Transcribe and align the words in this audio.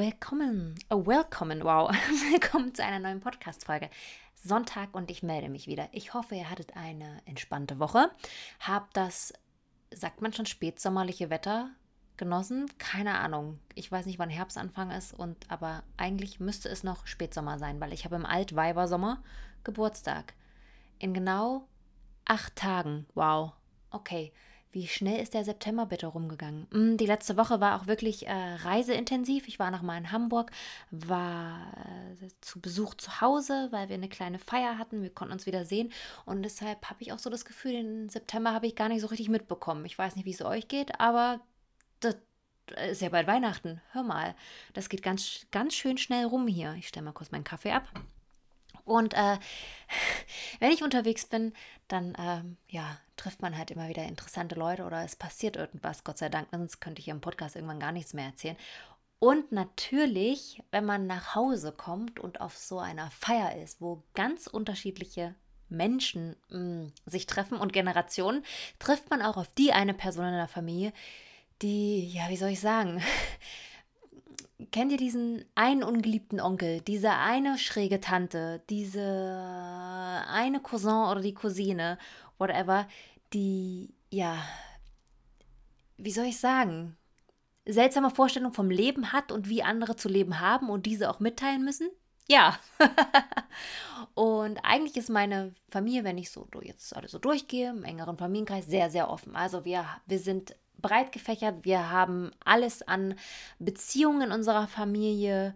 Willkommen, 0.00 0.76
oh, 0.88 1.04
willkommen, 1.04 1.62
wow. 1.62 1.90
Willkommen 2.32 2.74
zu 2.74 2.82
einer 2.82 3.00
neuen 3.00 3.20
Podcast-Folge. 3.20 3.90
Sonntag 4.34 4.94
und 4.94 5.10
ich 5.10 5.22
melde 5.22 5.50
mich 5.50 5.66
wieder. 5.66 5.90
Ich 5.92 6.14
hoffe, 6.14 6.36
ihr 6.36 6.48
hattet 6.48 6.74
eine 6.74 7.20
entspannte 7.26 7.78
Woche. 7.78 8.10
Habt 8.60 8.96
das, 8.96 9.34
sagt 9.92 10.22
man 10.22 10.32
schon, 10.32 10.46
spätsommerliche 10.46 11.28
Wetter 11.28 11.68
genossen? 12.16 12.64
Keine 12.78 13.18
Ahnung. 13.18 13.60
Ich 13.74 13.92
weiß 13.92 14.06
nicht, 14.06 14.18
wann 14.18 14.30
Herbstanfang 14.30 14.90
ist, 14.90 15.12
und 15.12 15.36
aber 15.50 15.82
eigentlich 15.98 16.40
müsste 16.40 16.70
es 16.70 16.82
noch 16.82 17.06
Spätsommer 17.06 17.58
sein, 17.58 17.78
weil 17.78 17.92
ich 17.92 18.06
habe 18.06 18.16
im 18.16 18.24
Altweibersommer 18.24 19.22
Geburtstag. 19.64 20.32
In 20.98 21.12
genau 21.12 21.68
acht 22.24 22.56
Tagen. 22.56 23.04
Wow. 23.12 23.52
Okay. 23.90 24.32
Wie 24.72 24.86
schnell 24.86 25.20
ist 25.20 25.34
der 25.34 25.44
September 25.44 25.86
bitte 25.86 26.06
rumgegangen? 26.06 26.68
Mm, 26.70 26.96
die 26.96 27.06
letzte 27.06 27.36
Woche 27.36 27.60
war 27.60 27.80
auch 27.80 27.86
wirklich 27.88 28.28
äh, 28.28 28.32
reiseintensiv. 28.32 29.48
Ich 29.48 29.58
war 29.58 29.72
noch 29.72 29.82
mal 29.82 29.98
in 29.98 30.12
Hamburg, 30.12 30.52
war 30.92 31.72
äh, 32.22 32.28
zu 32.40 32.60
Besuch 32.60 32.94
zu 32.94 33.20
Hause, 33.20 33.68
weil 33.72 33.88
wir 33.88 33.96
eine 33.96 34.08
kleine 34.08 34.38
Feier 34.38 34.78
hatten. 34.78 35.02
Wir 35.02 35.10
konnten 35.10 35.32
uns 35.32 35.46
wieder 35.46 35.64
sehen. 35.64 35.92
Und 36.24 36.42
deshalb 36.42 36.88
habe 36.88 37.02
ich 37.02 37.12
auch 37.12 37.18
so 37.18 37.30
das 37.30 37.44
Gefühl, 37.44 37.72
den 37.72 38.08
September 38.08 38.52
habe 38.52 38.68
ich 38.68 38.76
gar 38.76 38.88
nicht 38.88 39.00
so 39.00 39.08
richtig 39.08 39.28
mitbekommen. 39.28 39.84
Ich 39.86 39.98
weiß 39.98 40.14
nicht, 40.14 40.24
wie 40.24 40.34
es 40.34 40.42
euch 40.42 40.68
geht, 40.68 41.00
aber 41.00 41.40
das 41.98 42.16
ist 42.90 43.02
ja 43.02 43.08
bald 43.08 43.26
Weihnachten. 43.26 43.80
Hör 43.90 44.04
mal, 44.04 44.36
das 44.72 44.88
geht 44.88 45.02
ganz, 45.02 45.46
ganz 45.50 45.74
schön 45.74 45.98
schnell 45.98 46.26
rum 46.26 46.46
hier. 46.46 46.74
Ich 46.78 46.86
stelle 46.86 47.06
mal 47.06 47.12
kurz 47.12 47.32
meinen 47.32 47.44
Kaffee 47.44 47.72
ab. 47.72 47.88
Und 48.84 49.14
äh, 49.14 49.38
wenn 50.58 50.72
ich 50.72 50.82
unterwegs 50.82 51.26
bin, 51.26 51.52
dann 51.88 52.14
ähm, 52.18 52.56
ja, 52.68 52.98
trifft 53.16 53.42
man 53.42 53.56
halt 53.56 53.70
immer 53.70 53.88
wieder 53.88 54.04
interessante 54.04 54.54
Leute 54.54 54.84
oder 54.84 55.04
es 55.04 55.16
passiert 55.16 55.56
irgendwas, 55.56 56.04
Gott 56.04 56.18
sei 56.18 56.28
Dank, 56.28 56.48
sonst 56.50 56.80
könnte 56.80 57.00
ich 57.00 57.08
im 57.08 57.20
Podcast 57.20 57.56
irgendwann 57.56 57.80
gar 57.80 57.92
nichts 57.92 58.14
mehr 58.14 58.26
erzählen. 58.26 58.56
Und 59.18 59.52
natürlich, 59.52 60.62
wenn 60.70 60.86
man 60.86 61.06
nach 61.06 61.34
Hause 61.34 61.72
kommt 61.72 62.18
und 62.18 62.40
auf 62.40 62.56
so 62.56 62.78
einer 62.78 63.10
Feier 63.10 63.62
ist, 63.62 63.80
wo 63.80 64.02
ganz 64.14 64.46
unterschiedliche 64.46 65.34
Menschen 65.68 66.36
mh, 66.48 66.58
mm, 66.58 66.92
sich 67.06 67.26
treffen 67.26 67.58
und 67.58 67.72
Generationen, 67.72 68.44
trifft 68.78 69.10
man 69.10 69.22
auch 69.22 69.36
auf 69.36 69.48
die 69.54 69.72
eine 69.72 69.94
Person 69.94 70.24
in 70.24 70.34
der 70.34 70.48
Familie, 70.48 70.92
die, 71.62 72.08
ja, 72.08 72.30
wie 72.30 72.36
soll 72.38 72.50
ich 72.50 72.60
sagen, 72.60 73.02
kennt 74.70 74.92
ihr 74.92 74.98
diesen 74.98 75.44
einen 75.54 75.82
ungeliebten 75.82 76.40
Onkel, 76.40 76.80
diese 76.80 77.12
eine 77.12 77.58
schräge 77.58 78.00
Tante, 78.00 78.62
diese 78.68 79.02
eine 80.28 80.60
Cousin 80.60 81.10
oder 81.10 81.20
die 81.20 81.34
Cousine, 81.34 81.98
whatever, 82.38 82.86
die, 83.32 83.94
ja, 84.10 84.36
wie 85.96 86.12
soll 86.12 86.26
ich 86.26 86.38
sagen, 86.38 86.96
seltsame 87.66 88.10
Vorstellung 88.10 88.52
vom 88.52 88.70
Leben 88.70 89.12
hat 89.12 89.32
und 89.32 89.48
wie 89.48 89.62
andere 89.62 89.96
zu 89.96 90.08
leben 90.08 90.40
haben 90.40 90.68
und 90.70 90.86
diese 90.86 91.10
auch 91.10 91.20
mitteilen 91.20 91.64
müssen? 91.64 91.90
Ja. 92.28 92.58
und 94.14 94.58
eigentlich 94.64 94.96
ist 94.96 95.10
meine 95.10 95.54
Familie, 95.68 96.04
wenn 96.04 96.18
ich 96.18 96.30
so 96.30 96.46
jetzt 96.62 96.94
alle 96.96 97.08
so 97.08 97.18
durchgehe, 97.18 97.70
im 97.70 97.84
engeren 97.84 98.16
Familienkreis, 98.16 98.66
sehr, 98.66 98.88
sehr 98.88 99.10
offen. 99.10 99.34
Also 99.34 99.64
wir, 99.64 99.84
wir 100.06 100.18
sind 100.18 100.54
breit 100.80 101.12
gefächert. 101.12 101.64
Wir 101.64 101.90
haben 101.90 102.30
alles 102.44 102.82
an 102.82 103.14
Beziehungen 103.58 104.22
in 104.22 104.32
unserer 104.32 104.66
Familie 104.66 105.54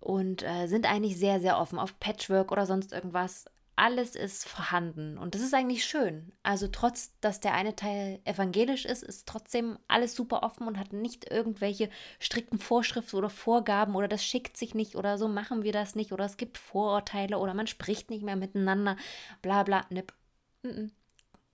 und 0.00 0.42
äh, 0.42 0.66
sind 0.66 0.86
eigentlich 0.86 1.18
sehr, 1.18 1.40
sehr 1.40 1.58
offen 1.58 1.78
auf 1.78 1.98
Patchwork 1.98 2.52
oder 2.52 2.66
sonst 2.66 2.92
irgendwas. 2.92 3.46
Alles 3.76 4.16
ist 4.16 4.48
vorhanden 4.48 5.18
und 5.18 5.36
das 5.36 5.42
ist 5.42 5.54
eigentlich 5.54 5.84
schön. 5.84 6.32
Also 6.42 6.66
trotz, 6.66 7.12
dass 7.20 7.38
der 7.38 7.54
eine 7.54 7.76
Teil 7.76 8.18
evangelisch 8.24 8.84
ist, 8.84 9.04
ist 9.04 9.28
trotzdem 9.28 9.78
alles 9.86 10.16
super 10.16 10.42
offen 10.42 10.66
und 10.66 10.78
hat 10.78 10.92
nicht 10.92 11.30
irgendwelche 11.30 11.88
strikten 12.18 12.58
Vorschriften 12.58 13.16
oder 13.16 13.30
Vorgaben 13.30 13.94
oder 13.94 14.08
das 14.08 14.24
schickt 14.24 14.56
sich 14.56 14.74
nicht 14.74 14.96
oder 14.96 15.16
so 15.16 15.28
machen 15.28 15.62
wir 15.62 15.70
das 15.70 15.94
nicht 15.94 16.12
oder 16.12 16.24
es 16.24 16.36
gibt 16.36 16.58
Vorurteile 16.58 17.38
oder 17.38 17.54
man 17.54 17.68
spricht 17.68 18.10
nicht 18.10 18.24
mehr 18.24 18.36
miteinander, 18.36 18.96
bla 19.42 19.62
bla, 19.62 19.86
nipp. 19.90 20.12
Mm 20.62 20.68
-mm. 20.68 20.90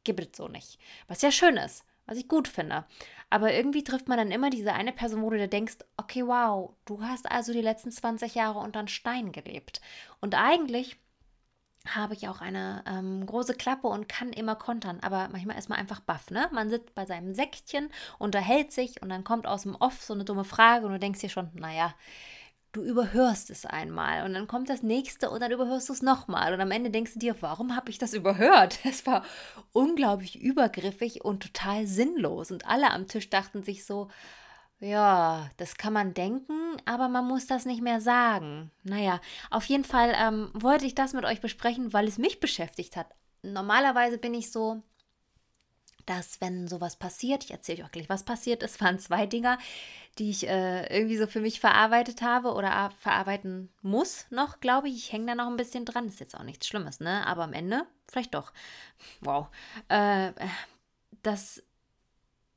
Gibt 0.05 0.21
es 0.21 0.37
so 0.37 0.49
nicht. 0.49 0.79
Was 1.09 1.21
ja 1.21 1.31
schön 1.31 1.59
ist 1.59 1.85
was 2.07 2.19
ich 2.19 2.29
gut 2.29 2.49
finde. 2.49 2.85
Aber 3.31 3.53
irgendwie 3.53 3.85
trifft 3.85 4.09
man 4.09 4.19
dann 4.19 4.31
immer 4.31 4.51
diese 4.51 4.73
eine 4.73 4.93
Person, 4.93 5.23
wo 5.23 5.31
du 5.31 5.39
dir 5.39 5.49
denkst, 5.49 5.79
okay, 5.97 6.27
wow, 6.27 6.75
du 6.85 7.03
hast 7.03 7.31
also 7.31 7.53
die 7.53 7.63
letzten 7.63 7.91
20 7.91 8.35
Jahre 8.35 8.59
unter 8.59 8.79
einen 8.79 8.89
Stein 8.89 9.33
gelebt. 9.33 9.81
Und 10.21 10.35
eigentlich 10.35 10.97
habe 11.87 12.15
ich 12.15 12.29
auch 12.29 12.41
eine 12.41 12.83
ähm, 12.87 13.27
große 13.27 13.55
Klappe 13.55 13.89
und 13.89 14.09
kann 14.09 14.33
immer 14.33 14.57
kontern, 14.57 15.01
aber 15.03 15.29
manchmal 15.31 15.59
ist 15.59 15.69
man 15.69 15.79
einfach 15.79 16.01
baff, 16.01 16.31
ne? 16.31 16.49
Man 16.53 16.71
sitzt 16.71 16.95
bei 16.95 17.05
seinem 17.05 17.35
Säckchen, 17.35 17.91
unterhält 18.19 18.73
sich 18.73 19.03
und 19.03 19.11
dann 19.11 19.23
kommt 19.23 19.47
aus 19.47 19.65
dem 19.65 19.75
Off 19.75 20.03
so 20.03 20.15
eine 20.15 20.25
dumme 20.25 20.45
Frage 20.45 20.87
und 20.87 20.93
du 20.93 20.99
denkst 20.99 21.21
dir 21.21 21.29
schon, 21.29 21.51
naja, 21.55 21.95
du 22.75 22.83
überhörst 22.83 23.51
es 23.51 23.65
einmal 23.65 24.25
und 24.25 24.35
dann 24.35 24.47
kommt 24.47 24.69
das 24.69 24.83
nächste 24.83 25.31
und 25.31 25.41
dann 25.41 25.53
überhörst 25.53 25.89
du 25.89 25.93
es 25.93 26.03
nochmal 26.03 26.53
und 26.53 26.61
am 26.61 26.71
Ende 26.71 26.91
denkst 26.91 27.15
du 27.15 27.19
dir, 27.19 27.37
warum 27.41 27.75
habe 27.75 27.91
ich 27.91 27.99
das 27.99 28.13
überhört? 28.13 28.79
Es 28.85 29.07
war 29.07 29.25
unglaublich 29.73 30.41
übergriffig 30.41 31.25
und 31.25 31.43
total 31.43 31.87
sinnlos 31.87 32.51
und 32.51 32.67
alle 32.67 32.91
am 32.91 33.09
Tisch 33.09 33.31
dachten 33.31 33.63
sich 33.63 33.85
so, 33.85 34.09
ja, 34.81 35.49
das 35.57 35.77
kann 35.77 35.93
man 35.93 36.15
denken, 36.15 36.77
aber 36.85 37.09
man 37.09 37.27
muss 37.27 37.47
das 37.47 37.65
nicht 37.65 37.81
mehr 37.81 38.01
sagen. 38.01 38.71
Naja, 38.83 39.21
auf 39.51 39.65
jeden 39.65 39.85
Fall 39.85 40.13
ähm, 40.17 40.51
wollte 40.53 40.85
ich 40.85 40.95
das 40.95 41.13
mit 41.13 41.25
euch 41.25 41.41
besprechen, 41.41 41.93
weil 41.93 42.07
es 42.07 42.19
mich 42.19 42.41
beschäftigt 42.41 42.97
hat. 42.97 43.07
Normalerweise 43.43 44.19
bin 44.19 44.35
ich 44.35 44.51
so, 44.53 44.83
dass 46.07 46.41
wenn 46.41 46.69
sowas 46.69 46.97
passiert, 46.97 47.45
ich 47.45 47.51
erzähle 47.51 47.83
euch 47.83 47.89
auch 47.89 47.93
gleich, 47.93 48.09
was 48.09 48.25
passiert 48.25 48.63
ist, 48.63 48.81
waren 48.81 48.99
zwei 48.99 49.27
Dinger, 49.27 49.59
die 50.19 50.31
ich 50.31 50.47
äh, 50.49 50.87
irgendwie 50.97 51.17
so 51.17 51.27
für 51.27 51.41
mich 51.41 51.61
verarbeitet 51.61 52.23
habe 52.23 52.55
oder 52.55 52.91
verarbeiten 52.99 53.71
muss 53.83 54.27
noch, 54.31 54.61
glaube 54.61 54.89
ich. 54.89 54.97
Ich 54.97 55.13
hänge 55.13 55.27
da 55.27 55.35
noch 55.35 55.47
ein 55.47 55.57
bisschen 55.57 55.85
dran. 55.85 56.09
Ist 56.09 56.21
jetzt 56.21 56.37
auch 56.37 56.45
nichts 56.45 56.67
Schlimmes, 56.67 57.01
ne? 57.01 57.27
Aber 57.27 57.45
am 57.45 57.53
Ende 57.53 57.87
vielleicht 58.09 58.35
doch. 58.35 58.53
Wow. 59.21 59.49
Äh, 59.89 60.33
das 61.23 61.63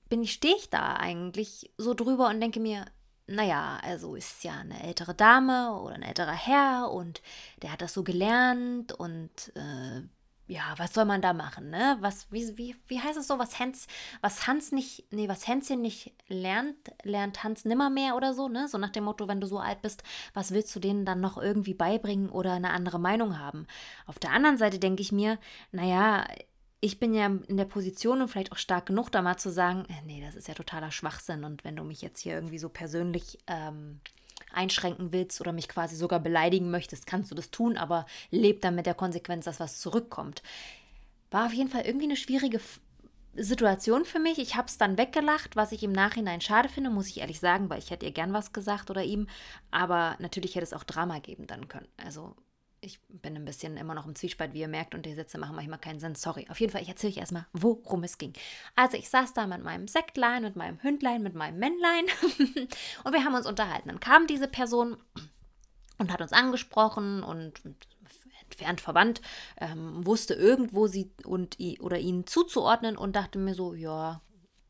bin 0.09 0.23
ich, 0.23 0.33
stehe 0.33 0.55
ich 0.55 0.69
da 0.69 0.95
eigentlich 0.95 1.71
so 1.77 1.93
drüber 1.93 2.27
und 2.29 2.39
denke 2.39 2.59
mir, 2.59 2.85
naja, 3.27 3.79
also 3.83 4.15
ist 4.15 4.43
ja 4.43 4.59
eine 4.59 4.83
ältere 4.83 5.13
Dame 5.13 5.77
oder 5.81 5.95
ein 5.95 6.03
älterer 6.03 6.31
Herr 6.31 6.91
und 6.91 7.21
der 7.61 7.73
hat 7.73 7.81
das 7.81 7.93
so 7.93 8.03
gelernt 8.03 8.93
und 8.93 9.51
äh, 9.55 10.01
ja, 10.47 10.73
was 10.77 10.93
soll 10.93 11.05
man 11.05 11.21
da 11.21 11.33
machen, 11.33 11.69
ne? 11.69 11.97
Was, 11.99 12.31
wie, 12.31 12.57
wie, 12.57 12.75
wie 12.87 12.99
heißt 13.01 13.17
es 13.17 13.27
so, 13.27 13.37
was 13.37 13.59
Hans, 13.59 13.87
was 14.21 14.47
Hans 14.47 14.71
nicht, 14.71 15.05
nee, 15.11 15.27
was 15.27 15.47
Hänschen 15.47 15.81
nicht 15.81 16.13
lernt, 16.29 16.77
lernt 17.03 17.43
Hans 17.43 17.65
nimmermehr 17.65 18.15
oder 18.15 18.33
so, 18.33 18.47
ne? 18.47 18.67
So 18.69 18.77
nach 18.77 18.89
dem 18.89 19.03
Motto, 19.03 19.27
wenn 19.27 19.41
du 19.41 19.47
so 19.47 19.59
alt 19.59 19.81
bist, 19.81 20.03
was 20.33 20.51
willst 20.51 20.73
du 20.75 20.79
denen 20.79 21.05
dann 21.05 21.19
noch 21.19 21.37
irgendwie 21.37 21.73
beibringen 21.73 22.29
oder 22.29 22.53
eine 22.53 22.71
andere 22.71 22.99
Meinung 22.99 23.37
haben? 23.37 23.67
Auf 24.05 24.19
der 24.19 24.31
anderen 24.31 24.57
Seite 24.57 24.79
denke 24.79 25.01
ich 25.01 25.11
mir, 25.11 25.37
naja, 25.71 26.25
ich 26.79 26.99
bin 26.99 27.13
ja 27.13 27.25
in 27.25 27.57
der 27.57 27.65
Position 27.65 28.21
und 28.21 28.29
vielleicht 28.29 28.51
auch 28.51 28.57
stark 28.57 28.85
genug, 28.85 29.11
da 29.11 29.21
mal 29.21 29.37
zu 29.37 29.51
sagen, 29.51 29.85
äh, 29.89 30.05
nee, 30.05 30.21
das 30.21 30.35
ist 30.35 30.47
ja 30.47 30.53
totaler 30.53 30.91
Schwachsinn 30.91 31.43
und 31.43 31.65
wenn 31.65 31.75
du 31.75 31.83
mich 31.83 32.01
jetzt 32.01 32.21
hier 32.21 32.35
irgendwie 32.35 32.59
so 32.59 32.69
persönlich 32.69 33.39
ähm, 33.47 33.99
einschränken 34.51 35.11
willst 35.11 35.41
oder 35.41 35.51
mich 35.51 35.67
quasi 35.67 35.95
sogar 35.95 36.19
beleidigen 36.19 36.71
möchtest, 36.71 37.07
kannst 37.07 37.31
du 37.31 37.35
das 37.35 37.51
tun, 37.51 37.77
aber 37.77 38.05
leb 38.31 38.61
dann 38.61 38.75
mit 38.75 38.85
der 38.85 38.93
Konsequenz, 38.93 39.45
dass 39.45 39.59
was 39.59 39.79
zurückkommt. 39.79 40.41
War 41.31 41.45
auf 41.45 41.53
jeden 41.53 41.69
Fall 41.69 41.85
irgendwie 41.85 42.05
eine 42.05 42.15
schwierige 42.15 42.59
Situation 43.35 44.05
für 44.05 44.19
mich. 44.19 44.39
Ich 44.39 44.55
habe 44.55 44.67
es 44.67 44.77
dann 44.77 44.97
weggelacht, 44.97 45.55
was 45.55 45.71
ich 45.71 45.83
im 45.83 45.91
Nachhinein 45.91 46.41
schade 46.41 46.69
finde, 46.69 46.89
muss 46.89 47.07
ich 47.07 47.19
ehrlich 47.19 47.39
sagen, 47.39 47.69
weil 47.69 47.79
ich 47.79 47.91
hätte 47.91 48.05
ihr 48.05 48.11
gern 48.11 48.33
was 48.33 48.53
gesagt 48.53 48.89
oder 48.89 49.03
ihm. 49.03 49.27
Aber 49.69 50.15
natürlich 50.19 50.55
hätte 50.55 50.63
es 50.63 50.73
auch 50.73 50.83
Drama 50.83 51.19
geben 51.19 51.45
dann 51.45 51.67
können. 51.67 51.87
Also 51.97 52.35
ich 52.81 52.99
bin 53.09 53.35
ein 53.35 53.45
bisschen 53.45 53.77
immer 53.77 53.93
noch 53.93 54.05
im 54.05 54.15
Zwiespalt, 54.15 54.53
wie 54.53 54.61
ihr 54.61 54.67
merkt, 54.67 54.93
und 54.93 55.05
die 55.05 55.13
Sätze 55.13 55.37
machen 55.37 55.55
manchmal 55.55 55.79
keinen 55.79 55.99
Sinn. 55.99 56.15
Sorry. 56.15 56.45
Auf 56.49 56.59
jeden 56.59 56.71
Fall, 56.71 56.81
ich 56.81 56.89
erzähle 56.89 57.13
euch 57.13 57.17
erstmal, 57.17 57.45
worum 57.53 58.03
es 58.03 58.17
ging. 58.17 58.33
Also, 58.75 58.97
ich 58.97 59.09
saß 59.09 59.33
da 59.33 59.47
mit 59.47 59.63
meinem 59.63 59.87
Sektlein, 59.87 60.43
mit 60.43 60.55
meinem 60.55 60.81
Hündlein, 60.83 61.23
mit 61.23 61.35
meinem 61.35 61.59
Männlein 61.59 62.05
und 63.03 63.13
wir 63.13 63.23
haben 63.23 63.35
uns 63.35 63.47
unterhalten. 63.47 63.89
Dann 63.89 63.99
kam 63.99 64.27
diese 64.27 64.47
Person 64.47 64.97
und 65.97 66.11
hat 66.11 66.21
uns 66.21 66.33
angesprochen 66.33 67.23
und 67.23 67.61
entfernt 68.43 68.81
verwandt, 68.81 69.21
ähm, 69.59 70.05
wusste 70.05 70.33
irgendwo 70.33 70.87
sie 70.87 71.11
und 71.25 71.57
oder 71.79 71.99
ihn 71.99 72.25
zuzuordnen 72.25 72.97
und 72.97 73.15
dachte 73.15 73.39
mir 73.39 73.53
so, 73.53 73.73
ja, 73.73 74.21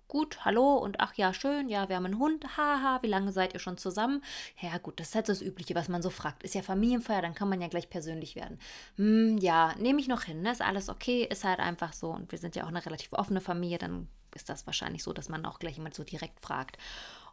gut, 0.08 0.46
hallo 0.46 0.78
und 0.78 1.00
ach 1.00 1.14
ja, 1.16 1.34
schön, 1.34 1.70
ja, 1.70 1.90
wir 1.90 1.96
haben 1.96 2.06
einen 2.06 2.20
Hund, 2.20 2.58
haha, 2.58 3.00
wie 3.02 3.08
lange 3.08 3.32
seid 3.32 3.54
ihr 3.54 3.60
schon 3.60 3.78
zusammen? 3.78 4.24
Ja, 4.62 4.78
gut, 4.78 5.00
das 5.00 5.10
ist 5.10 5.16
halt 5.16 5.30
das 5.30 5.42
Übliche, 5.42 5.76
was 5.76 5.90
man 5.90 6.02
so 6.02 6.10
fragt. 6.10 6.44
Ist 6.44 6.56
ja 6.56 6.62
Familienfeier, 6.62 7.22
dann 7.22 7.34
kann 7.34 7.50
man 7.50 7.62
ja 7.62 7.68
gleich 7.68 7.90
persönlich 7.90 8.36
werden. 8.36 8.60
Hm, 8.96 9.38
ja, 9.40 9.74
nehme 9.78 10.00
ich 10.00 10.08
noch 10.08 10.24
hin, 10.24 10.42
ne? 10.42 10.52
ist 10.52 10.62
alles 10.62 10.90
okay, 10.90 11.24
ist 11.24 11.44
halt 11.44 11.60
einfach 11.60 11.94
so 11.94 12.12
und 12.12 12.32
wir 12.32 12.40
sind 12.40 12.56
ja 12.56 12.64
auch 12.64 12.70
eine 12.70 12.86
relativ 12.86 13.14
offene 13.14 13.42
Familie, 13.42 13.78
dann 13.78 14.08
ist 14.34 14.50
das 14.50 14.66
wahrscheinlich 14.66 15.04
so, 15.04 15.14
dass 15.14 15.30
man 15.30 15.46
auch 15.46 15.60
gleich 15.60 15.78
immer 15.78 15.92
so 15.92 16.04
direkt 16.04 16.40
fragt. 16.40 16.78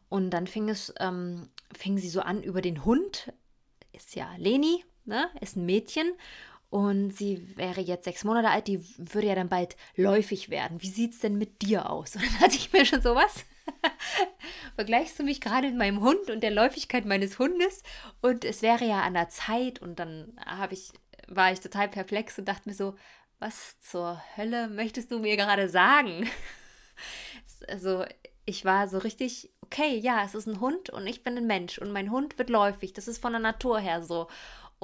Und 0.08 0.30
dann 0.30 0.46
fing 0.46 0.68
es, 0.68 0.92
ähm, 1.00 1.48
fing 1.76 1.98
sie 1.98 2.08
so 2.08 2.20
an 2.20 2.42
über 2.42 2.62
den 2.62 2.84
Hund, 2.84 3.32
ist 3.92 4.14
ja 4.14 4.30
Leni, 4.36 4.84
ne, 5.04 5.28
ist 5.40 5.56
ein 5.56 5.66
Mädchen 5.66 6.12
und 6.74 7.16
sie 7.16 7.56
wäre 7.56 7.80
jetzt 7.80 8.02
sechs 8.02 8.24
Monate 8.24 8.50
alt, 8.50 8.66
die 8.66 8.84
würde 8.98 9.28
ja 9.28 9.36
dann 9.36 9.48
bald 9.48 9.76
läufig 9.94 10.50
werden. 10.50 10.82
Wie 10.82 10.88
sieht 10.88 11.12
es 11.12 11.20
denn 11.20 11.38
mit 11.38 11.62
dir 11.62 11.88
aus? 11.88 12.16
Und 12.16 12.24
dann 12.24 12.40
hatte 12.40 12.56
ich 12.56 12.72
mir 12.72 12.84
schon 12.84 13.00
sowas. 13.00 13.44
vergleichst 14.74 15.16
du 15.16 15.22
mich 15.22 15.40
gerade 15.40 15.68
mit 15.68 15.76
meinem 15.76 16.00
Hund 16.00 16.30
und 16.30 16.42
der 16.42 16.50
Läufigkeit 16.50 17.04
meines 17.04 17.38
Hundes? 17.38 17.84
Und 18.22 18.44
es 18.44 18.60
wäre 18.60 18.84
ja 18.84 19.02
an 19.02 19.14
der 19.14 19.28
Zeit. 19.28 19.80
Und 19.82 20.00
dann 20.00 20.36
habe 20.44 20.74
ich, 20.74 20.90
war 21.28 21.52
ich 21.52 21.60
total 21.60 21.88
perplex 21.88 22.40
und 22.40 22.48
dachte 22.48 22.68
mir 22.68 22.74
so, 22.74 22.96
was 23.38 23.78
zur 23.78 24.20
Hölle 24.36 24.66
möchtest 24.66 25.12
du 25.12 25.20
mir 25.20 25.36
gerade 25.36 25.68
sagen? 25.68 26.28
also 27.68 28.04
ich 28.46 28.64
war 28.64 28.88
so 28.88 28.98
richtig, 28.98 29.52
okay, 29.60 29.96
ja, 29.96 30.24
es 30.24 30.34
ist 30.34 30.48
ein 30.48 30.58
Hund 30.58 30.90
und 30.90 31.06
ich 31.06 31.22
bin 31.22 31.38
ein 31.38 31.46
Mensch 31.46 31.78
und 31.78 31.92
mein 31.92 32.10
Hund 32.10 32.36
wird 32.36 32.50
läufig. 32.50 32.94
Das 32.94 33.06
ist 33.06 33.22
von 33.22 33.32
der 33.32 33.40
Natur 33.40 33.78
her 33.78 34.02
so. 34.02 34.26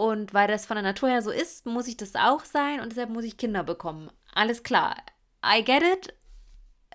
Und 0.00 0.32
weil 0.32 0.48
das 0.48 0.64
von 0.64 0.76
der 0.76 0.82
Natur 0.82 1.10
her 1.10 1.20
so 1.20 1.30
ist, 1.30 1.66
muss 1.66 1.86
ich 1.86 1.98
das 1.98 2.14
auch 2.16 2.46
sein 2.46 2.80
und 2.80 2.90
deshalb 2.90 3.10
muss 3.10 3.22
ich 3.22 3.36
Kinder 3.36 3.62
bekommen. 3.62 4.10
Alles 4.32 4.62
klar. 4.62 4.96
I 5.44 5.62
get 5.62 5.82
it 5.82 6.14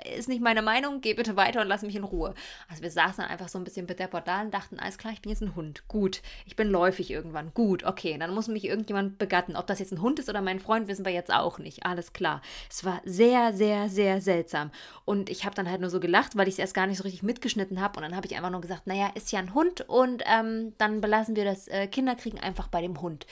ist 0.03 0.27
nicht 0.27 0.42
meine 0.42 0.62
Meinung, 0.62 1.00
geh 1.00 1.13
bitte 1.13 1.38
weiter 1.38 1.62
und 1.62 1.68
lass 1.68 1.81
mich 1.81 1.95
in 1.95 2.03
Ruhe. 2.03 2.33
Also 2.69 2.83
wir 2.83 2.92
saßen 2.92 3.24
dann 3.24 3.31
einfach 3.31 3.47
so 3.47 3.57
ein 3.57 3.63
bisschen 3.63 3.88
bedeppert 3.88 4.27
da 4.27 4.42
und 4.42 4.53
dachten, 4.53 4.80
alles 4.80 4.97
klar, 4.97 5.13
ich 5.13 5.21
bin 5.21 5.31
jetzt 5.31 5.42
ein 5.42 5.56
Hund. 5.56 5.88
Gut, 5.88 6.21
ich 6.45 6.56
bin 6.56 6.69
läufig 6.69 7.09
irgendwann. 7.12 7.53
Gut, 7.53 7.83
okay, 7.83 8.18
dann 8.18 8.33
muss 8.33 8.47
mich 8.47 8.65
irgendjemand 8.65 9.18
begatten. 9.18 9.56
Ob 9.56 9.68
das 9.68 9.80
jetzt 9.80 9.94
ein 9.94 10.01
Hund 10.01 10.19
ist 10.19 10.30
oder 10.30 10.42
mein 10.42 10.59
Freund, 10.59 10.88
wissen 10.88 11.06
wir 11.06 11.13
jetzt 11.13 11.33
auch 11.33 11.59
nicht. 11.59 11.86
Alles 11.86 12.13
klar. 12.13 12.42
Es 12.69 12.83
war 12.83 13.01
sehr, 13.06 13.53
sehr, 13.53 13.89
sehr 13.89 14.21
seltsam. 14.21 14.71
Und 15.06 15.30
ich 15.30 15.45
habe 15.45 15.56
dann 15.56 15.69
halt 15.69 15.81
nur 15.81 15.89
so 15.89 16.00
gelacht, 16.00 16.36
weil 16.36 16.48
ich 16.48 16.56
es 16.56 16.59
erst 16.59 16.74
gar 16.74 16.88
nicht 16.88 16.98
so 16.98 17.03
richtig 17.03 17.24
mitgeschnitten 17.24 17.80
habe. 17.80 17.98
Und 17.98 18.03
dann 18.03 18.15
habe 18.15 18.27
ich 18.27 18.36
einfach 18.36 18.51
nur 18.51 18.62
gesagt, 18.62 18.88
naja, 18.88 19.12
ist 19.15 19.31
ja 19.31 19.39
ein 19.39 19.53
Hund 19.53 19.81
und 19.88 20.24
ähm, 20.25 20.74
dann 20.77 21.01
belassen 21.01 21.36
wir 21.36 21.45
das 21.45 21.68
äh, 21.68 21.88
Kinderkriegen 21.88 22.39
einfach 22.39 22.68
bei 22.68 22.81
dem 22.81 23.01
Hund. 23.01 23.25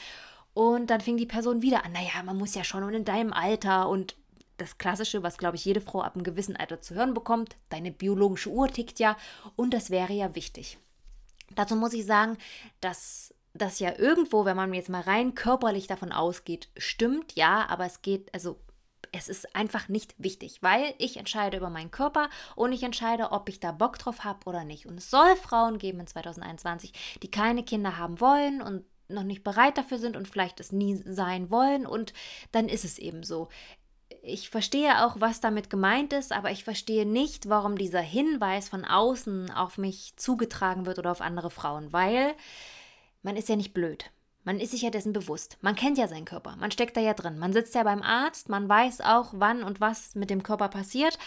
Und 0.53 0.91
dann 0.91 1.01
fing 1.01 1.17
die 1.17 1.25
Person 1.25 1.61
wieder 1.61 1.83
an, 1.83 1.93
naja, 1.93 2.23
man 2.23 2.37
muss 2.37 2.53
ja 2.53 2.63
schon 2.63 2.83
und 2.83 2.93
in 2.93 3.05
deinem 3.05 3.33
Alter 3.33 3.89
und 3.89 4.15
das 4.57 4.77
Klassische, 4.77 5.23
was, 5.23 5.37
glaube 5.37 5.55
ich, 5.55 5.65
jede 5.65 5.81
Frau 5.81 6.01
ab 6.01 6.15
einem 6.15 6.23
gewissen 6.23 6.55
Alter 6.55 6.81
zu 6.81 6.95
hören 6.95 7.13
bekommt. 7.13 7.57
Deine 7.69 7.91
biologische 7.91 8.49
Uhr 8.49 8.67
tickt 8.67 8.99
ja 8.99 9.17
und 9.55 9.73
das 9.73 9.89
wäre 9.89 10.13
ja 10.13 10.35
wichtig. 10.35 10.77
Dazu 11.55 11.75
muss 11.75 11.93
ich 11.93 12.05
sagen, 12.05 12.37
dass 12.81 13.33
das 13.53 13.79
ja 13.79 13.97
irgendwo, 13.97 14.45
wenn 14.45 14.57
man 14.57 14.73
jetzt 14.73 14.89
mal 14.89 15.01
rein 15.01 15.35
körperlich 15.35 15.87
davon 15.87 16.11
ausgeht, 16.11 16.69
stimmt, 16.77 17.33
ja, 17.35 17.67
aber 17.69 17.85
es 17.85 18.01
geht, 18.01 18.33
also 18.33 18.59
es 19.11 19.29
ist 19.29 19.55
einfach 19.55 19.89
nicht 19.89 20.15
wichtig, 20.17 20.63
weil 20.63 20.95
ich 20.97 21.17
entscheide 21.17 21.57
über 21.57 21.69
meinen 21.69 21.91
Körper 21.91 22.29
und 22.55 22.71
ich 22.71 22.81
entscheide, 22.81 23.31
ob 23.31 23.47
ich 23.47 23.59
da 23.59 23.71
Bock 23.71 23.99
drauf 23.99 24.23
habe 24.23 24.39
oder 24.45 24.63
nicht. 24.63 24.87
Und 24.87 24.97
es 24.97 25.11
soll 25.11 25.35
Frauen 25.35 25.77
geben 25.77 25.99
in 25.99 26.07
2021, 26.07 27.19
die 27.21 27.29
keine 27.29 27.63
Kinder 27.63 27.97
haben 27.97 28.19
wollen 28.19 28.61
und 28.61 28.83
noch 29.09 29.23
nicht 29.23 29.43
bereit 29.43 29.77
dafür 29.77 29.99
sind 29.99 30.17
und 30.17 30.27
vielleicht 30.27 30.59
es 30.59 30.71
nie 30.71 30.95
sein 30.95 31.51
wollen 31.51 31.85
und 31.85 32.13
dann 32.51 32.67
ist 32.67 32.85
es 32.85 32.97
eben 32.97 33.21
so 33.21 33.49
ich 34.25 34.49
verstehe 34.49 35.05
auch, 35.05 35.19
was 35.19 35.41
damit 35.41 35.69
gemeint 35.69 36.13
ist, 36.13 36.31
aber 36.31 36.49
ich 36.49 36.63
verstehe 36.63 37.05
nicht, 37.05 37.49
warum 37.49 37.77
dieser 37.77 37.99
Hinweis 37.99 38.69
von 38.69 38.85
außen 38.85 39.51
auf 39.51 39.77
mich 39.77 40.13
zugetragen 40.15 40.85
wird 40.85 40.97
oder 40.97 41.11
auf 41.11 41.19
andere 41.19 41.49
Frauen, 41.49 41.91
weil 41.91 42.33
man 43.21 43.35
ist 43.35 43.49
ja 43.49 43.57
nicht 43.57 43.73
blöd. 43.73 44.09
Man 44.45 44.59
ist 44.59 44.71
sich 44.71 44.81
ja 44.81 44.89
dessen 44.89 45.13
bewusst. 45.13 45.57
Man 45.61 45.75
kennt 45.75 45.97
ja 45.97 46.07
seinen 46.07 46.25
Körper. 46.25 46.55
Man 46.57 46.71
steckt 46.71 46.97
da 46.97 47.01
ja 47.01 47.13
drin. 47.13 47.37
Man 47.37 47.53
sitzt 47.53 47.75
ja 47.75 47.83
beim 47.83 48.01
Arzt. 48.01 48.49
Man 48.49 48.67
weiß 48.67 49.01
auch, 49.01 49.33
wann 49.35 49.63
und 49.63 49.79
was 49.79 50.15
mit 50.15 50.29
dem 50.29 50.43
Körper 50.43 50.67
passiert. 50.67 51.17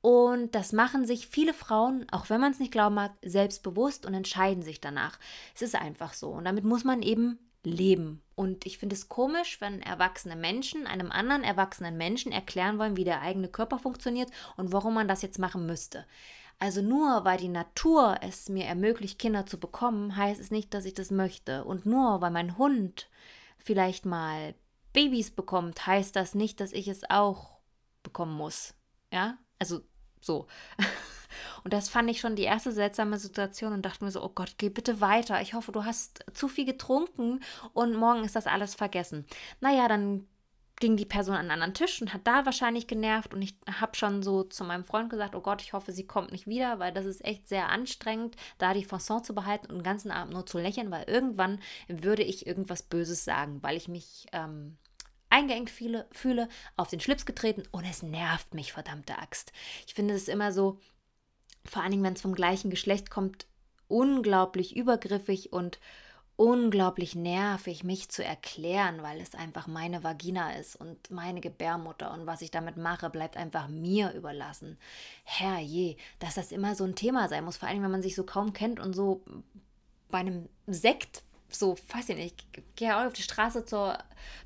Und 0.00 0.54
das 0.54 0.72
machen 0.72 1.06
sich 1.06 1.28
viele 1.28 1.54
Frauen, 1.54 2.06
auch 2.10 2.28
wenn 2.28 2.40
man 2.40 2.52
es 2.52 2.58
nicht 2.58 2.72
glauben 2.72 2.94
mag, 2.96 3.12
selbstbewusst 3.22 4.04
und 4.06 4.14
entscheiden 4.14 4.62
sich 4.62 4.80
danach. 4.80 5.18
Es 5.54 5.62
ist 5.62 5.74
einfach 5.74 6.14
so. 6.14 6.30
Und 6.30 6.44
damit 6.44 6.64
muss 6.64 6.84
man 6.84 7.02
eben 7.02 7.38
leben. 7.64 8.22
Und 8.34 8.66
ich 8.66 8.78
finde 8.78 8.94
es 8.94 9.08
komisch, 9.08 9.60
wenn 9.60 9.82
erwachsene 9.82 10.36
Menschen 10.36 10.86
einem 10.86 11.12
anderen 11.12 11.44
erwachsenen 11.44 11.96
Menschen 11.96 12.32
erklären 12.32 12.78
wollen, 12.78 12.96
wie 12.96 13.04
der 13.04 13.20
eigene 13.22 13.48
Körper 13.48 13.78
funktioniert 13.78 14.30
und 14.56 14.72
warum 14.72 14.94
man 14.94 15.08
das 15.08 15.22
jetzt 15.22 15.38
machen 15.38 15.66
müsste. 15.66 16.06
Also 16.58 16.80
nur 16.80 17.24
weil 17.24 17.38
die 17.38 17.48
Natur 17.48 18.18
es 18.20 18.48
mir 18.48 18.64
ermöglicht, 18.66 19.18
Kinder 19.18 19.46
zu 19.46 19.58
bekommen, 19.58 20.16
heißt 20.16 20.40
es 20.40 20.50
nicht, 20.50 20.72
dass 20.74 20.84
ich 20.84 20.94
das 20.94 21.10
möchte. 21.10 21.64
Und 21.64 21.86
nur 21.86 22.20
weil 22.20 22.30
mein 22.30 22.56
Hund 22.56 23.08
vielleicht 23.58 24.06
mal 24.06 24.54
Babys 24.92 25.30
bekommt, 25.30 25.86
heißt 25.86 26.14
das 26.14 26.34
nicht, 26.34 26.60
dass 26.60 26.72
ich 26.72 26.88
es 26.88 27.08
auch 27.10 27.58
bekommen 28.02 28.34
muss. 28.34 28.74
Ja, 29.12 29.38
also 29.58 29.80
so. 30.20 30.46
Und 31.64 31.72
das 31.72 31.88
fand 31.88 32.10
ich 32.10 32.20
schon 32.20 32.36
die 32.36 32.42
erste 32.42 32.72
seltsame 32.72 33.18
Situation 33.18 33.72
und 33.72 33.82
dachte 33.82 34.04
mir 34.04 34.10
so, 34.10 34.22
oh 34.22 34.32
Gott, 34.34 34.54
geh 34.58 34.68
bitte 34.68 35.00
weiter. 35.00 35.40
Ich 35.40 35.54
hoffe, 35.54 35.72
du 35.72 35.84
hast 35.84 36.24
zu 36.32 36.48
viel 36.48 36.64
getrunken 36.64 37.40
und 37.72 37.94
morgen 37.94 38.24
ist 38.24 38.36
das 38.36 38.46
alles 38.46 38.74
vergessen. 38.74 39.26
Naja, 39.60 39.88
dann 39.88 40.26
ging 40.82 40.96
die 40.96 41.06
Person 41.06 41.34
an 41.34 41.42
einen 41.42 41.50
anderen 41.52 41.74
Tisch 41.74 42.02
und 42.02 42.12
hat 42.12 42.26
da 42.26 42.44
wahrscheinlich 42.44 42.88
genervt 42.88 43.32
und 43.32 43.40
ich 43.40 43.54
habe 43.70 43.94
schon 43.94 44.24
so 44.24 44.42
zu 44.42 44.64
meinem 44.64 44.84
Freund 44.84 45.10
gesagt, 45.10 45.36
oh 45.36 45.40
Gott, 45.40 45.62
ich 45.62 45.74
hoffe, 45.74 45.92
sie 45.92 46.08
kommt 46.08 46.32
nicht 46.32 46.48
wieder, 46.48 46.80
weil 46.80 46.92
das 46.92 47.06
ist 47.06 47.24
echt 47.24 47.48
sehr 47.48 47.68
anstrengend, 47.68 48.34
da 48.58 48.74
die 48.74 48.84
Fasson 48.84 49.22
zu 49.22 49.32
behalten 49.32 49.66
und 49.66 49.76
den 49.76 49.82
ganzen 49.84 50.10
Abend 50.10 50.34
nur 50.34 50.44
zu 50.44 50.58
lächeln, 50.58 50.90
weil 50.90 51.04
irgendwann 51.04 51.60
würde 51.86 52.24
ich 52.24 52.48
irgendwas 52.48 52.82
Böses 52.82 53.24
sagen, 53.24 53.62
weil 53.62 53.76
ich 53.76 53.86
mich 53.86 54.26
ähm, 54.32 54.76
eingeengt 55.30 55.70
fühle, 55.70 56.06
fühle, 56.10 56.48
auf 56.76 56.88
den 56.88 56.98
Schlips 56.98 57.26
getreten 57.26 57.62
und 57.70 57.84
es 57.84 58.02
nervt 58.02 58.52
mich, 58.52 58.72
verdammte 58.72 59.18
Axt. 59.18 59.52
Ich 59.86 59.94
finde 59.94 60.14
es 60.14 60.26
immer 60.26 60.50
so, 60.50 60.80
vor 61.64 61.82
allen 61.82 61.92
Dingen, 61.92 62.04
wenn 62.04 62.14
es 62.14 62.22
vom 62.22 62.34
gleichen 62.34 62.70
Geschlecht 62.70 63.10
kommt, 63.10 63.46
unglaublich 63.88 64.76
übergriffig 64.76 65.52
und 65.52 65.78
unglaublich 66.36 67.14
nervig, 67.14 67.84
mich 67.84 68.08
zu 68.08 68.24
erklären, 68.24 69.02
weil 69.02 69.20
es 69.20 69.34
einfach 69.34 69.66
meine 69.66 70.02
Vagina 70.02 70.54
ist 70.54 70.76
und 70.76 71.10
meine 71.10 71.40
Gebärmutter 71.40 72.12
und 72.12 72.26
was 72.26 72.42
ich 72.42 72.50
damit 72.50 72.76
mache, 72.76 73.10
bleibt 73.10 73.36
einfach 73.36 73.68
mir 73.68 74.12
überlassen. 74.12 74.78
Herrje, 75.24 75.96
dass 76.18 76.34
das 76.34 76.50
immer 76.50 76.74
so 76.74 76.84
ein 76.84 76.94
Thema 76.94 77.28
sein 77.28 77.44
muss, 77.44 77.58
vor 77.58 77.68
allem 77.68 77.82
wenn 77.82 77.90
man 77.90 78.02
sich 78.02 78.14
so 78.14 78.24
kaum 78.24 78.52
kennt 78.52 78.80
und 78.80 78.94
so 78.94 79.22
bei 80.10 80.18
einem 80.18 80.48
Sekt 80.66 81.22
so, 81.54 81.76
weiß 81.92 82.10
ich 82.10 82.16
nicht, 82.16 82.46
ich 82.56 82.62
gehe 82.76 82.96
auf 82.96 83.12
die 83.12 83.22
Straße 83.22 83.64
zur, 83.64 83.98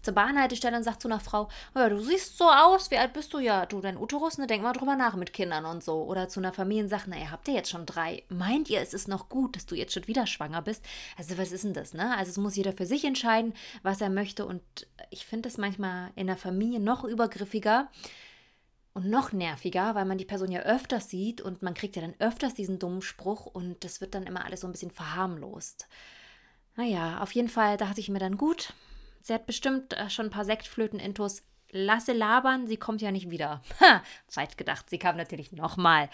zur 0.02 0.14
Bahnhaltestelle 0.14 0.76
und 0.76 0.82
sage 0.82 0.98
zu 0.98 1.08
einer 1.08 1.20
Frau, 1.20 1.48
ja, 1.74 1.88
du 1.88 2.00
siehst 2.00 2.36
so 2.38 2.50
aus, 2.50 2.90
wie 2.90 2.98
alt 2.98 3.12
bist 3.12 3.32
du? 3.32 3.38
Ja, 3.38 3.66
du, 3.66 3.80
dein 3.80 3.96
Uterus, 3.96 4.38
ne, 4.38 4.46
denk 4.46 4.62
mal 4.62 4.72
drüber 4.72 4.96
nach 4.96 5.16
mit 5.16 5.32
Kindern 5.32 5.64
und 5.64 5.82
so. 5.84 6.04
Oder 6.04 6.28
zu 6.28 6.40
einer 6.40 6.52
Familie 6.52 6.84
und 6.84 6.88
sagt, 6.88 7.08
naja, 7.08 7.30
habt 7.30 7.48
ihr 7.48 7.54
jetzt 7.54 7.70
schon 7.70 7.86
drei? 7.86 8.22
Meint 8.28 8.70
ihr, 8.70 8.80
es 8.80 8.94
ist 8.94 9.08
noch 9.08 9.28
gut, 9.28 9.56
dass 9.56 9.66
du 9.66 9.74
jetzt 9.74 9.94
schon 9.94 10.06
wieder 10.06 10.26
schwanger 10.26 10.62
bist? 10.62 10.84
Also 11.16 11.38
was 11.38 11.52
ist 11.52 11.64
denn 11.64 11.74
das, 11.74 11.94
ne? 11.94 12.16
Also 12.16 12.30
es 12.30 12.38
muss 12.38 12.56
jeder 12.56 12.72
für 12.72 12.86
sich 12.86 13.04
entscheiden, 13.04 13.54
was 13.82 14.00
er 14.00 14.10
möchte 14.10 14.46
und 14.46 14.62
ich 15.10 15.26
finde 15.26 15.48
es 15.48 15.58
manchmal 15.58 16.10
in 16.16 16.26
der 16.26 16.36
Familie 16.36 16.80
noch 16.80 17.04
übergriffiger, 17.04 17.88
und 18.96 19.10
noch 19.10 19.30
nerviger, 19.30 19.94
weil 19.94 20.06
man 20.06 20.16
die 20.16 20.24
Person 20.24 20.50
ja 20.50 20.60
öfters 20.60 21.10
sieht 21.10 21.42
und 21.42 21.60
man 21.60 21.74
kriegt 21.74 21.96
ja 21.96 22.02
dann 22.02 22.14
öfters 22.18 22.54
diesen 22.54 22.78
dummen 22.78 23.02
Spruch 23.02 23.44
und 23.44 23.84
das 23.84 24.00
wird 24.00 24.14
dann 24.14 24.22
immer 24.22 24.46
alles 24.46 24.62
so 24.62 24.66
ein 24.66 24.72
bisschen 24.72 24.90
verharmlost. 24.90 25.86
Naja, 26.76 27.20
auf 27.20 27.32
jeden 27.32 27.48
Fall 27.48 27.76
dachte 27.76 28.00
ich 28.00 28.08
mir 28.08 28.18
dann 28.18 28.36
gut. 28.36 28.74
Sie 29.20 29.32
hat 29.34 29.46
bestimmt 29.46 29.94
äh, 29.94 30.10
schon 30.10 30.26
ein 30.26 30.30
paar 30.30 30.44
Sektflöten-Intos. 30.44 31.42
Lasse 31.72 32.12
labern, 32.12 32.68
sie 32.68 32.76
kommt 32.76 33.02
ja 33.02 33.10
nicht 33.10 33.28
wieder. 33.28 33.60
Zeit 34.28 34.56
gedacht, 34.56 34.88
sie 34.88 34.98
kam 34.98 35.16
natürlich 35.16 35.50
nochmal. 35.50 36.08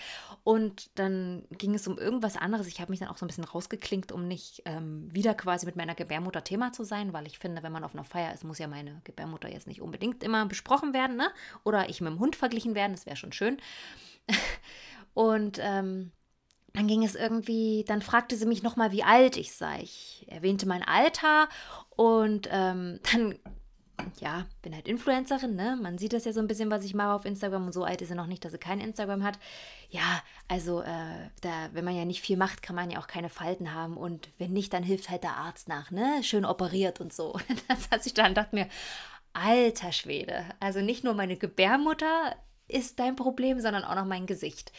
Und 0.44 0.98
dann 0.98 1.44
ging 1.50 1.74
es 1.74 1.86
um 1.86 1.98
irgendwas 1.98 2.38
anderes. 2.38 2.68
Ich 2.68 2.80
habe 2.80 2.90
mich 2.90 3.00
dann 3.00 3.10
auch 3.10 3.18
so 3.18 3.26
ein 3.26 3.28
bisschen 3.28 3.44
rausgeklinkt, 3.44 4.12
um 4.12 4.26
nicht 4.26 4.62
ähm, 4.64 5.12
wieder 5.12 5.34
quasi 5.34 5.66
mit 5.66 5.76
meiner 5.76 5.94
Gebärmutter 5.94 6.42
Thema 6.42 6.72
zu 6.72 6.84
sein, 6.84 7.12
weil 7.12 7.26
ich 7.26 7.38
finde, 7.38 7.62
wenn 7.62 7.72
man 7.72 7.84
auf 7.84 7.94
einer 7.94 8.04
Feier 8.04 8.32
ist, 8.32 8.44
muss 8.44 8.58
ja 8.58 8.66
meine 8.66 9.02
Gebärmutter 9.04 9.50
jetzt 9.50 9.66
nicht 9.66 9.82
unbedingt 9.82 10.24
immer 10.24 10.46
besprochen 10.46 10.94
werden, 10.94 11.16
ne? 11.16 11.28
Oder 11.64 11.90
ich 11.90 12.00
mit 12.00 12.10
dem 12.10 12.18
Hund 12.18 12.34
verglichen 12.34 12.74
werden, 12.74 12.92
das 12.92 13.04
wäre 13.04 13.16
schon 13.16 13.32
schön. 13.32 13.58
Und 15.14 15.58
ähm, 15.60 16.12
dann 16.74 16.86
ging 16.86 17.04
es 17.04 17.14
irgendwie, 17.14 17.84
dann 17.86 18.02
fragte 18.02 18.36
sie 18.36 18.46
mich 18.46 18.62
nochmal, 18.62 18.92
wie 18.92 19.02
alt 19.02 19.36
ich 19.36 19.52
sei. 19.52 19.80
Ich 19.82 20.26
erwähnte 20.28 20.66
mein 20.66 20.82
Alter 20.82 21.48
und 21.90 22.48
ähm, 22.50 22.98
dann, 23.12 23.38
ja, 24.20 24.46
bin 24.62 24.74
halt 24.74 24.88
Influencerin, 24.88 25.54
ne? 25.54 25.78
Man 25.80 25.98
sieht 25.98 26.12
das 26.12 26.24
ja 26.24 26.32
so 26.32 26.40
ein 26.40 26.48
bisschen, 26.48 26.70
was 26.70 26.84
ich 26.84 26.94
mache 26.94 27.12
auf 27.12 27.24
Instagram 27.24 27.66
und 27.66 27.72
so 27.72 27.84
alt 27.84 28.00
ist 28.00 28.08
sie 28.08 28.14
noch 28.14 28.26
nicht, 28.26 28.44
dass 28.44 28.52
sie 28.52 28.58
kein 28.58 28.80
Instagram 28.80 29.22
hat. 29.22 29.38
Ja, 29.90 30.22
also, 30.48 30.80
äh, 30.80 31.28
da, 31.42 31.68
wenn 31.72 31.84
man 31.84 31.96
ja 31.96 32.04
nicht 32.04 32.22
viel 32.22 32.36
macht, 32.36 32.62
kann 32.62 32.74
man 32.74 32.90
ja 32.90 32.98
auch 32.98 33.06
keine 33.06 33.28
Falten 33.28 33.74
haben 33.74 33.96
und 33.96 34.30
wenn 34.38 34.52
nicht, 34.52 34.72
dann 34.72 34.82
hilft 34.82 35.10
halt 35.10 35.22
der 35.22 35.36
Arzt 35.36 35.68
nach, 35.68 35.90
ne? 35.90 36.22
Schön 36.22 36.44
operiert 36.44 37.00
und 37.00 37.12
so. 37.12 37.38
Das 37.68 37.90
hat 37.90 38.02
sich 38.02 38.14
dann, 38.14 38.34
dachte 38.34 38.56
mir, 38.56 38.66
alter 39.34 39.92
Schwede, 39.92 40.46
also 40.58 40.80
nicht 40.80 41.04
nur 41.04 41.14
meine 41.14 41.36
Gebärmutter 41.36 42.34
ist 42.68 42.98
dein 42.98 43.16
Problem, 43.16 43.60
sondern 43.60 43.84
auch 43.84 43.94
noch 43.94 44.04
mein 44.06 44.26
Gesicht 44.26 44.72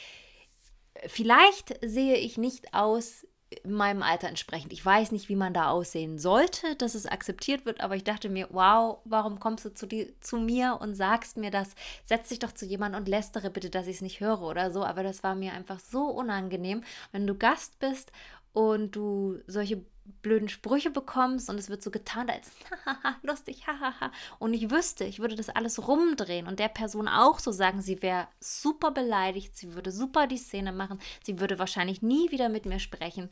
vielleicht 1.07 1.77
sehe 1.81 2.15
ich 2.15 2.37
nicht 2.37 2.73
aus 2.73 3.25
meinem 3.65 4.01
Alter 4.01 4.27
entsprechend. 4.27 4.73
Ich 4.73 4.85
weiß 4.85 5.11
nicht, 5.11 5.29
wie 5.29 5.35
man 5.35 5.53
da 5.53 5.69
aussehen 5.69 6.17
sollte, 6.17 6.75
dass 6.75 6.95
es 6.95 7.05
akzeptiert 7.05 7.65
wird, 7.65 7.81
aber 7.81 7.95
ich 7.95 8.03
dachte 8.03 8.29
mir, 8.29 8.47
wow, 8.51 8.99
warum 9.05 9.39
kommst 9.39 9.65
du 9.65 9.73
zu, 9.73 9.85
die, 9.85 10.13
zu 10.19 10.37
mir 10.37 10.79
und 10.81 10.95
sagst 10.95 11.37
mir 11.37 11.51
das? 11.51 11.75
Setz 12.03 12.29
dich 12.29 12.39
doch 12.39 12.51
zu 12.51 12.65
jemandem 12.65 13.01
und 13.01 13.07
lästere 13.07 13.49
bitte, 13.49 13.69
dass 13.69 13.87
ich 13.87 13.97
es 13.97 14.01
nicht 14.01 14.19
höre 14.19 14.41
oder 14.41 14.71
so. 14.71 14.83
Aber 14.83 15.03
das 15.03 15.23
war 15.23 15.35
mir 15.35 15.53
einfach 15.53 15.79
so 15.79 16.05
unangenehm, 16.05 16.83
wenn 17.11 17.27
du 17.27 17.35
Gast 17.35 17.79
bist 17.79 18.11
und 18.53 18.95
du 18.95 19.39
solche 19.47 19.83
blöden 20.21 20.49
Sprüche 20.49 20.89
bekommst 20.89 21.49
und 21.49 21.57
es 21.57 21.69
wird 21.69 21.81
so 21.81 21.89
getan, 21.89 22.29
als 22.29 22.51
lustig, 23.23 23.67
hahaha. 23.67 24.11
Und 24.37 24.53
ich 24.53 24.69
wüsste, 24.69 25.05
ich 25.05 25.19
würde 25.19 25.35
das 25.35 25.49
alles 25.49 25.87
rumdrehen 25.87 26.47
und 26.47 26.59
der 26.59 26.67
Person 26.67 27.07
auch 27.07 27.39
so 27.39 27.51
sagen, 27.51 27.81
sie 27.81 28.01
wäre 28.01 28.27
super 28.39 28.91
beleidigt, 28.91 29.55
sie 29.55 29.73
würde 29.75 29.91
super 29.91 30.27
die 30.27 30.37
Szene 30.37 30.71
machen, 30.71 30.99
sie 31.23 31.39
würde 31.39 31.57
wahrscheinlich 31.57 32.01
nie 32.01 32.31
wieder 32.31 32.49
mit 32.49 32.65
mir 32.65 32.79
sprechen. 32.79 33.29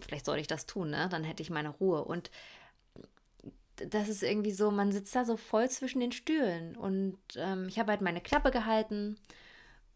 Vielleicht 0.00 0.26
sollte 0.26 0.40
ich 0.40 0.46
das 0.46 0.66
tun, 0.66 0.90
ne? 0.90 1.08
Dann 1.08 1.24
hätte 1.24 1.42
ich 1.42 1.50
meine 1.50 1.70
Ruhe. 1.70 2.04
Und 2.04 2.30
das 3.76 4.08
ist 4.08 4.24
irgendwie 4.24 4.52
so, 4.52 4.72
man 4.72 4.90
sitzt 4.90 5.14
da 5.14 5.24
so 5.24 5.36
voll 5.36 5.70
zwischen 5.70 6.00
den 6.00 6.12
Stühlen. 6.12 6.76
Und 6.76 7.18
ähm, 7.36 7.68
ich 7.68 7.78
habe 7.78 7.92
halt 7.92 8.00
meine 8.00 8.20
Klappe 8.20 8.50
gehalten 8.50 9.16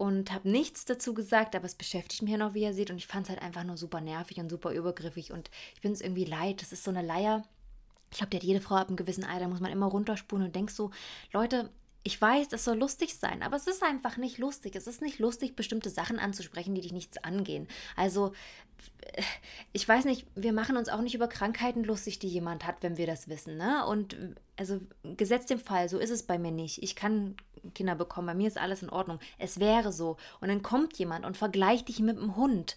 und 0.03 0.33
habe 0.33 0.51
nichts 0.51 0.85
dazu 0.85 1.15
gesagt, 1.15 1.55
aber 1.55 1.65
es 1.65 1.77
beschäftigt 1.77 2.23
mich 2.23 2.33
ja 2.33 2.37
noch, 2.37 2.55
wie 2.55 2.63
ihr 2.65 2.75
seht. 2.75 2.91
Und 2.91 2.97
ich 2.97 3.07
fand 3.07 3.27
es 3.27 3.31
halt 3.31 3.41
einfach 3.41 3.63
nur 3.63 3.77
super 3.77 4.01
nervig 4.01 4.39
und 4.39 4.51
super 4.51 4.73
übergriffig. 4.73 5.31
Und 5.31 5.49
ich 5.77 5.81
bin 5.81 5.93
es 5.93 6.01
irgendwie 6.01 6.25
leid. 6.25 6.61
Das 6.61 6.73
ist 6.73 6.83
so 6.83 6.91
eine 6.91 7.03
Leier. 7.03 7.45
Ich 8.11 8.19
glaube, 8.19 8.31
die 8.31 8.39
hat 8.39 8.43
jede 8.43 8.61
Frau 8.61 8.75
ab 8.75 8.89
einem 8.89 8.97
gewissen 8.97 9.23
Alter, 9.23 9.47
muss 9.47 9.61
man 9.61 9.71
immer 9.71 9.87
runterspulen 9.87 10.45
und 10.45 10.57
denkst 10.57 10.75
so, 10.75 10.91
Leute, 11.33 11.71
ich 12.05 12.21
weiß, 12.21 12.49
es 12.53 12.65
soll 12.65 12.79
lustig 12.79 13.17
sein, 13.17 13.43
aber 13.43 13.57
es 13.57 13.67
ist 13.67 13.83
einfach 13.83 14.17
nicht 14.17 14.39
lustig. 14.39 14.75
Es 14.75 14.87
ist 14.87 15.03
nicht 15.03 15.21
lustig, 15.21 15.55
bestimmte 15.55 15.89
Sachen 15.89 16.19
anzusprechen, 16.19 16.75
die 16.75 16.81
dich 16.81 16.93
nichts 16.93 17.19
angehen. 17.19 17.69
Also, 17.97 18.33
ich 19.73 19.89
weiß 19.89 20.05
nicht, 20.07 20.27
wir 20.35 20.53
machen 20.53 20.77
uns 20.77 20.89
auch 20.89 21.01
nicht 21.01 21.15
über 21.15 21.29
Krankheiten 21.29 21.85
lustig, 21.85 22.19
die 22.19 22.29
jemand 22.29 22.67
hat, 22.67 22.77
wenn 22.81 22.97
wir 22.97 23.07
das 23.07 23.29
wissen. 23.29 23.57
Ne? 23.57 23.87
Und 23.87 24.17
also 24.57 24.81
gesetzt 25.17 25.51
dem 25.51 25.61
Fall, 25.61 25.89
so 25.89 25.99
ist 25.99 26.11
es 26.11 26.25
bei 26.25 26.39
mir 26.39 26.51
nicht. 26.51 26.83
Ich 26.83 26.97
kann 26.97 27.37
Kinder 27.75 27.95
bekommen, 27.95 28.27
bei 28.27 28.35
mir 28.35 28.49
ist 28.49 28.59
alles 28.59 28.83
in 28.83 28.91
Ordnung. 28.91 29.21
Es 29.39 29.61
wäre 29.61 29.93
so. 29.93 30.17
Und 30.41 30.49
dann 30.49 30.63
kommt 30.63 30.99
jemand 30.99 31.25
und 31.25 31.37
vergleicht 31.37 31.89
dich 31.89 32.01
mit 32.01 32.19
einem 32.19 32.35
Hund 32.35 32.75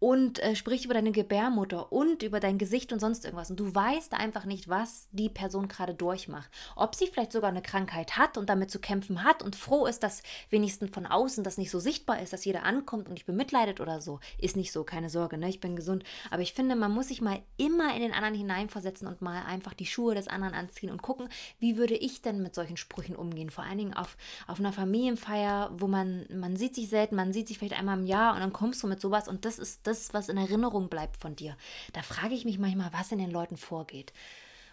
und 0.00 0.38
äh, 0.38 0.54
spricht 0.54 0.84
über 0.84 0.94
deine 0.94 1.12
Gebärmutter 1.12 1.92
und 1.92 2.22
über 2.22 2.40
dein 2.40 2.58
Gesicht 2.58 2.92
und 2.92 3.00
sonst 3.00 3.24
irgendwas. 3.24 3.50
Und 3.50 3.58
du 3.58 3.74
weißt 3.74 4.14
einfach 4.14 4.44
nicht, 4.44 4.68
was 4.68 5.08
die 5.12 5.28
Person 5.28 5.68
gerade 5.68 5.94
durchmacht. 5.94 6.48
Ob 6.76 6.94
sie 6.94 7.06
vielleicht 7.06 7.32
sogar 7.32 7.50
eine 7.50 7.62
Krankheit 7.62 8.16
hat 8.16 8.38
und 8.38 8.48
damit 8.48 8.70
zu 8.70 8.78
kämpfen 8.78 9.24
hat 9.24 9.42
und 9.42 9.56
froh 9.56 9.86
ist, 9.86 10.02
dass 10.02 10.22
wenigstens 10.50 10.90
von 10.90 11.06
außen 11.06 11.42
das 11.42 11.58
nicht 11.58 11.70
so 11.70 11.80
sichtbar 11.80 12.22
ist, 12.22 12.32
dass 12.32 12.44
jeder 12.44 12.62
ankommt 12.62 13.08
und 13.08 13.16
dich 13.16 13.26
bemitleidet 13.26 13.80
oder 13.80 14.00
so. 14.00 14.20
Ist 14.38 14.56
nicht 14.56 14.72
so, 14.72 14.84
keine 14.84 15.10
Sorge, 15.10 15.36
ne? 15.36 15.48
ich 15.48 15.60
bin 15.60 15.74
gesund. 15.74 16.04
Aber 16.30 16.42
ich 16.42 16.52
finde, 16.52 16.76
man 16.76 16.92
muss 16.92 17.08
sich 17.08 17.20
mal 17.20 17.40
immer 17.56 17.94
in 17.94 18.02
den 18.02 18.12
anderen 18.12 18.34
hineinversetzen 18.34 19.08
und 19.08 19.20
mal 19.20 19.42
einfach 19.44 19.74
die 19.74 19.86
Schuhe 19.86 20.14
des 20.14 20.28
anderen 20.28 20.54
anziehen 20.54 20.90
und 20.90 21.02
gucken, 21.02 21.28
wie 21.58 21.76
würde 21.76 21.94
ich 21.94 22.22
denn 22.22 22.42
mit 22.42 22.54
solchen 22.54 22.76
Sprüchen 22.76 23.16
umgehen. 23.16 23.50
Vor 23.50 23.64
allen 23.64 23.78
Dingen 23.78 23.94
auf, 23.94 24.16
auf 24.46 24.60
einer 24.60 24.72
Familienfeier, 24.72 25.72
wo 25.76 25.88
man, 25.88 26.26
man 26.32 26.56
sieht 26.56 26.74
sich 26.76 26.88
selten, 26.88 27.16
man 27.16 27.32
sieht 27.32 27.48
sich 27.48 27.58
vielleicht 27.58 27.78
einmal 27.78 27.98
im 27.98 28.06
Jahr 28.06 28.34
und 28.34 28.40
dann 28.40 28.52
kommst 28.52 28.82
du 28.82 28.86
mit 28.86 29.00
sowas 29.00 29.26
und 29.26 29.44
das 29.44 29.58
ist 29.58 29.87
das, 29.88 30.14
was 30.14 30.28
in 30.28 30.36
Erinnerung 30.36 30.88
bleibt 30.88 31.16
von 31.16 31.34
dir. 31.34 31.56
Da 31.92 32.02
frage 32.02 32.34
ich 32.34 32.44
mich 32.44 32.58
manchmal, 32.58 32.92
was 32.92 33.12
in 33.12 33.18
den 33.18 33.30
Leuten 33.30 33.56
vorgeht. 33.56 34.12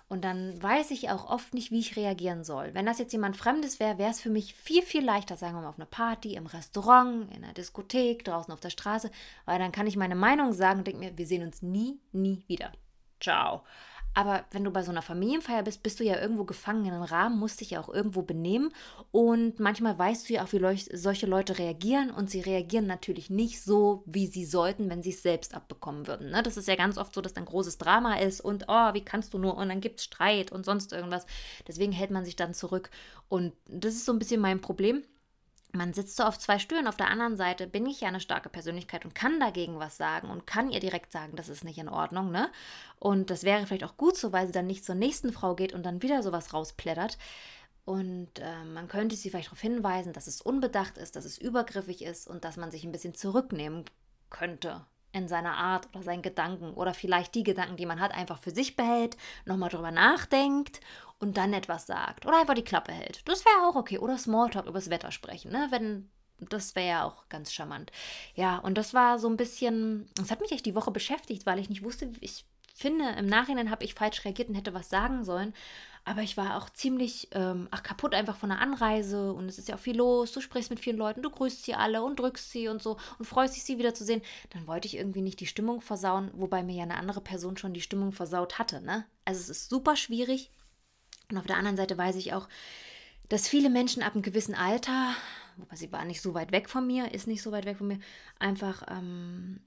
Und 0.08 0.24
dann 0.24 0.62
weiß 0.62 0.92
ich 0.92 1.10
auch 1.10 1.30
oft 1.30 1.56
nicht, 1.56 1.72
wie 1.72 1.80
ich 1.80 1.96
reagieren 1.96 2.44
soll. 2.44 2.76
Wenn 2.76 2.86
das 2.86 3.00
jetzt 3.00 3.12
jemand 3.12 3.38
Fremdes 3.38 3.80
wäre, 3.80 3.98
wäre 3.98 4.12
es 4.12 4.22
für 4.22 4.30
mich 4.30 4.54
viel, 4.54 4.84
viel 4.84 5.04
leichter, 5.04 5.36
sagen 5.36 5.56
wir 5.56 5.62
mal, 5.62 5.70
auf 5.70 5.80
einer 5.80 5.88
Party, 5.88 6.36
im 6.36 6.46
Restaurant, 6.46 7.34
in 7.36 7.44
einer 7.44 7.54
Diskothek, 7.54 8.24
draußen 8.24 8.54
auf 8.54 8.60
der 8.60 8.70
Straße, 8.70 9.10
weil 9.46 9.58
dann 9.58 9.72
kann 9.72 9.88
ich 9.88 9.98
meine 9.98 10.16
Meinung 10.16 10.54
sagen 10.54 10.80
und 10.80 10.88
denke 10.88 11.00
mir, 11.00 11.18
wir 11.18 11.26
sehen 11.26 11.44
uns 11.44 11.64
nie, 11.64 12.00
nie 12.12 12.44
wieder. 12.48 12.72
Ciao. 13.20 13.64
Aber 14.16 14.46
wenn 14.52 14.64
du 14.64 14.72
bei 14.72 14.82
so 14.82 14.92
einer 14.92 15.02
Familienfeier 15.02 15.62
bist, 15.62 15.84
bist 15.84 16.00
du 16.00 16.06
ja 16.06 16.20
irgendwo 16.20 16.46
gefangen 16.46 16.86
in 16.86 16.94
einem 16.94 17.04
Rahmen, 17.04 17.38
musst 17.38 17.60
dich 17.60 17.72
ja 17.72 17.82
auch 17.82 17.90
irgendwo 17.90 18.22
benehmen. 18.22 18.72
Und 19.12 19.60
manchmal 19.60 20.00
weißt 20.00 20.30
du 20.30 20.34
ja 20.34 20.44
auch, 20.44 20.54
wie 20.54 20.58
leuch- 20.58 20.90
solche 20.94 21.26
Leute 21.28 21.60
reagieren. 21.60 22.12
Und 22.12 22.30
sie 22.30 22.40
reagieren 22.40 22.88
natürlich 22.88 23.30
nicht 23.30 23.62
so, 23.62 24.04
wie 24.06 24.28
sie 24.28 24.46
sollten, 24.46 24.90
wenn 24.90 25.04
sie 25.04 25.10
es 25.10 25.22
selbst 25.22 25.54
abbekommen 25.54 26.08
würden. 26.08 26.32
Ne? 26.32 26.42
Das 26.44 26.56
ist 26.56 26.68
ja 26.70 26.76
ganz 26.76 26.98
oft 26.98 27.14
so, 27.14 27.20
dass 27.20 27.34
dann 27.34 27.46
großes 27.46 27.78
Drama 27.78 28.16
ist 28.16 28.40
und, 28.40 28.66
oh, 28.70 28.94
wie 28.94 29.04
kannst 29.04 29.34
du 29.34 29.38
nur? 29.38 29.58
Und 29.58 29.68
dann 29.68 29.82
gibt 29.82 30.00
es 30.00 30.06
Streit 30.06 30.52
und 30.52 30.66
sonst 30.66 30.94
irgendwas. 30.94 31.26
Deswegen 31.68 31.92
hält 31.92 32.12
man 32.12 32.24
sich 32.24 32.38
dann 32.38 32.54
zurück. 32.54 32.90
Und 33.28 33.52
das 33.68 33.96
ist 33.96 34.06
so 34.06 34.14
ein 34.14 34.20
bisschen 34.20 34.40
mein 34.40 34.62
Problem 34.62 35.04
man 35.76 35.94
sitzt 35.94 36.16
so 36.18 36.24
auf 36.24 36.40
zwei 36.40 36.60
Stühlen. 36.60 36.88
Auf 36.88 36.98
der 36.98 37.10
anderen 37.10 37.38
Seite 37.38 37.68
bin 37.68 37.86
ich 37.86 38.02
ja 38.02 38.08
eine 38.08 38.20
starke 38.20 38.50
Persönlichkeit 38.50 39.06
und 39.06 39.16
kann 39.16 39.40
dagegen 39.40 39.80
was 39.80 39.98
sagen 39.98 40.30
und 40.30 40.48
kann 40.48 40.70
ihr 40.70 40.80
direkt 40.80 41.12
sagen, 41.12 41.36
das 41.36 41.50
ist 41.50 41.64
nicht 41.64 41.78
in 41.78 41.90
Ordnung, 41.90 42.32
ne? 42.32 42.52
Und 43.00 43.30
das 43.30 43.44
wäre 43.44 43.66
vielleicht 43.66 43.84
auch 43.84 43.98
gut 43.98 44.18
so, 44.18 44.32
weil 44.32 44.48
sie 44.48 44.54
dann 44.54 44.68
nicht 44.68 44.86
zur 44.86 44.96
nächsten 44.96 45.32
Frau 45.32 45.56
geht 45.56 45.74
und 45.74 45.84
dann 45.84 46.02
wieder 46.02 46.24
sowas 46.24 46.54
rausplättert. 46.54 47.18
Und 47.86 48.40
äh, 48.40 48.64
man 48.64 48.88
könnte 48.88 49.16
sie 49.16 49.30
vielleicht 49.30 49.48
darauf 49.48 49.62
hinweisen, 49.62 50.14
dass 50.14 50.28
es 50.28 50.42
unbedacht 50.42 50.98
ist, 50.98 51.16
dass 51.16 51.26
es 51.26 51.38
übergriffig 51.38 52.04
ist 52.04 52.28
und 52.28 52.44
dass 52.44 52.58
man 52.58 52.72
sich 52.72 52.84
ein 52.84 52.92
bisschen 52.92 53.14
zurücknehmen 53.14 53.86
könnte 54.30 54.86
in 55.16 55.30
seiner 55.30 55.56
Art 55.56 55.88
oder 55.94 56.04
seinen 56.04 56.22
Gedanken 56.22 56.74
oder 56.74 56.94
vielleicht 56.94 57.36
die 57.36 57.44
Gedanken, 57.44 57.78
die 57.78 57.86
man 57.86 58.02
hat, 58.02 58.14
einfach 58.14 58.38
für 58.38 58.52
sich 58.52 58.76
behält, 58.76 59.16
nochmal 59.46 59.70
drüber 59.70 59.92
nachdenkt 59.92 60.82
und 61.20 61.38
dann 61.38 61.54
etwas 61.54 61.88
sagt 61.88 62.26
oder 62.26 62.40
einfach 62.40 62.54
die 62.54 62.64
Klappe 62.64 62.92
hält. 62.92 63.28
Das 63.28 63.46
wäre 63.46 63.68
auch 63.68 63.76
okay. 63.76 63.98
Oder 63.98 64.18
Smalltalk 64.18 64.66
übers 64.68 64.90
Wetter 64.90 65.12
sprechen, 65.12 65.52
ne? 65.52 65.68
Wenn 65.70 66.10
das 66.40 66.76
wäre 66.76 66.88
ja 66.88 67.04
auch 67.06 67.30
ganz 67.30 67.54
charmant. 67.54 67.94
Ja, 68.34 68.58
und 68.58 68.78
das 68.78 68.94
war 68.94 69.20
so 69.20 69.30
ein 69.30 69.38
bisschen, 69.38 70.10
das 70.16 70.32
hat 70.32 70.42
mich 70.42 70.52
echt 70.52 70.66
die 70.66 70.76
Woche 70.76 70.92
beschäftigt, 70.92 71.46
weil 71.46 71.60
ich 71.60 71.70
nicht 71.70 71.82
wusste, 71.82 72.12
ich 72.20 72.46
finde, 72.76 73.10
im 73.18 73.26
Nachhinein 73.26 73.72
habe 73.72 73.86
ich 73.86 73.96
falsch 73.96 74.24
reagiert 74.26 74.50
und 74.50 74.56
hätte 74.56 74.74
was 74.74 74.90
sagen 74.90 75.24
sollen. 75.24 75.54
Aber 76.08 76.22
ich 76.22 76.38
war 76.38 76.58
auch 76.58 76.70
ziemlich 76.70 77.30
ähm, 77.32 77.68
ach, 77.72 77.82
kaputt 77.82 78.14
einfach 78.14 78.36
von 78.36 78.50
der 78.50 78.60
Anreise 78.60 79.34
und 79.34 79.50
es 79.50 79.58
ist 79.58 79.70
ja 79.70 79.76
auch 79.76 79.80
viel 79.80 79.98
los. 79.98 80.32
Du 80.34 80.40
sprichst 80.40 80.70
mit 80.70 80.80
vielen 80.80 80.98
Leuten, 80.98 81.24
du 81.24 81.32
grüßt 81.32 81.64
sie 81.64 81.74
alle 81.74 82.04
und 82.04 82.20
drückst 82.20 82.52
sie 82.52 82.68
und 82.68 82.84
so 82.84 82.98
und 83.18 83.26
freust 83.26 83.56
dich, 83.56 83.64
sie 83.64 83.80
wiederzusehen. 83.80 84.22
Dann 84.52 84.68
wollte 84.68 84.88
ich 84.88 84.98
irgendwie 84.98 85.24
nicht 85.24 85.40
die 85.40 85.48
Stimmung 85.48 85.82
versauen, 85.82 86.30
wobei 86.34 86.62
mir 86.62 86.76
ja 86.76 86.84
eine 86.84 86.98
andere 86.98 87.22
Person 87.22 87.58
schon 87.58 87.74
die 87.74 87.82
Stimmung 87.82 88.12
versaut 88.12 88.60
hatte. 88.60 88.82
Ne? 88.82 89.06
Also 89.24 89.40
es 89.40 89.50
ist 89.50 89.70
super 89.70 89.96
schwierig. 89.96 90.52
Und 91.32 91.40
auf 91.40 91.48
der 91.48 91.58
anderen 91.58 91.78
Seite 91.78 91.98
weiß 91.98 92.18
ich 92.18 92.34
auch, 92.34 92.48
dass 93.30 93.48
viele 93.48 93.72
Menschen 93.72 94.04
ab 94.04 94.14
einem 94.14 94.22
gewissen 94.22 94.54
Alter, 94.54 95.16
wobei 95.58 95.76
sie 95.76 95.92
war 95.92 96.06
nicht 96.06 96.22
so 96.22 96.36
weit 96.36 96.52
weg 96.52 96.70
von 96.70 96.86
mir, 96.86 97.14
ist 97.14 97.26
nicht 97.26 97.42
so 97.42 97.52
weit 97.52 97.66
weg 97.66 97.78
von 97.78 97.88
mir, 97.88 98.00
einfach 98.38 98.84
ähm, 98.90 99.60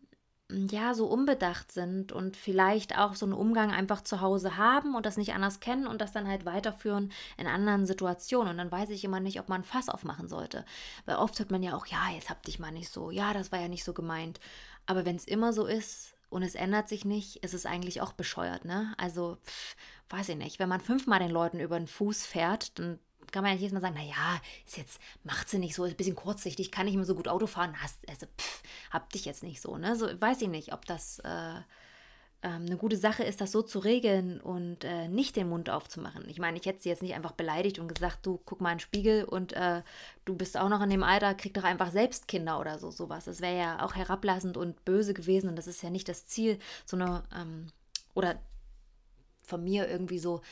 ja, 0.51 0.95
so 0.95 1.07
unbedacht 1.07 1.73
sind 1.73 2.11
und 2.11 2.37
vielleicht 2.37 2.97
auch 2.97 3.15
so 3.15 3.27
einen 3.27 3.35
Umgang 3.35 3.71
einfach 3.71 4.01
zu 4.01 4.23
Hause 4.23 4.57
haben 4.57 4.95
und 4.95 5.05
das 5.05 5.19
nicht 5.19 5.35
anders 5.35 5.61
kennen 5.61 5.87
und 5.87 6.01
das 6.01 6.13
dann 6.13 6.27
halt 6.27 6.47
weiterführen 6.47 7.13
in 7.37 7.47
anderen 7.47 7.85
Situationen. 7.85 8.53
Und 8.53 8.59
dann 8.59 8.73
weiß 8.73 8.89
ich 8.91 9.05
immer 9.05 9.21
nicht, 9.21 9.41
ob 9.41 9.51
man 9.51 9.63
Fass 9.63 9.91
aufmachen 9.91 10.27
sollte. 10.29 10.65
Weil 11.05 11.17
oft 11.17 11.39
hört 11.39 11.51
man 11.51 11.63
ja 11.63 11.77
auch, 11.77 11.87
ja, 11.87 12.11
jetzt 12.15 12.31
hab 12.31 12.43
dich 12.45 12.59
mal 12.59 12.73
nicht 12.73 12.91
so, 12.91 13.11
ja, 13.11 13.35
das 13.35 13.53
war 13.53 13.61
ja 13.61 13.69
nicht 13.69 13.85
so 13.85 13.93
gemeint. 13.93 14.41
Aber 14.87 15.05
wenn 15.05 15.17
es 15.17 15.27
immer 15.27 15.53
so 15.53 15.67
ist 15.67 16.15
und 16.31 16.43
es 16.43 16.55
ändert 16.55 16.89
sich 16.89 17.05
nicht, 17.05 17.45
ist 17.45 17.53
es 17.53 17.67
eigentlich 17.67 18.01
auch 18.01 18.13
bescheuert, 18.13 18.65
ne? 18.65 18.95
Also, 18.97 19.37
pff, 19.45 19.77
weiß 20.09 20.31
ich 20.31 20.37
nicht. 20.37 20.59
Wenn 20.59 20.69
man 20.71 20.81
fünfmal 20.81 21.19
den 21.19 21.31
Leuten 21.31 21.61
über 21.61 21.79
den 21.79 21.89
Fuß 21.89 22.25
fährt, 22.25 22.79
dann 22.79 22.99
kann 23.33 23.43
man 23.43 23.53
ja 23.53 23.59
jedes 23.59 23.73
Mal 23.73 23.81
sagen, 23.81 23.95
naja, 23.95 24.41
ist 24.67 24.77
jetzt, 24.77 25.01
macht 25.25 25.49
sie 25.49 25.59
nicht 25.59 25.75
so, 25.75 25.85
ist 25.85 25.93
ein 25.93 25.97
bisschen 25.97 26.17
kurzsichtig, 26.17 26.71
kann 26.71 26.87
nicht 26.87 26.97
mehr 26.97 27.05
so 27.05 27.15
gut 27.15 27.29
Auto 27.29 27.47
fahren, 27.47 27.75
hast, 27.81 27.99
also, 28.09 28.27
pff, 28.27 28.63
hab 28.91 29.11
dich 29.13 29.25
jetzt 29.25 29.43
nicht 29.43 29.61
so, 29.61 29.77
ne? 29.77 29.97
So, 29.97 30.09
weiß 30.21 30.43
ich 30.43 30.49
nicht, 30.49 30.73
ob 30.73 30.85
das 30.87 31.19
äh, 31.21 31.61
ähm, 32.43 32.67
eine 32.67 32.77
gute 32.77 32.97
Sache 32.97 33.25
ist, 33.25 33.41
das 33.41 33.51
so 33.51 33.63
zu 33.63 33.81
regeln 33.81 34.41
und 34.41 34.85
äh, 34.85 35.09
nicht 35.09 35.35
den 35.35 35.49
Mund 35.49 35.71
aufzumachen. 35.71 36.29
Ich 36.29 36.39
meine, 36.39 36.57
ich 36.59 36.67
hätte 36.67 36.81
sie 36.81 36.89
jetzt 36.89 37.03
nicht 37.03 37.15
einfach 37.15 37.33
beleidigt 37.33 37.79
und 37.79 37.93
gesagt, 37.93 38.25
du 38.25 38.41
guck 38.45 38.61
mal 38.61 38.71
in 38.71 38.77
den 38.77 38.81
Spiegel 38.83 39.25
und 39.25 39.55
äh, 39.55 39.83
du 40.25 40.37
bist 40.37 40.57
auch 40.57 40.69
noch 40.69 40.81
in 40.81 40.91
dem 40.91 41.03
Alter, 41.03 41.35
krieg 41.35 41.55
doch 41.55 41.65
einfach 41.65 41.91
selbst 41.91 42.29
Kinder 42.29 42.61
oder 42.61 42.79
so, 42.79 42.91
sowas. 42.91 43.25
Das 43.25 43.41
wäre 43.41 43.59
ja 43.59 43.85
auch 43.85 43.97
herablassend 43.97 44.57
und 44.57 44.85
böse 44.85 45.15
gewesen 45.15 45.49
und 45.49 45.57
das 45.57 45.67
ist 45.67 45.83
ja 45.83 45.91
nicht 45.91 46.09
das 46.09 46.27
Ziel, 46.27 46.59
so 46.85 46.97
eine, 46.97 47.25
ähm, 47.35 47.67
oder 48.15 48.41
von 49.43 49.65
mir 49.65 49.89
irgendwie 49.89 50.19
so, 50.21 50.43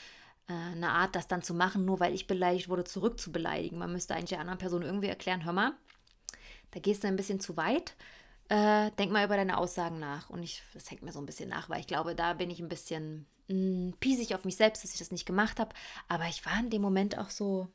eine 0.53 0.91
Art, 0.91 1.17
das 1.17 1.27
dann 1.27 1.43
zu 1.43 1.55
machen, 1.55 1.85
nur 1.85 2.01
weil 2.01 2.15
ich 2.15 2.27
beleidigt 2.27 2.69
wurde, 2.69 2.85
zurück 2.85 3.19
zu 3.19 3.33
beleidigen. 3.33 3.79
Man 3.79 3.93
müsste 3.93 4.15
eigentlich 4.15 4.31
der 4.31 4.41
anderen 4.41 4.59
Person 4.59 4.83
irgendwie 4.83 5.09
erklären, 5.09 5.45
hör 5.45 5.53
mal, 5.53 5.73
da 6.71 6.81
gehst 6.81 7.03
du 7.03 7.09
ein 7.09 7.17
bisschen 7.17 7.41
zu 7.41 7.57
weit. 7.57 7.97
Äh, 8.49 8.93
denk 8.93 9.11
mal 9.11 9.25
über 9.25 9.37
deine 9.37 9.59
Aussagen 9.59 9.99
nach. 9.99 10.31
Und 10.31 10.43
ich, 10.43 10.63
das 10.73 10.91
hängt 10.91 11.03
mir 11.03 11.13
so 11.13 11.19
ein 11.19 11.27
bisschen 11.27 11.49
nach, 11.49 11.69
weil 11.69 11.81
ich 11.81 11.89
glaube, 11.89 12.15
da 12.15 12.35
bin 12.35 12.51
ich 12.51 12.61
ein 12.61 12.69
bisschen 12.69 13.27
mh, 13.49 13.57
mm, 13.57 13.95
piesig 13.99 14.35
auf 14.35 14.45
mich 14.45 14.57
selbst, 14.57 14.85
dass 14.85 14.93
ich 14.93 14.99
das 14.99 15.11
nicht 15.11 15.27
gemacht 15.27 15.59
habe. 15.59 15.75
Aber 16.09 16.27
ich 16.27 16.47
war 16.47 16.59
in 16.61 16.71
dem 16.71 16.83
Moment 16.83 17.19
auch 17.19 17.31
so, 17.31 17.69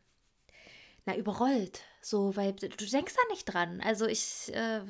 na, 1.06 1.16
überrollt. 1.16 1.82
So, 2.04 2.36
weil 2.36 2.54
du 2.54 2.68
denkst 2.68 3.14
da 3.16 3.34
nicht 3.34 3.46
dran. 3.46 3.82
Also 3.82 4.08
ich 4.08 4.52
äh, 4.54 4.82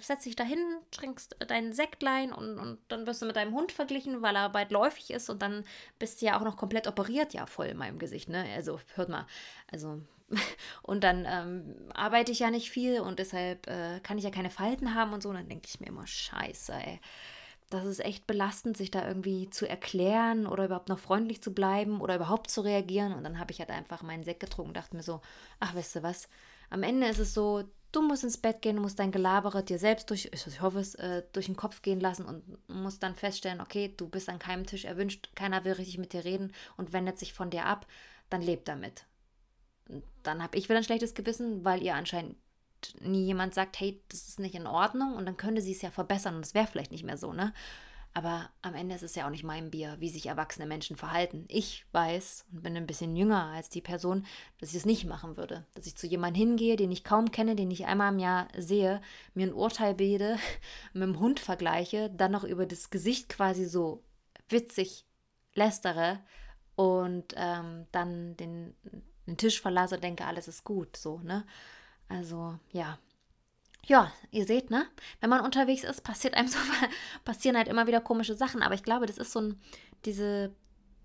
setze 0.00 0.24
dich 0.24 0.36
dahin, 0.36 0.58
trinkst 0.90 1.36
dein 1.46 1.72
Sektlein 1.72 2.32
und, 2.32 2.58
und 2.58 2.78
dann 2.88 3.06
wirst 3.06 3.20
du 3.20 3.26
mit 3.26 3.36
deinem 3.36 3.54
Hund 3.54 3.72
verglichen, 3.72 4.22
weil 4.22 4.36
er 4.36 4.48
bald 4.48 4.70
läufig 4.70 5.10
ist 5.10 5.28
und 5.28 5.42
dann 5.42 5.64
bist 5.98 6.20
du 6.20 6.26
ja 6.26 6.38
auch 6.38 6.44
noch 6.44 6.56
komplett 6.56 6.86
operiert, 6.86 7.34
ja, 7.34 7.46
voll 7.46 7.66
in 7.66 7.76
meinem 7.76 7.98
Gesicht, 7.98 8.28
ne? 8.28 8.46
Also, 8.54 8.80
hört 8.94 9.10
mal, 9.10 9.26
also 9.70 10.00
und 10.82 11.04
dann 11.04 11.26
ähm, 11.28 11.74
arbeite 11.92 12.32
ich 12.32 12.38
ja 12.38 12.50
nicht 12.50 12.70
viel 12.70 13.00
und 13.00 13.18
deshalb 13.18 13.66
äh, 13.66 14.00
kann 14.00 14.16
ich 14.16 14.24
ja 14.24 14.30
keine 14.30 14.50
Falten 14.50 14.94
haben 14.94 15.12
und 15.12 15.22
so. 15.22 15.28
Und 15.28 15.36
dann 15.36 15.48
denke 15.48 15.66
ich 15.68 15.80
mir 15.80 15.88
immer, 15.88 16.06
scheiße, 16.06 16.72
ey 16.72 17.00
das 17.70 17.86
ist 17.86 18.00
echt 18.00 18.26
belastend, 18.26 18.76
sich 18.76 18.90
da 18.90 19.06
irgendwie 19.06 19.48
zu 19.50 19.68
erklären 19.68 20.46
oder 20.46 20.66
überhaupt 20.66 20.88
noch 20.88 20.98
freundlich 20.98 21.42
zu 21.42 21.54
bleiben 21.54 22.00
oder 22.00 22.16
überhaupt 22.16 22.50
zu 22.50 22.60
reagieren. 22.60 23.14
Und 23.14 23.24
dann 23.24 23.38
habe 23.38 23.52
ich 23.52 23.60
halt 23.60 23.70
einfach 23.70 24.02
meinen 24.02 24.24
Sekt 24.24 24.40
getrunken 24.40 24.70
und 24.70 24.76
dachte 24.76 24.96
mir 24.96 25.02
so, 25.02 25.20
ach, 25.60 25.74
weißt 25.74 25.96
du 25.96 26.02
was, 26.02 26.28
am 26.68 26.82
Ende 26.82 27.06
ist 27.06 27.18
es 27.18 27.32
so, 27.32 27.64
Du 27.92 28.02
musst 28.02 28.22
ins 28.22 28.38
Bett 28.38 28.62
gehen, 28.62 28.76
du 28.76 28.82
musst 28.82 29.00
dein 29.00 29.10
Gelabere 29.10 29.64
dir 29.64 29.78
selbst 29.78 30.10
durch, 30.10 30.30
ich 30.32 30.60
hoffe 30.60 30.78
es, 30.78 30.94
äh, 30.94 31.24
durch 31.32 31.46
den 31.46 31.56
Kopf 31.56 31.82
gehen 31.82 31.98
lassen 31.98 32.24
und 32.24 32.68
musst 32.68 33.02
dann 33.02 33.16
feststellen, 33.16 33.60
okay, 33.60 33.92
du 33.96 34.08
bist 34.08 34.28
an 34.28 34.38
keinem 34.38 34.64
Tisch 34.64 34.84
erwünscht, 34.84 35.30
keiner 35.34 35.64
will 35.64 35.72
richtig 35.72 35.98
mit 35.98 36.12
dir 36.12 36.24
reden 36.24 36.52
und 36.76 36.92
wendet 36.92 37.18
sich 37.18 37.32
von 37.32 37.50
dir 37.50 37.66
ab, 37.66 37.86
dann 38.28 38.42
leb 38.42 38.64
damit. 38.64 39.06
Dann 40.22 40.40
habe 40.40 40.56
ich 40.56 40.68
wieder 40.68 40.78
ein 40.78 40.84
schlechtes 40.84 41.14
Gewissen, 41.14 41.64
weil 41.64 41.82
ihr 41.82 41.96
anscheinend 41.96 42.36
jemand 43.02 43.54
sagt, 43.54 43.80
hey, 43.80 44.02
das 44.08 44.28
ist 44.28 44.40
nicht 44.40 44.54
in 44.54 44.66
Ordnung 44.66 45.14
und 45.14 45.26
dann 45.26 45.36
könnte 45.36 45.62
sie 45.62 45.72
es 45.72 45.82
ja 45.82 45.90
verbessern 45.90 46.36
und 46.36 46.44
es 46.44 46.54
wäre 46.54 46.66
vielleicht 46.66 46.92
nicht 46.92 47.04
mehr 47.04 47.16
so, 47.16 47.32
ne? 47.32 47.52
Aber 48.12 48.50
am 48.62 48.74
Ende 48.74 48.96
ist 48.96 49.04
es 49.04 49.14
ja 49.14 49.26
auch 49.26 49.30
nicht 49.30 49.44
mein 49.44 49.70
Bier, 49.70 49.96
wie 50.00 50.08
sich 50.08 50.26
erwachsene 50.26 50.66
Menschen 50.66 50.96
verhalten. 50.96 51.44
Ich 51.46 51.86
weiß 51.92 52.44
und 52.52 52.62
bin 52.62 52.76
ein 52.76 52.86
bisschen 52.86 53.14
jünger 53.14 53.44
als 53.54 53.68
die 53.68 53.80
Person, 53.80 54.26
dass 54.58 54.70
ich 54.70 54.76
es 54.76 54.84
nicht 54.84 55.04
machen 55.04 55.36
würde. 55.36 55.64
Dass 55.74 55.86
ich 55.86 55.94
zu 55.94 56.08
jemandem 56.08 56.48
hingehe, 56.48 56.74
den 56.74 56.90
ich 56.90 57.04
kaum 57.04 57.30
kenne, 57.30 57.54
den 57.54 57.70
ich 57.70 57.86
einmal 57.86 58.12
im 58.12 58.18
Jahr 58.18 58.48
sehe, 58.56 59.00
mir 59.34 59.46
ein 59.46 59.54
Urteil 59.54 59.94
bilde, 59.94 60.38
mit 60.92 61.04
dem 61.04 61.20
Hund 61.20 61.38
vergleiche, 61.38 62.10
dann 62.10 62.32
noch 62.32 62.42
über 62.42 62.66
das 62.66 62.90
Gesicht 62.90 63.28
quasi 63.28 63.64
so 63.64 64.02
witzig 64.48 65.06
lästere 65.54 66.18
und 66.74 67.34
ähm, 67.36 67.86
dann 67.92 68.36
den, 68.36 68.74
den 69.26 69.36
Tisch 69.36 69.60
verlasse 69.60 69.96
und 69.96 70.04
denke, 70.04 70.24
alles 70.24 70.48
ist 70.48 70.64
gut, 70.64 70.96
so, 70.96 71.18
ne? 71.20 71.46
Also, 72.10 72.58
ja, 72.72 72.98
ja, 73.86 74.12
ihr 74.30 74.44
seht, 74.44 74.70
ne? 74.70 74.86
Wenn 75.20 75.30
man 75.30 75.40
unterwegs 75.40 75.84
ist, 75.84 76.02
passiert 76.02 76.34
einem 76.34 76.48
so 76.48 76.58
passieren 77.24 77.56
halt 77.56 77.68
immer 77.68 77.86
wieder 77.86 78.00
komische 78.00 78.34
Sachen. 78.34 78.62
Aber 78.62 78.74
ich 78.74 78.82
glaube, 78.82 79.06
das 79.06 79.16
ist 79.16 79.32
so 79.32 79.40
ein, 79.40 79.60
diese 80.04 80.52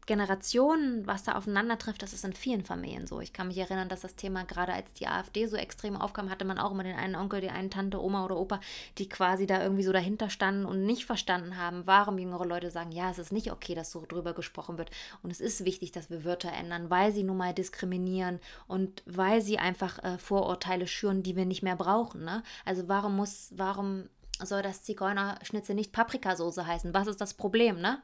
Generationen, 0.06 1.08
was 1.08 1.24
da 1.24 1.34
aufeinander 1.34 1.78
trifft, 1.78 2.02
das 2.02 2.14
ist 2.14 2.26
in 2.26 2.34
vielen 2.34 2.64
Familien 2.64 3.08
so. 3.08 3.20
Ich 3.22 3.34
kann 3.34 3.48
mich 3.48 3.58
erinnern, 3.58 3.90
dass 3.90 4.02
das 4.02 4.16
Thema 4.16 4.44
gerade 4.44 4.74
als 4.74 4.94
die 4.94 5.08
AfD 5.08 5.48
so 5.48 5.58
extrem 5.58 5.96
aufkam, 5.96 6.30
hatte 6.30 6.46
man 6.46 6.60
auch 6.60 6.72
immer 6.72 6.84
den 6.84 6.96
einen 6.96 7.16
Onkel, 7.16 7.42
die 7.42 7.50
eine 7.50 7.70
Tante, 7.70 8.02
Oma 8.02 8.26
oder 8.26 8.38
Opa, 8.38 8.60
die 8.98 9.10
quasi 9.10 9.48
da 9.48 9.62
irgendwie 9.64 9.84
so 9.84 9.92
dahinter 9.92 10.30
standen 10.30 10.66
und 10.66 10.86
nicht 10.86 11.06
verstanden 11.06 11.58
haben, 11.58 11.88
warum 11.88 12.20
jüngere 12.20 12.46
Leute 12.46 12.70
sagen, 12.70 12.92
ja, 12.92 13.10
es 13.10 13.20
ist 13.20 13.32
nicht 13.32 13.52
okay, 13.52 13.74
dass 13.74 13.92
so 13.92 14.06
drüber 14.06 14.34
gesprochen 14.34 14.78
wird 14.78 14.92
und 15.24 15.32
es 15.32 15.42
ist 15.42 15.66
wichtig, 15.66 15.92
dass 15.92 16.10
wir 16.10 16.24
Wörter 16.24 16.52
ändern, 16.52 16.90
weil 16.90 17.12
sie 17.12 17.24
nun 17.24 17.38
mal 17.38 17.54
diskriminieren 17.54 18.40
und 18.68 19.02
weil 19.06 19.42
sie 19.42 19.58
einfach 19.58 20.04
äh, 20.04 20.18
Vorurteile 20.18 20.88
schüren, 20.88 21.24
die 21.24 21.36
wir 21.36 21.46
nicht 21.46 21.64
mehr 21.64 21.76
brauchen. 21.76 22.24
Ne? 22.24 22.44
Also 22.64 22.88
warum 22.88 23.16
muss, 23.16 23.52
warum 23.56 24.10
soll 24.44 24.62
das 24.62 24.84
Zigeunerschnitzel 24.84 25.76
nicht 25.76 25.92
Paprikasauce 25.92 26.58
heißen? 26.58 26.94
Was 26.94 27.08
ist 27.08 27.22
das 27.22 27.34
Problem, 27.34 27.80
ne? 27.80 28.02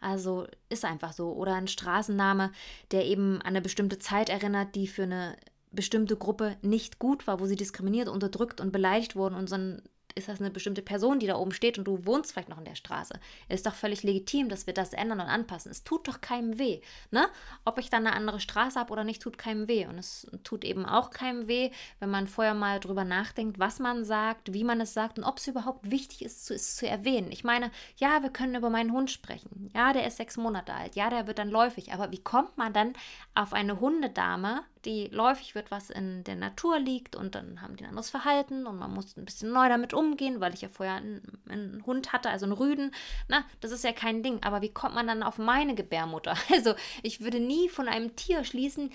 Also 0.00 0.46
ist 0.68 0.84
einfach 0.84 1.12
so. 1.12 1.32
Oder 1.32 1.54
ein 1.54 1.68
Straßenname, 1.68 2.52
der 2.90 3.04
eben 3.06 3.40
an 3.40 3.48
eine 3.48 3.60
bestimmte 3.60 3.98
Zeit 3.98 4.28
erinnert, 4.28 4.74
die 4.74 4.86
für 4.86 5.04
eine 5.04 5.36
bestimmte 5.72 6.16
Gruppe 6.16 6.56
nicht 6.62 6.98
gut 6.98 7.26
war, 7.26 7.40
wo 7.40 7.46
sie 7.46 7.56
diskriminiert, 7.56 8.08
unterdrückt 8.08 8.60
und 8.60 8.72
beleidigt 8.72 9.16
wurden 9.16 9.34
und 9.34 9.48
so 9.48 9.56
ein 9.56 9.82
ist 10.16 10.28
das 10.28 10.40
eine 10.40 10.50
bestimmte 10.50 10.82
Person, 10.82 11.18
die 11.18 11.26
da 11.26 11.36
oben 11.36 11.52
steht 11.52 11.76
und 11.76 11.84
du 11.84 12.06
wohnst 12.06 12.32
vielleicht 12.32 12.48
noch 12.48 12.58
in 12.58 12.64
der 12.64 12.76
Straße. 12.76 13.18
Ist 13.48 13.66
doch 13.66 13.74
völlig 13.74 14.02
legitim, 14.02 14.48
dass 14.48 14.66
wir 14.66 14.74
das 14.74 14.92
ändern 14.92 15.20
und 15.20 15.26
anpassen. 15.26 15.70
Es 15.70 15.82
tut 15.82 16.06
doch 16.06 16.20
keinem 16.20 16.58
weh. 16.58 16.80
Ne? 17.10 17.26
Ob 17.64 17.78
ich 17.78 17.90
dann 17.90 18.06
eine 18.06 18.14
andere 18.14 18.38
Straße 18.38 18.78
habe 18.78 18.92
oder 18.92 19.02
nicht, 19.02 19.20
tut 19.22 19.38
keinem 19.38 19.66
weh. 19.66 19.86
Und 19.86 19.98
es 19.98 20.26
tut 20.44 20.64
eben 20.64 20.86
auch 20.86 21.10
keinem 21.10 21.48
weh, 21.48 21.70
wenn 21.98 22.10
man 22.10 22.28
vorher 22.28 22.54
mal 22.54 22.78
drüber 22.78 23.04
nachdenkt, 23.04 23.58
was 23.58 23.80
man 23.80 24.04
sagt, 24.04 24.52
wie 24.52 24.64
man 24.64 24.80
es 24.80 24.94
sagt 24.94 25.18
und 25.18 25.24
ob 25.24 25.38
es 25.38 25.48
überhaupt 25.48 25.90
wichtig 25.90 26.24
ist, 26.24 26.50
ist 26.50 26.76
zu 26.76 26.86
erwähnen. 26.86 27.32
Ich 27.32 27.42
meine, 27.42 27.72
ja, 27.96 28.22
wir 28.22 28.30
können 28.30 28.54
über 28.54 28.70
meinen 28.70 28.92
Hund 28.92 29.10
sprechen. 29.10 29.70
Ja, 29.74 29.92
der 29.92 30.06
ist 30.06 30.18
sechs 30.18 30.36
Monate 30.36 30.74
alt. 30.74 30.94
Ja, 30.94 31.10
der 31.10 31.26
wird 31.26 31.38
dann 31.38 31.50
läufig. 31.50 31.92
Aber 31.92 32.12
wie 32.12 32.22
kommt 32.22 32.56
man 32.56 32.72
dann 32.72 32.92
auf 33.34 33.52
eine 33.52 33.80
Hundedame, 33.80 34.62
die 34.84 35.08
läufig 35.08 35.54
wird, 35.54 35.70
was 35.70 35.90
in 35.90 36.24
der 36.24 36.36
Natur 36.36 36.78
liegt 36.78 37.16
und 37.16 37.34
dann 37.34 37.60
haben 37.60 37.76
die 37.76 37.84
ein 37.84 37.90
anderes 37.90 38.10
Verhalten 38.10 38.66
und 38.66 38.78
man 38.78 38.92
muss 38.92 39.16
ein 39.16 39.24
bisschen 39.24 39.52
neu 39.52 39.68
damit 39.68 39.94
umgehen, 39.94 40.40
weil 40.40 40.54
ich 40.54 40.62
ja 40.62 40.68
vorher 40.68 40.96
einen, 40.96 41.42
einen, 41.48 41.84
Hund 41.86 42.12
hatte, 42.12 42.30
also 42.30 42.46
einen 42.46 42.52
Rüden. 42.52 42.92
Na, 43.28 43.44
das 43.60 43.70
ist 43.70 43.84
ja 43.84 43.92
kein 43.92 44.22
Ding. 44.22 44.42
Aber 44.42 44.62
wie 44.62 44.72
kommt 44.72 44.94
man 44.94 45.06
dann 45.06 45.22
auf 45.22 45.38
meine 45.38 45.74
Gebärmutter? 45.74 46.36
Also 46.54 46.74
ich 47.02 47.20
würde 47.20 47.40
nie 47.40 47.68
von 47.68 47.88
einem 47.88 48.14
Tier 48.14 48.44
schließen, 48.44 48.90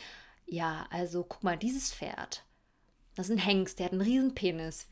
ja, 0.46 0.88
also 0.90 1.24
guck 1.24 1.44
mal, 1.44 1.58
dieses 1.58 1.94
Pferd, 1.94 2.44
das 3.16 3.28
ist 3.28 3.36
ein 3.36 3.40
Hengst, 3.40 3.80
der 3.80 3.88
hat 3.88 3.92
einen 3.92 4.02
riesen 4.02 4.34
Penis. 4.34 4.88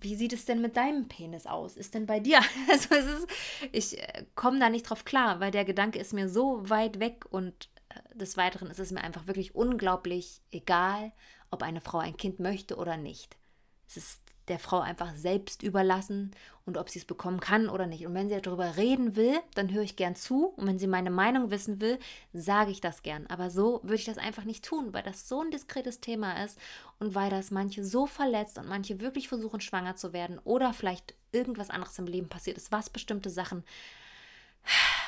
Wie 0.00 0.16
sieht 0.16 0.32
es 0.32 0.46
denn 0.46 0.60
mit 0.60 0.76
deinem 0.76 1.08
Penis 1.08 1.46
aus? 1.46 1.76
Ist 1.76 1.94
denn 1.94 2.06
bei 2.06 2.20
dir? 2.20 2.40
Also 2.70 2.94
es 2.94 3.06
ist, 3.06 3.28
ich 3.72 3.98
äh, 4.00 4.24
komme 4.34 4.58
da 4.58 4.70
nicht 4.70 4.88
drauf 4.88 5.04
klar, 5.04 5.40
weil 5.40 5.50
der 5.50 5.64
Gedanke 5.64 5.98
ist 5.98 6.12
mir 6.12 6.28
so 6.28 6.68
weit 6.68 6.98
weg 7.00 7.24
und 7.30 7.68
des 8.14 8.36
Weiteren 8.36 8.70
ist 8.70 8.80
es 8.80 8.90
mir 8.90 9.02
einfach 9.02 9.26
wirklich 9.26 9.54
unglaublich 9.54 10.40
egal, 10.50 11.12
ob 11.50 11.62
eine 11.62 11.80
Frau 11.80 11.98
ein 11.98 12.16
Kind 12.16 12.40
möchte 12.40 12.76
oder 12.76 12.96
nicht. 12.96 13.36
Es 13.88 13.96
ist 13.96 14.20
der 14.48 14.58
Frau 14.58 14.78
einfach 14.80 15.14
selbst 15.16 15.62
überlassen 15.62 16.30
und 16.64 16.76
ob 16.76 16.88
sie 16.88 17.00
es 17.00 17.04
bekommen 17.04 17.40
kann 17.40 17.68
oder 17.68 17.86
nicht. 17.86 18.06
Und 18.06 18.14
wenn 18.14 18.28
sie 18.28 18.40
darüber 18.40 18.76
reden 18.76 19.16
will, 19.16 19.38
dann 19.54 19.72
höre 19.72 19.82
ich 19.82 19.96
gern 19.96 20.14
zu. 20.14 20.46
Und 20.56 20.66
wenn 20.66 20.78
sie 20.78 20.86
meine 20.86 21.10
Meinung 21.10 21.50
wissen 21.50 21.80
will, 21.80 21.98
sage 22.32 22.70
ich 22.70 22.80
das 22.80 23.02
gern. 23.02 23.26
Aber 23.26 23.50
so 23.50 23.80
würde 23.82 23.96
ich 23.96 24.04
das 24.04 24.18
einfach 24.18 24.44
nicht 24.44 24.64
tun, 24.64 24.92
weil 24.92 25.02
das 25.02 25.28
so 25.28 25.40
ein 25.40 25.50
diskretes 25.50 26.00
Thema 26.00 26.44
ist 26.44 26.58
und 26.98 27.14
weil 27.14 27.30
das 27.30 27.50
manche 27.50 27.84
so 27.84 28.06
verletzt 28.06 28.58
und 28.58 28.68
manche 28.68 29.00
wirklich 29.00 29.28
versuchen, 29.28 29.60
schwanger 29.60 29.96
zu 29.96 30.12
werden 30.12 30.38
oder 30.44 30.72
vielleicht 30.72 31.14
irgendwas 31.32 31.70
anderes 31.70 31.98
im 31.98 32.06
Leben 32.06 32.28
passiert 32.28 32.56
ist, 32.56 32.72
was 32.72 32.90
bestimmte 32.90 33.30
Sachen 33.30 33.64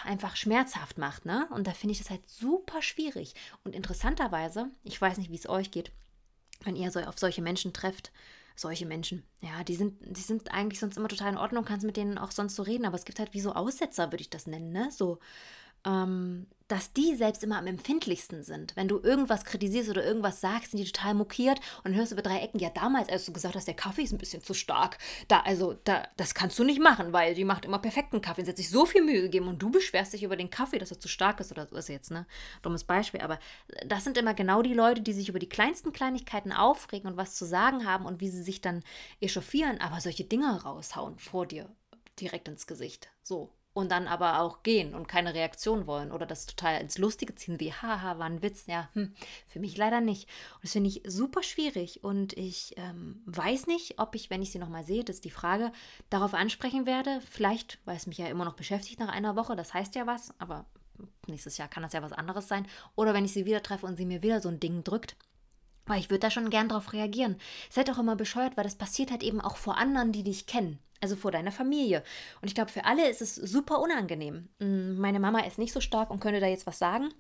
einfach 0.05 0.37
schmerzhaft 0.37 0.99
macht, 0.99 1.25
ne? 1.25 1.49
Und 1.51 1.67
da 1.67 1.73
finde 1.73 1.93
ich 1.93 1.99
das 1.99 2.11
halt 2.11 2.29
super 2.29 2.83
schwierig. 2.83 3.35
Und 3.65 3.75
interessanterweise, 3.75 4.71
ich 4.85 5.01
weiß 5.01 5.19
nicht, 5.19 5.31
wie 5.31 5.37
es 5.37 5.49
euch 5.49 5.71
geht, 5.71 5.93
wenn 6.65 6.77
ihr 6.77 6.91
so 6.91 7.01
auf 7.01 7.19
solche 7.19 7.43
Menschen 7.43 7.73
trefft, 7.73 8.13
solche 8.57 8.87
Menschen, 8.87 9.23
ja, 9.41 9.63
die 9.63 9.77
sind, 9.77 9.95
die 10.05 10.21
sind 10.21 10.53
eigentlich 10.53 10.81
sonst 10.81 10.97
immer 10.97 11.09
total 11.09 11.33
in 11.33 11.39
Ordnung, 11.39 11.65
kannst 11.65 11.87
mit 11.87 11.97
denen 11.97 12.19
auch 12.19 12.33
sonst 12.33 12.57
so 12.57 12.63
reden, 12.63 12.85
aber 12.85 12.97
es 12.97 13.05
gibt 13.05 13.19
halt 13.19 13.33
wie 13.33 13.41
so 13.41 13.53
Aussetzer, 13.53 14.11
würde 14.11 14.23
ich 14.23 14.31
das 14.31 14.47
nennen, 14.47 14.73
ne? 14.73 14.91
So, 14.91 15.19
ähm, 15.85 16.47
dass 16.69 16.93
die 16.93 17.17
selbst 17.17 17.43
immer 17.43 17.59
am 17.59 17.67
empfindlichsten 17.67 18.43
sind. 18.43 18.77
Wenn 18.77 18.89
du 18.89 19.01
irgendwas 19.01 19.45
kritisierst 19.45 19.91
oder 19.91 20.05
irgendwas 20.05 20.41
sagst, 20.41 20.71
sind 20.71 20.81
die 20.81 20.91
total 20.91 21.15
mokiert 21.15 21.61
und 21.83 21.95
hörst 21.95 22.13
über 22.13 22.23
drei 22.23 22.41
Ecken, 22.41 22.61
ja 22.61 22.71
damals, 22.71 23.09
als 23.09 23.25
du 23.25 23.33
gesagt 23.33 23.57
hast, 23.57 23.67
der 23.67 23.75
Kaffee 23.75 24.03
ist 24.03 24.13
ein 24.13 24.19
bisschen 24.19 24.43
zu 24.43 24.55
stark, 24.55 24.99
da, 25.29 25.41
also, 25.41 25.75
da, 25.85 26.07
das 26.17 26.35
kannst 26.35 26.59
du 26.59 26.65
nicht 26.65 26.81
machen, 26.81 27.13
weil 27.13 27.35
die 27.35 27.45
macht 27.45 27.65
immer 27.65 27.79
perfekten 27.79 28.21
Kaffee 28.21 28.43
und 28.43 28.45
sie 28.45 28.51
hat 28.51 28.59
sich 28.59 28.71
so 28.71 28.85
viel 28.85 29.03
Mühe 29.03 29.23
gegeben 29.23 29.49
und 29.49 29.61
du 29.61 29.71
beschwerst 29.71 30.13
dich 30.13 30.23
über 30.23 30.37
den 30.37 30.51
Kaffee, 30.51 30.79
dass 30.79 30.91
er 30.91 31.01
zu 31.01 31.09
stark 31.09 31.41
ist 31.41 31.51
oder 31.51 31.67
so 31.67 31.77
ist 31.77 31.89
jetzt, 31.89 32.11
ne? 32.11 32.27
Dummes 32.63 32.85
Beispiel, 32.85 33.21
aber 33.21 33.39
das 33.87 34.05
sind 34.05 34.19
immer 34.19 34.35
genau 34.35 34.63
die 34.63 34.75
Leute, 34.75 35.01
die 35.01 35.15
sich 35.15 35.29
über 35.29 35.39
die 35.39 35.49
kleinsten 35.49 35.93
Kleinigkeiten 35.93 36.53
aufregen 36.53 37.11
und 37.11 37.17
was 37.17 37.35
zu 37.35 37.47
sagen 37.47 37.87
haben 37.87 38.05
und 38.05 38.21
wie 38.21 38.29
sie 38.29 38.43
sich 38.43 38.61
dann 38.61 38.83
echauffieren, 39.21 39.81
aber 39.81 40.01
solche 40.01 40.25
Dinge 40.25 40.63
raushauen 40.63 41.19
vor 41.19 41.47
dir 41.47 41.71
direkt 42.21 42.49
ins 42.49 42.67
Gesicht. 42.67 43.09
So, 43.23 43.51
und 43.73 43.93
dann 43.93 44.09
aber 44.09 44.41
auch 44.41 44.63
gehen 44.63 44.95
und 44.95 45.07
keine 45.07 45.35
Reaktion 45.35 45.87
wollen 45.87 46.11
oder 46.11 46.27
das 46.27 46.47
total 46.47 46.81
ins 46.81 46.99
Lustige 46.99 47.35
ziehen, 47.35 47.61
wie 47.61 47.73
haha, 47.73 48.19
war 48.19 48.27
ein 48.27 48.43
Witz. 48.43 48.65
Ja, 48.67 48.89
hm, 48.95 49.15
für 49.47 49.61
mich 49.61 49.77
leider 49.77 50.01
nicht. 50.01 50.29
Und 50.57 50.65
das 50.65 50.73
finde 50.73 50.89
ich 50.89 51.03
super 51.07 51.43
schwierig 51.43 52.03
und 52.03 52.33
ich 52.33 52.75
ähm, 52.77 53.23
weiß 53.27 53.67
nicht, 53.69 54.01
ob 54.01 54.15
ich, 54.15 54.31
wenn 54.31 54.43
ich 54.43 54.51
sie 54.51 54.59
nochmal 54.59 54.85
sehe, 54.85 55.05
das 55.05 55.17
ist 55.17 55.25
die 55.25 55.31
Frage, 55.31 55.73
darauf 56.11 56.35
ansprechen 56.35 56.87
werde. 56.87 57.21
Vielleicht, 57.31 57.79
weil 57.85 57.97
es 57.97 58.07
mich 58.07 58.19
ja 58.19 58.27
immer 58.27 58.45
noch 58.45 58.57
beschäftigt 58.57 58.99
nach 58.99 59.13
einer 59.13 59.37
Woche, 59.37 59.55
das 59.55 59.75
heißt 59.75 59.95
ja 59.95 60.07
was, 60.07 60.35
aber 60.39 60.67
nächstes 61.29 61.57
Jahr 61.59 61.69
kann 61.69 61.83
das 61.83 61.93
ja 61.93 62.03
was 62.03 62.13
anderes 62.13 62.49
sein. 62.49 62.67
Oder 62.97 63.15
wenn 63.15 63.25
ich 63.25 63.33
sie 63.33 63.47
wieder 63.47 63.63
treffe 63.63 63.87
und 63.87 63.97
sie 63.97 64.07
mir 64.07 64.23
wieder 64.23 64.41
so 64.41 64.49
ein 64.49 64.61
Ding 64.61 64.83
drückt. 64.83 65.17
Weil 65.87 66.01
ich 66.01 66.11
würde 66.11 66.21
da 66.21 66.31
schon 66.31 66.51
gern 66.51 66.69
drauf 66.69 66.93
reagieren. 66.93 67.37
Seid 67.71 67.91
auch 67.91 67.99
immer 67.99 68.17
bescheuert, 68.17 68.57
weil 68.57 68.65
das 68.65 68.75
passiert 68.75 69.11
halt 69.11 69.23
eben 69.23 69.41
auch 69.41 69.57
vor 69.57 69.79
anderen, 69.79 70.13
die 70.13 70.23
dich 70.23 70.47
kennen. 70.47 70.79
Also 71.01 71.17
vor 71.17 71.31
deiner 71.31 71.53
Familie. 71.53 72.03
Und 72.41 72.49
ich 72.49 72.55
glaube, 72.55 72.73
für 72.73 72.85
alle 72.85 73.09
ist 73.09 73.23
es 73.23 73.35
super 73.35 73.81
unangenehm. 73.81 74.49
Mm, 74.59 74.99
meine 74.99 75.21
Mama 75.21 75.41
ist 75.41 75.59
nicht 75.59 75.73
so 75.73 75.81
stark 75.81 76.11
und 76.11 76.21
könnte 76.21 76.41
da 76.41 76.47
jetzt 76.47 76.67
was 76.67 76.79
sagen. 76.79 77.11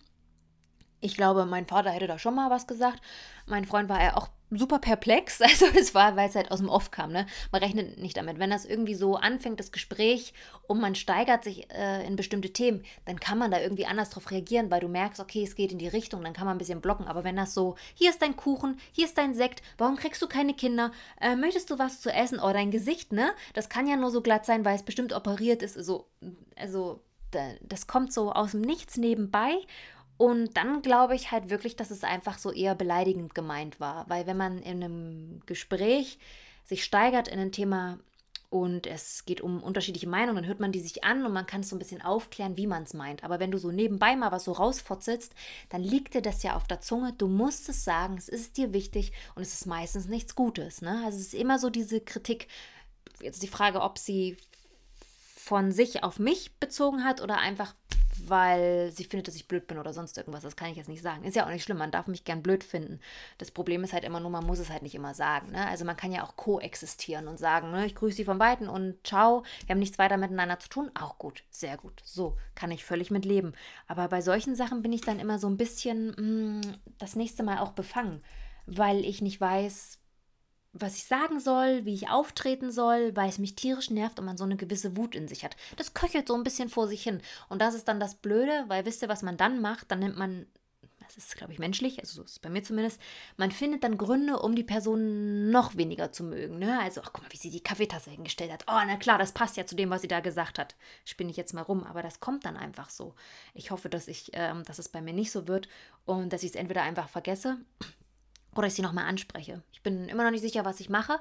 Ich 1.00 1.16
glaube, 1.16 1.46
mein 1.46 1.66
Vater 1.66 1.90
hätte 1.90 2.06
da 2.06 2.18
schon 2.18 2.34
mal 2.34 2.50
was 2.50 2.66
gesagt. 2.66 3.00
Mein 3.46 3.64
Freund 3.64 3.88
war 3.88 4.02
ja 4.02 4.16
auch 4.16 4.28
super 4.50 4.78
perplex. 4.78 5.40
Also 5.48 5.66
es 5.78 5.94
war, 5.94 6.16
weil 6.16 6.28
es 6.28 6.34
halt 6.34 6.50
aus 6.50 6.58
dem 6.58 6.68
Off 6.68 6.90
kam. 6.90 7.12
Ne? 7.12 7.26
Man 7.52 7.62
rechnet 7.62 7.98
nicht 7.98 8.16
damit. 8.16 8.38
Wenn 8.38 8.50
das 8.50 8.64
irgendwie 8.64 8.94
so 8.94 9.16
anfängt, 9.16 9.60
das 9.60 9.72
Gespräch, 9.72 10.34
und 10.66 10.80
man 10.80 10.94
steigert 10.94 11.44
sich 11.44 11.70
äh, 11.72 12.06
in 12.06 12.16
bestimmte 12.16 12.52
Themen, 12.52 12.84
dann 13.06 13.18
kann 13.18 13.38
man 13.38 13.50
da 13.50 13.60
irgendwie 13.60 13.86
anders 13.86 14.10
drauf 14.10 14.30
reagieren, 14.30 14.70
weil 14.70 14.80
du 14.80 14.88
merkst, 14.88 15.20
okay, 15.20 15.42
es 15.42 15.54
geht 15.54 15.72
in 15.72 15.78
die 15.78 15.88
Richtung, 15.88 16.22
dann 16.22 16.32
kann 16.32 16.44
man 16.44 16.56
ein 16.56 16.58
bisschen 16.58 16.80
blocken. 16.80 17.06
Aber 17.06 17.24
wenn 17.24 17.36
das 17.36 17.54
so, 17.54 17.76
hier 17.94 18.10
ist 18.10 18.22
dein 18.22 18.36
Kuchen, 18.36 18.78
hier 18.92 19.06
ist 19.06 19.18
dein 19.18 19.34
Sekt, 19.34 19.62
warum 19.78 19.96
kriegst 19.96 20.20
du 20.22 20.28
keine 20.28 20.54
Kinder? 20.54 20.92
Äh, 21.20 21.36
möchtest 21.36 21.70
du 21.70 21.78
was 21.78 22.00
zu 22.00 22.12
essen? 22.12 22.38
Oh, 22.40 22.52
dein 22.52 22.70
Gesicht, 22.70 23.12
ne? 23.12 23.30
Das 23.54 23.68
kann 23.68 23.86
ja 23.86 23.96
nur 23.96 24.10
so 24.10 24.20
glatt 24.20 24.44
sein, 24.44 24.64
weil 24.64 24.76
es 24.76 24.82
bestimmt 24.82 25.12
operiert 25.12 25.62
ist. 25.62 25.74
So, 25.74 26.06
also, 26.56 27.02
das 27.62 27.86
kommt 27.86 28.12
so 28.12 28.32
aus 28.32 28.52
dem 28.52 28.62
Nichts 28.62 28.96
nebenbei 28.96 29.58
und 30.18 30.56
dann 30.56 30.82
glaube 30.82 31.14
ich 31.14 31.30
halt 31.30 31.48
wirklich, 31.48 31.76
dass 31.76 31.92
es 31.92 32.02
einfach 32.02 32.38
so 32.38 32.50
eher 32.52 32.74
beleidigend 32.74 33.36
gemeint 33.36 33.78
war. 33.78 34.08
Weil 34.10 34.26
wenn 34.26 34.36
man 34.36 34.58
in 34.58 34.82
einem 34.82 35.40
Gespräch 35.46 36.18
sich 36.64 36.84
steigert 36.84 37.28
in 37.28 37.38
ein 37.38 37.52
Thema 37.52 38.00
und 38.50 38.88
es 38.88 39.26
geht 39.26 39.40
um 39.40 39.62
unterschiedliche 39.62 40.08
Meinungen, 40.08 40.36
dann 40.36 40.46
hört 40.46 40.58
man 40.58 40.72
die 40.72 40.80
sich 40.80 41.04
an 41.04 41.24
und 41.24 41.32
man 41.32 41.46
kann 41.46 41.60
es 41.60 41.68
so 41.68 41.76
ein 41.76 41.78
bisschen 41.78 42.02
aufklären, 42.02 42.56
wie 42.56 42.66
man 42.66 42.82
es 42.82 42.94
meint. 42.94 43.22
Aber 43.22 43.38
wenn 43.38 43.52
du 43.52 43.58
so 43.58 43.70
nebenbei 43.70 44.16
mal 44.16 44.32
was 44.32 44.44
so 44.44 44.52
rausfotzelst, 44.52 45.34
dann 45.68 45.82
liegt 45.82 46.14
dir 46.14 46.22
das 46.22 46.42
ja 46.42 46.56
auf 46.56 46.66
der 46.66 46.80
Zunge. 46.80 47.12
Du 47.12 47.28
musst 47.28 47.68
es 47.68 47.84
sagen, 47.84 48.16
es 48.18 48.28
ist 48.28 48.56
dir 48.56 48.72
wichtig 48.72 49.12
und 49.36 49.42
es 49.42 49.54
ist 49.54 49.66
meistens 49.66 50.08
nichts 50.08 50.34
Gutes. 50.34 50.82
Ne? 50.82 51.00
Also 51.04 51.18
es 51.18 51.26
ist 51.26 51.34
immer 51.34 51.60
so 51.60 51.70
diese 51.70 52.00
Kritik. 52.00 52.48
Jetzt 53.20 53.44
die 53.44 53.48
Frage, 53.48 53.82
ob 53.82 53.98
sie 53.98 54.36
von 55.36 55.70
sich 55.70 56.02
auf 56.02 56.18
mich 56.18 56.56
bezogen 56.58 57.04
hat 57.04 57.20
oder 57.20 57.38
einfach 57.38 57.74
weil 58.28 58.90
sie 58.92 59.04
findet, 59.04 59.28
dass 59.28 59.34
ich 59.34 59.48
blöd 59.48 59.66
bin 59.66 59.78
oder 59.78 59.92
sonst 59.92 60.16
irgendwas. 60.16 60.42
Das 60.42 60.56
kann 60.56 60.70
ich 60.70 60.76
jetzt 60.76 60.88
nicht 60.88 61.02
sagen. 61.02 61.24
Ist 61.24 61.36
ja 61.36 61.46
auch 61.46 61.50
nicht 61.50 61.62
schlimm, 61.62 61.78
man 61.78 61.90
darf 61.90 62.06
mich 62.06 62.24
gern 62.24 62.42
blöd 62.42 62.64
finden. 62.64 63.00
Das 63.38 63.50
Problem 63.50 63.84
ist 63.84 63.92
halt 63.92 64.04
immer 64.04 64.20
nur, 64.20 64.30
man 64.30 64.46
muss 64.46 64.58
es 64.58 64.70
halt 64.70 64.82
nicht 64.82 64.94
immer 64.94 65.14
sagen. 65.14 65.52
Ne? 65.52 65.66
Also 65.68 65.84
man 65.84 65.96
kann 65.96 66.12
ja 66.12 66.24
auch 66.24 66.36
koexistieren 66.36 67.28
und 67.28 67.38
sagen, 67.38 67.70
ne, 67.70 67.86
ich 67.86 67.94
grüße 67.94 68.16
Sie 68.16 68.24
von 68.24 68.38
Weitem 68.38 68.68
und 68.68 68.94
ciao, 69.06 69.44
wir 69.66 69.74
haben 69.74 69.80
nichts 69.80 69.98
weiter 69.98 70.16
miteinander 70.16 70.58
zu 70.58 70.68
tun. 70.68 70.90
Auch 70.98 71.18
gut, 71.18 71.44
sehr 71.50 71.76
gut. 71.76 72.00
So 72.04 72.36
kann 72.54 72.70
ich 72.70 72.84
völlig 72.84 73.10
mit 73.10 73.24
leben. 73.24 73.52
Aber 73.86 74.08
bei 74.08 74.20
solchen 74.20 74.54
Sachen 74.54 74.82
bin 74.82 74.92
ich 74.92 75.02
dann 75.02 75.20
immer 75.20 75.38
so 75.38 75.48
ein 75.48 75.56
bisschen 75.56 76.10
mh, 76.10 76.68
mm, 76.68 76.74
das 76.98 77.16
nächste 77.16 77.42
Mal 77.42 77.58
auch 77.58 77.72
befangen, 77.72 78.22
weil 78.66 79.04
ich 79.04 79.22
nicht 79.22 79.40
weiß, 79.40 79.98
was 80.80 80.96
ich 80.96 81.04
sagen 81.04 81.40
soll, 81.40 81.84
wie 81.84 81.94
ich 81.94 82.08
auftreten 82.10 82.70
soll, 82.70 83.14
weil 83.16 83.28
es 83.28 83.38
mich 83.38 83.54
tierisch 83.54 83.90
nervt 83.90 84.18
und 84.18 84.26
man 84.26 84.36
so 84.36 84.44
eine 84.44 84.56
gewisse 84.56 84.96
Wut 84.96 85.14
in 85.14 85.28
sich 85.28 85.44
hat. 85.44 85.56
Das 85.76 85.94
köchelt 85.94 86.28
so 86.28 86.34
ein 86.34 86.44
bisschen 86.44 86.68
vor 86.68 86.88
sich 86.88 87.02
hin. 87.02 87.20
Und 87.48 87.60
das 87.60 87.74
ist 87.74 87.88
dann 87.88 88.00
das 88.00 88.14
Blöde, 88.14 88.64
weil 88.68 88.84
wisst 88.84 89.02
ihr, 89.02 89.08
was 89.08 89.22
man 89.22 89.36
dann 89.36 89.60
macht? 89.60 89.90
Dann 89.90 90.00
nimmt 90.00 90.16
man, 90.16 90.46
das 91.06 91.16
ist, 91.16 91.36
glaube 91.36 91.52
ich, 91.52 91.58
menschlich, 91.58 91.98
also 92.00 92.16
so 92.16 92.22
ist 92.22 92.32
es 92.32 92.38
bei 92.38 92.50
mir 92.50 92.62
zumindest, 92.62 93.00
man 93.36 93.50
findet 93.50 93.84
dann 93.84 93.96
Gründe, 93.96 94.38
um 94.38 94.54
die 94.54 94.64
Person 94.64 95.50
noch 95.50 95.76
weniger 95.76 96.12
zu 96.12 96.24
mögen. 96.24 96.58
Ne? 96.58 96.78
Also, 96.80 97.00
ach, 97.02 97.10
guck 97.12 97.24
mal, 97.24 97.32
wie 97.32 97.38
sie 97.38 97.50
die 97.50 97.62
Kaffeetasse 97.62 98.10
hingestellt 98.10 98.52
hat. 98.52 98.64
Oh, 98.68 98.80
na 98.86 98.96
klar, 98.96 99.18
das 99.18 99.32
passt 99.32 99.56
ja 99.56 99.66
zu 99.66 99.76
dem, 99.76 99.90
was 99.90 100.02
sie 100.02 100.08
da 100.08 100.20
gesagt 100.20 100.58
hat. 100.58 100.76
Spinne 101.04 101.30
ich 101.30 101.36
jetzt 101.36 101.54
mal 101.54 101.62
rum, 101.62 101.84
aber 101.84 102.02
das 102.02 102.20
kommt 102.20 102.44
dann 102.44 102.56
einfach 102.56 102.90
so. 102.90 103.14
Ich 103.54 103.70
hoffe, 103.70 103.88
dass 103.88 104.08
ich, 104.08 104.30
ähm, 104.34 104.64
dass 104.64 104.78
es 104.78 104.88
bei 104.88 105.00
mir 105.00 105.14
nicht 105.14 105.30
so 105.30 105.48
wird 105.48 105.68
und 106.04 106.32
dass 106.32 106.42
ich 106.42 106.50
es 106.50 106.56
entweder 106.56 106.82
einfach 106.82 107.08
vergesse 107.08 107.58
oder 108.58 108.66
ich 108.66 108.74
sie 108.74 108.82
nochmal 108.82 109.06
anspreche. 109.06 109.62
Ich 109.72 109.82
bin 109.82 110.08
immer 110.08 110.24
noch 110.24 110.32
nicht 110.32 110.42
sicher, 110.42 110.64
was 110.64 110.80
ich 110.80 110.90
mache, 110.90 111.20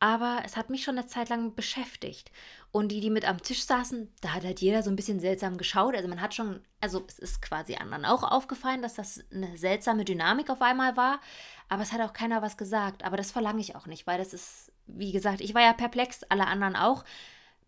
aber 0.00 0.40
es 0.44 0.56
hat 0.56 0.70
mich 0.70 0.82
schon 0.82 0.98
eine 0.98 1.06
Zeit 1.06 1.28
lang 1.28 1.54
beschäftigt. 1.54 2.32
Und 2.72 2.88
die, 2.88 3.00
die 3.00 3.10
mit 3.10 3.28
am 3.28 3.42
Tisch 3.42 3.62
saßen, 3.64 4.10
da 4.22 4.34
hat 4.34 4.44
halt 4.44 4.60
jeder 4.60 4.82
so 4.82 4.88
ein 4.88 4.96
bisschen 4.96 5.20
seltsam 5.20 5.58
geschaut. 5.58 5.94
Also 5.94 6.08
man 6.08 6.22
hat 6.22 6.34
schon, 6.34 6.60
also 6.80 7.04
es 7.06 7.18
ist 7.18 7.42
quasi 7.42 7.76
anderen 7.76 8.06
auch 8.06 8.22
aufgefallen, 8.22 8.80
dass 8.80 8.94
das 8.94 9.22
eine 9.32 9.56
seltsame 9.58 10.06
Dynamik 10.06 10.48
auf 10.48 10.62
einmal 10.62 10.96
war, 10.96 11.20
aber 11.68 11.82
es 11.82 11.92
hat 11.92 12.00
auch 12.00 12.14
keiner 12.14 12.40
was 12.40 12.56
gesagt. 12.56 13.04
Aber 13.04 13.18
das 13.18 13.30
verlange 13.30 13.60
ich 13.60 13.76
auch 13.76 13.86
nicht, 13.86 14.06
weil 14.06 14.18
das 14.18 14.32
ist, 14.32 14.72
wie 14.86 15.12
gesagt, 15.12 15.42
ich 15.42 15.54
war 15.54 15.62
ja 15.62 15.74
perplex, 15.74 16.24
alle 16.24 16.46
anderen 16.46 16.74
auch 16.74 17.04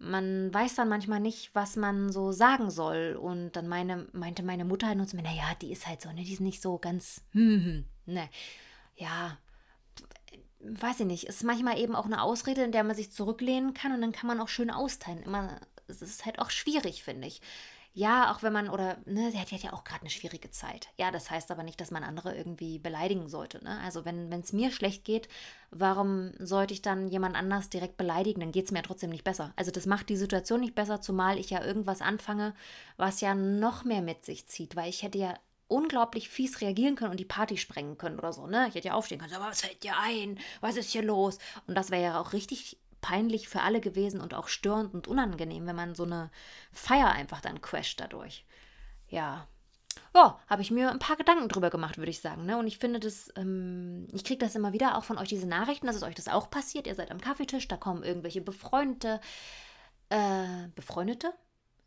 man 0.02 0.52
weiß 0.54 0.76
dann 0.76 0.88
manchmal 0.88 1.20
nicht, 1.20 1.54
was 1.54 1.76
man 1.76 2.10
so 2.10 2.32
sagen 2.32 2.70
soll. 2.70 3.18
Und 3.20 3.52
dann 3.52 3.68
meine, 3.68 4.06
meinte 4.12 4.42
meine 4.42 4.64
Mutter 4.64 4.86
halt 4.86 4.96
nur 4.96 5.06
zu 5.06 5.14
mir, 5.14 5.22
naja, 5.22 5.52
die 5.60 5.72
ist 5.72 5.86
halt 5.86 6.00
so, 6.00 6.10
ne, 6.10 6.24
die 6.24 6.32
ist 6.32 6.40
nicht 6.40 6.62
so 6.62 6.78
ganz, 6.78 7.22
hm, 7.32 7.64
hm, 7.64 7.84
ne 8.06 8.30
ja, 9.00 9.38
weiß 10.60 11.00
ich 11.00 11.06
nicht, 11.06 11.24
ist 11.24 11.42
manchmal 11.42 11.78
eben 11.78 11.96
auch 11.96 12.04
eine 12.04 12.22
Ausrede, 12.22 12.62
in 12.62 12.72
der 12.72 12.84
man 12.84 12.94
sich 12.94 13.10
zurücklehnen 13.10 13.74
kann 13.74 13.92
und 13.92 14.00
dann 14.02 14.12
kann 14.12 14.26
man 14.26 14.40
auch 14.40 14.48
schön 14.48 14.70
austeilen. 14.70 15.22
Immer, 15.22 15.60
es 15.88 16.02
ist 16.02 16.26
halt 16.26 16.38
auch 16.38 16.50
schwierig, 16.50 17.02
finde 17.02 17.26
ich. 17.26 17.40
Ja, 17.92 18.32
auch 18.32 18.44
wenn 18.44 18.52
man, 18.52 18.68
oder, 18.68 18.98
ne, 19.04 19.32
sie 19.32 19.38
hat 19.40 19.50
ja 19.50 19.72
auch 19.72 19.82
gerade 19.82 20.02
eine 20.02 20.10
schwierige 20.10 20.52
Zeit. 20.52 20.90
Ja, 20.96 21.10
das 21.10 21.28
heißt 21.28 21.50
aber 21.50 21.64
nicht, 21.64 21.80
dass 21.80 21.90
man 21.90 22.04
andere 22.04 22.36
irgendwie 22.36 22.78
beleidigen 22.78 23.28
sollte. 23.28 23.64
Ne? 23.64 23.80
Also, 23.80 24.04
wenn 24.04 24.32
es 24.32 24.52
mir 24.52 24.70
schlecht 24.70 25.04
geht, 25.04 25.28
warum 25.72 26.30
sollte 26.38 26.72
ich 26.72 26.82
dann 26.82 27.08
jemand 27.08 27.34
anders 27.34 27.68
direkt 27.68 27.96
beleidigen? 27.96 28.40
Dann 28.40 28.52
geht 28.52 28.66
es 28.66 28.70
mir 28.70 28.78
ja 28.78 28.84
trotzdem 28.84 29.10
nicht 29.10 29.24
besser. 29.24 29.52
Also, 29.56 29.72
das 29.72 29.86
macht 29.86 30.08
die 30.08 30.16
Situation 30.16 30.60
nicht 30.60 30.76
besser, 30.76 31.00
zumal 31.00 31.36
ich 31.36 31.50
ja 31.50 31.64
irgendwas 31.64 32.00
anfange, 32.00 32.54
was 32.96 33.20
ja 33.20 33.34
noch 33.34 33.82
mehr 33.84 34.02
mit 34.02 34.24
sich 34.24 34.46
zieht, 34.46 34.76
weil 34.76 34.88
ich 34.88 35.02
hätte 35.02 35.18
ja 35.18 35.34
unglaublich 35.70 36.28
fies 36.28 36.60
reagieren 36.60 36.96
können 36.96 37.12
und 37.12 37.20
die 37.20 37.24
Party 37.24 37.56
sprengen 37.56 37.96
können 37.96 38.18
oder 38.18 38.32
so. 38.32 38.46
Ne? 38.46 38.66
Ich 38.68 38.74
hätte 38.74 38.88
ja 38.88 38.94
aufstehen 38.94 39.20
können, 39.20 39.34
aber 39.34 39.46
was 39.46 39.60
fällt 39.62 39.82
dir 39.82 39.94
ein? 39.98 40.38
Was 40.60 40.76
ist 40.76 40.90
hier 40.90 41.02
los? 41.02 41.38
Und 41.66 41.74
das 41.76 41.90
wäre 41.90 42.02
ja 42.02 42.20
auch 42.20 42.32
richtig 42.32 42.78
peinlich 43.00 43.48
für 43.48 43.62
alle 43.62 43.80
gewesen 43.80 44.20
und 44.20 44.34
auch 44.34 44.48
störend 44.48 44.92
und 44.94 45.08
unangenehm, 45.08 45.66
wenn 45.66 45.76
man 45.76 45.94
so 45.94 46.02
eine 46.02 46.30
Feier 46.72 47.10
einfach 47.10 47.40
dann 47.40 47.60
crasht 47.60 48.00
dadurch. 48.00 48.44
Ja. 49.08 49.46
Ja, 50.14 50.40
habe 50.48 50.62
ich 50.62 50.72
mir 50.72 50.90
ein 50.90 50.98
paar 50.98 51.16
Gedanken 51.16 51.48
drüber 51.48 51.70
gemacht, 51.70 51.98
würde 51.98 52.10
ich 52.10 52.20
sagen. 52.20 52.44
Ne? 52.44 52.58
Und 52.58 52.66
ich 52.66 52.78
finde 52.78 52.98
das, 52.98 53.32
ähm, 53.36 54.08
ich 54.12 54.24
kriege 54.24 54.44
das 54.44 54.56
immer 54.56 54.72
wieder 54.72 54.98
auch 54.98 55.04
von 55.04 55.18
euch, 55.18 55.28
diese 55.28 55.46
Nachrichten, 55.46 55.86
dass 55.86 55.96
es 55.96 56.02
euch 56.02 56.16
das 56.16 56.28
auch 56.28 56.50
passiert. 56.50 56.88
Ihr 56.88 56.94
seid 56.96 57.12
am 57.12 57.20
Kaffeetisch, 57.20 57.68
da 57.68 57.76
kommen 57.76 58.02
irgendwelche 58.02 58.40
befreundete, 58.40 59.20
äh, 60.08 60.68
befreundete? 60.74 61.32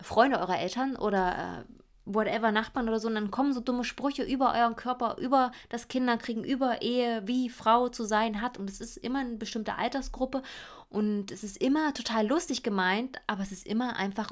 Freunde 0.02 0.40
eurer 0.40 0.60
Eltern 0.60 0.96
oder 0.96 1.66
äh, 1.68 1.83
whatever 2.06 2.52
Nachbarn 2.52 2.90
oder 2.90 3.00
so, 3.00 3.08
und 3.08 3.16
dann 3.16 3.32
kommen 3.32 3.54
so 3.54 3.60
dumme 3.60 3.84
Sprüche 3.84 4.24
über 4.24 4.54
euren 4.54 4.76
Körper, 4.76 5.18
über 5.20 5.52
das 5.70 5.88
Kinderkriegen, 5.88 6.44
über 6.44 6.82
Ehe, 6.82 7.22
wie 7.26 7.50
Frau 7.50 7.90
zu 7.90 8.04
sein 8.04 8.42
hat. 8.42 8.58
Und 8.58 8.70
es 8.70 8.82
ist 8.82 8.98
immer 8.98 9.20
eine 9.20 9.36
bestimmte 9.36 9.76
Altersgruppe 9.76 10.42
und 10.90 11.32
es 11.32 11.44
ist 11.44 11.58
immer 11.58 11.94
total 11.94 12.28
lustig 12.28 12.64
gemeint, 12.64 13.22
aber 13.28 13.42
es 13.42 13.52
ist 13.52 13.66
immer 13.66 13.96
einfach 13.96 14.32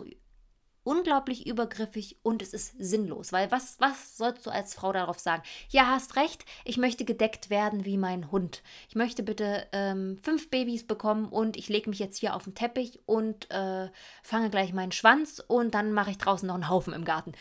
unglaublich 0.84 1.48
übergriffig 1.48 2.18
und 2.24 2.42
es 2.42 2.54
ist 2.54 2.74
sinnlos, 2.80 3.32
weil 3.32 3.52
was, 3.52 3.80
was 3.80 4.18
sollst 4.18 4.46
du 4.46 4.50
als 4.50 4.74
Frau 4.74 4.92
darauf 4.92 5.20
sagen? 5.20 5.44
Ja, 5.70 5.88
hast 5.88 6.16
recht, 6.16 6.46
ich 6.66 6.78
möchte 6.78 7.06
gedeckt 7.06 7.50
werden 7.50 7.86
wie 7.86 7.98
mein 7.98 8.32
Hund. 8.32 8.64
Ich 8.90 8.96
möchte 8.96 9.24
bitte 9.24 9.68
ähm, 9.72 10.18
fünf 10.24 10.50
Babys 10.50 10.86
bekommen 10.86 11.30
und 11.30 11.58
ich 11.58 11.70
lege 11.70 11.90
mich 11.90 12.00
jetzt 12.00 12.18
hier 12.18 12.36
auf 12.36 12.46
den 12.46 12.56
Teppich 12.56 13.02
und 13.06 13.50
äh, 13.52 13.90
fange 14.24 14.50
gleich 14.50 14.74
meinen 14.74 14.92
Schwanz 14.92 15.44
und 15.48 15.74
dann 15.76 15.94
mache 15.94 16.12
ich 16.12 16.18
draußen 16.18 16.48
noch 16.48 16.56
einen 16.56 16.70
Haufen 16.70 16.94
im 16.94 17.06
Garten. 17.06 17.34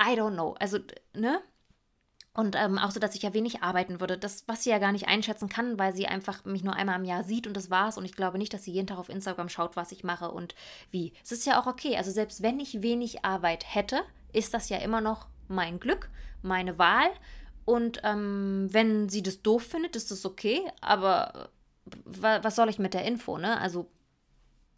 I 0.00 0.14
don't 0.14 0.34
know. 0.34 0.54
Also, 0.58 0.78
ne? 1.12 1.40
Und 2.32 2.54
ähm, 2.56 2.78
auch 2.78 2.92
so, 2.92 3.00
dass 3.00 3.16
ich 3.16 3.22
ja 3.22 3.34
wenig 3.34 3.62
arbeiten 3.62 4.00
würde. 4.00 4.16
Das, 4.16 4.44
was 4.46 4.62
sie 4.62 4.70
ja 4.70 4.78
gar 4.78 4.92
nicht 4.92 5.08
einschätzen 5.08 5.48
kann, 5.48 5.78
weil 5.78 5.94
sie 5.94 6.06
einfach 6.06 6.44
mich 6.44 6.62
nur 6.62 6.74
einmal 6.74 6.98
im 6.98 7.04
Jahr 7.04 7.24
sieht 7.24 7.46
und 7.46 7.54
das 7.54 7.70
war's. 7.70 7.98
Und 7.98 8.04
ich 8.04 8.14
glaube 8.14 8.38
nicht, 8.38 8.54
dass 8.54 8.62
sie 8.64 8.70
jeden 8.72 8.86
Tag 8.86 8.98
auf 8.98 9.08
Instagram 9.08 9.48
schaut, 9.48 9.74
was 9.74 9.90
ich 9.90 10.04
mache 10.04 10.30
und 10.30 10.54
wie. 10.90 11.12
Es 11.24 11.32
ist 11.32 11.44
ja 11.44 11.60
auch 11.60 11.66
okay. 11.66 11.96
Also 11.96 12.12
selbst 12.12 12.40
wenn 12.42 12.60
ich 12.60 12.82
wenig 12.82 13.24
Arbeit 13.24 13.64
hätte, 13.74 14.02
ist 14.32 14.54
das 14.54 14.68
ja 14.68 14.78
immer 14.78 15.00
noch 15.00 15.26
mein 15.48 15.80
Glück, 15.80 16.08
meine 16.42 16.78
Wahl. 16.78 17.10
Und 17.64 18.00
ähm, 18.04 18.68
wenn 18.70 19.08
sie 19.08 19.22
das 19.22 19.42
doof 19.42 19.64
findet, 19.64 19.96
ist 19.96 20.12
das 20.12 20.24
okay. 20.24 20.60
Aber 20.80 21.50
was 22.04 22.54
soll 22.54 22.68
ich 22.68 22.78
mit 22.78 22.94
der 22.94 23.04
Info, 23.04 23.38
ne? 23.38 23.60
Also 23.60 23.90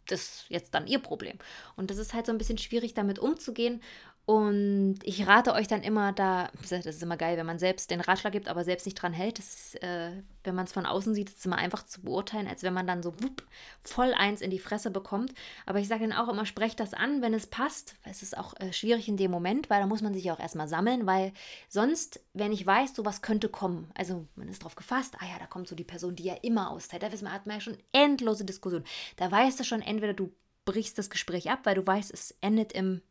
das 0.07 0.21
ist 0.21 0.45
jetzt 0.49 0.73
dann 0.73 0.87
ihr 0.87 0.99
Problem. 0.99 1.37
Und 1.75 1.89
das 1.89 1.97
ist 1.97 2.13
halt 2.13 2.25
so 2.25 2.31
ein 2.31 2.37
bisschen 2.37 2.57
schwierig, 2.57 2.93
damit 2.93 3.19
umzugehen. 3.19 3.81
Und 4.25 4.99
ich 5.03 5.27
rate 5.27 5.51
euch 5.51 5.67
dann 5.67 5.83
immer 5.83 6.13
da, 6.13 6.49
das 6.69 6.85
ist 6.85 7.03
immer 7.03 7.17
geil, 7.17 7.35
wenn 7.35 7.45
man 7.45 7.59
selbst 7.59 7.91
den 7.91 7.99
Ratschlag 7.99 8.31
gibt, 8.31 8.47
aber 8.47 8.63
selbst 8.63 8.85
nicht 8.85 8.95
dran 8.95 9.11
hält. 9.11 9.37
Das 9.37 9.53
ist, 9.53 9.83
äh, 9.83 10.11
wenn 10.45 10.55
man 10.55 10.63
es 10.63 10.71
von 10.71 10.85
außen 10.85 11.13
sieht, 11.13 11.27
ist 11.27 11.39
es 11.39 11.45
immer 11.45 11.57
einfach 11.57 11.83
zu 11.83 12.01
beurteilen, 12.01 12.47
als 12.47 12.63
wenn 12.63 12.73
man 12.73 12.87
dann 12.87 13.03
so 13.03 13.13
wupp, 13.21 13.45
voll 13.81 14.13
eins 14.13 14.39
in 14.39 14.49
die 14.49 14.59
Fresse 14.59 14.91
bekommt. 14.91 15.33
Aber 15.65 15.79
ich 15.79 15.89
sage 15.89 16.07
dann 16.07 16.17
auch 16.17 16.29
immer, 16.29 16.45
sprecht 16.45 16.79
das 16.79 16.93
an, 16.93 17.21
wenn 17.21 17.33
es 17.33 17.47
passt. 17.47 17.95
Es 18.05 18.23
ist 18.23 18.37
auch 18.37 18.53
äh, 18.61 18.71
schwierig 18.71 19.09
in 19.09 19.17
dem 19.17 19.29
Moment, 19.29 19.69
weil 19.69 19.81
da 19.81 19.87
muss 19.87 20.01
man 20.01 20.13
sich 20.13 20.23
ja 20.23 20.33
auch 20.33 20.39
erstmal 20.39 20.69
sammeln, 20.69 21.05
weil 21.05 21.33
sonst, 21.67 22.21
wenn 22.31 22.53
ich 22.53 22.65
weiß, 22.65 22.95
sowas 22.95 23.21
könnte 23.21 23.49
kommen, 23.49 23.91
also 23.93 24.25
man 24.35 24.47
ist 24.47 24.63
drauf 24.63 24.75
gefasst, 24.75 25.15
ah 25.19 25.25
ja, 25.25 25.37
da 25.37 25.47
kommt 25.47 25.67
so 25.67 25.75
die 25.75 25.83
Person, 25.83 26.15
die 26.15 26.23
ja 26.23 26.35
immer 26.43 26.71
austeilt. 26.71 27.03
Da 27.03 27.07
hat 27.07 27.45
man 27.45 27.57
ja 27.57 27.61
schon 27.61 27.77
endlose 27.91 28.45
Diskussionen. 28.45 28.85
Da 29.17 29.29
weißt 29.29 29.59
du 29.59 29.65
schon, 29.65 29.81
entweder 29.81 30.13
du 30.13 30.31
brichst 30.63 30.97
das 30.97 31.09
Gespräch 31.09 31.51
ab, 31.51 31.59
weil 31.63 31.75
du 31.75 31.85
weißt, 31.85 32.13
es 32.13 32.37
endet 32.39 32.71
im 32.71 33.01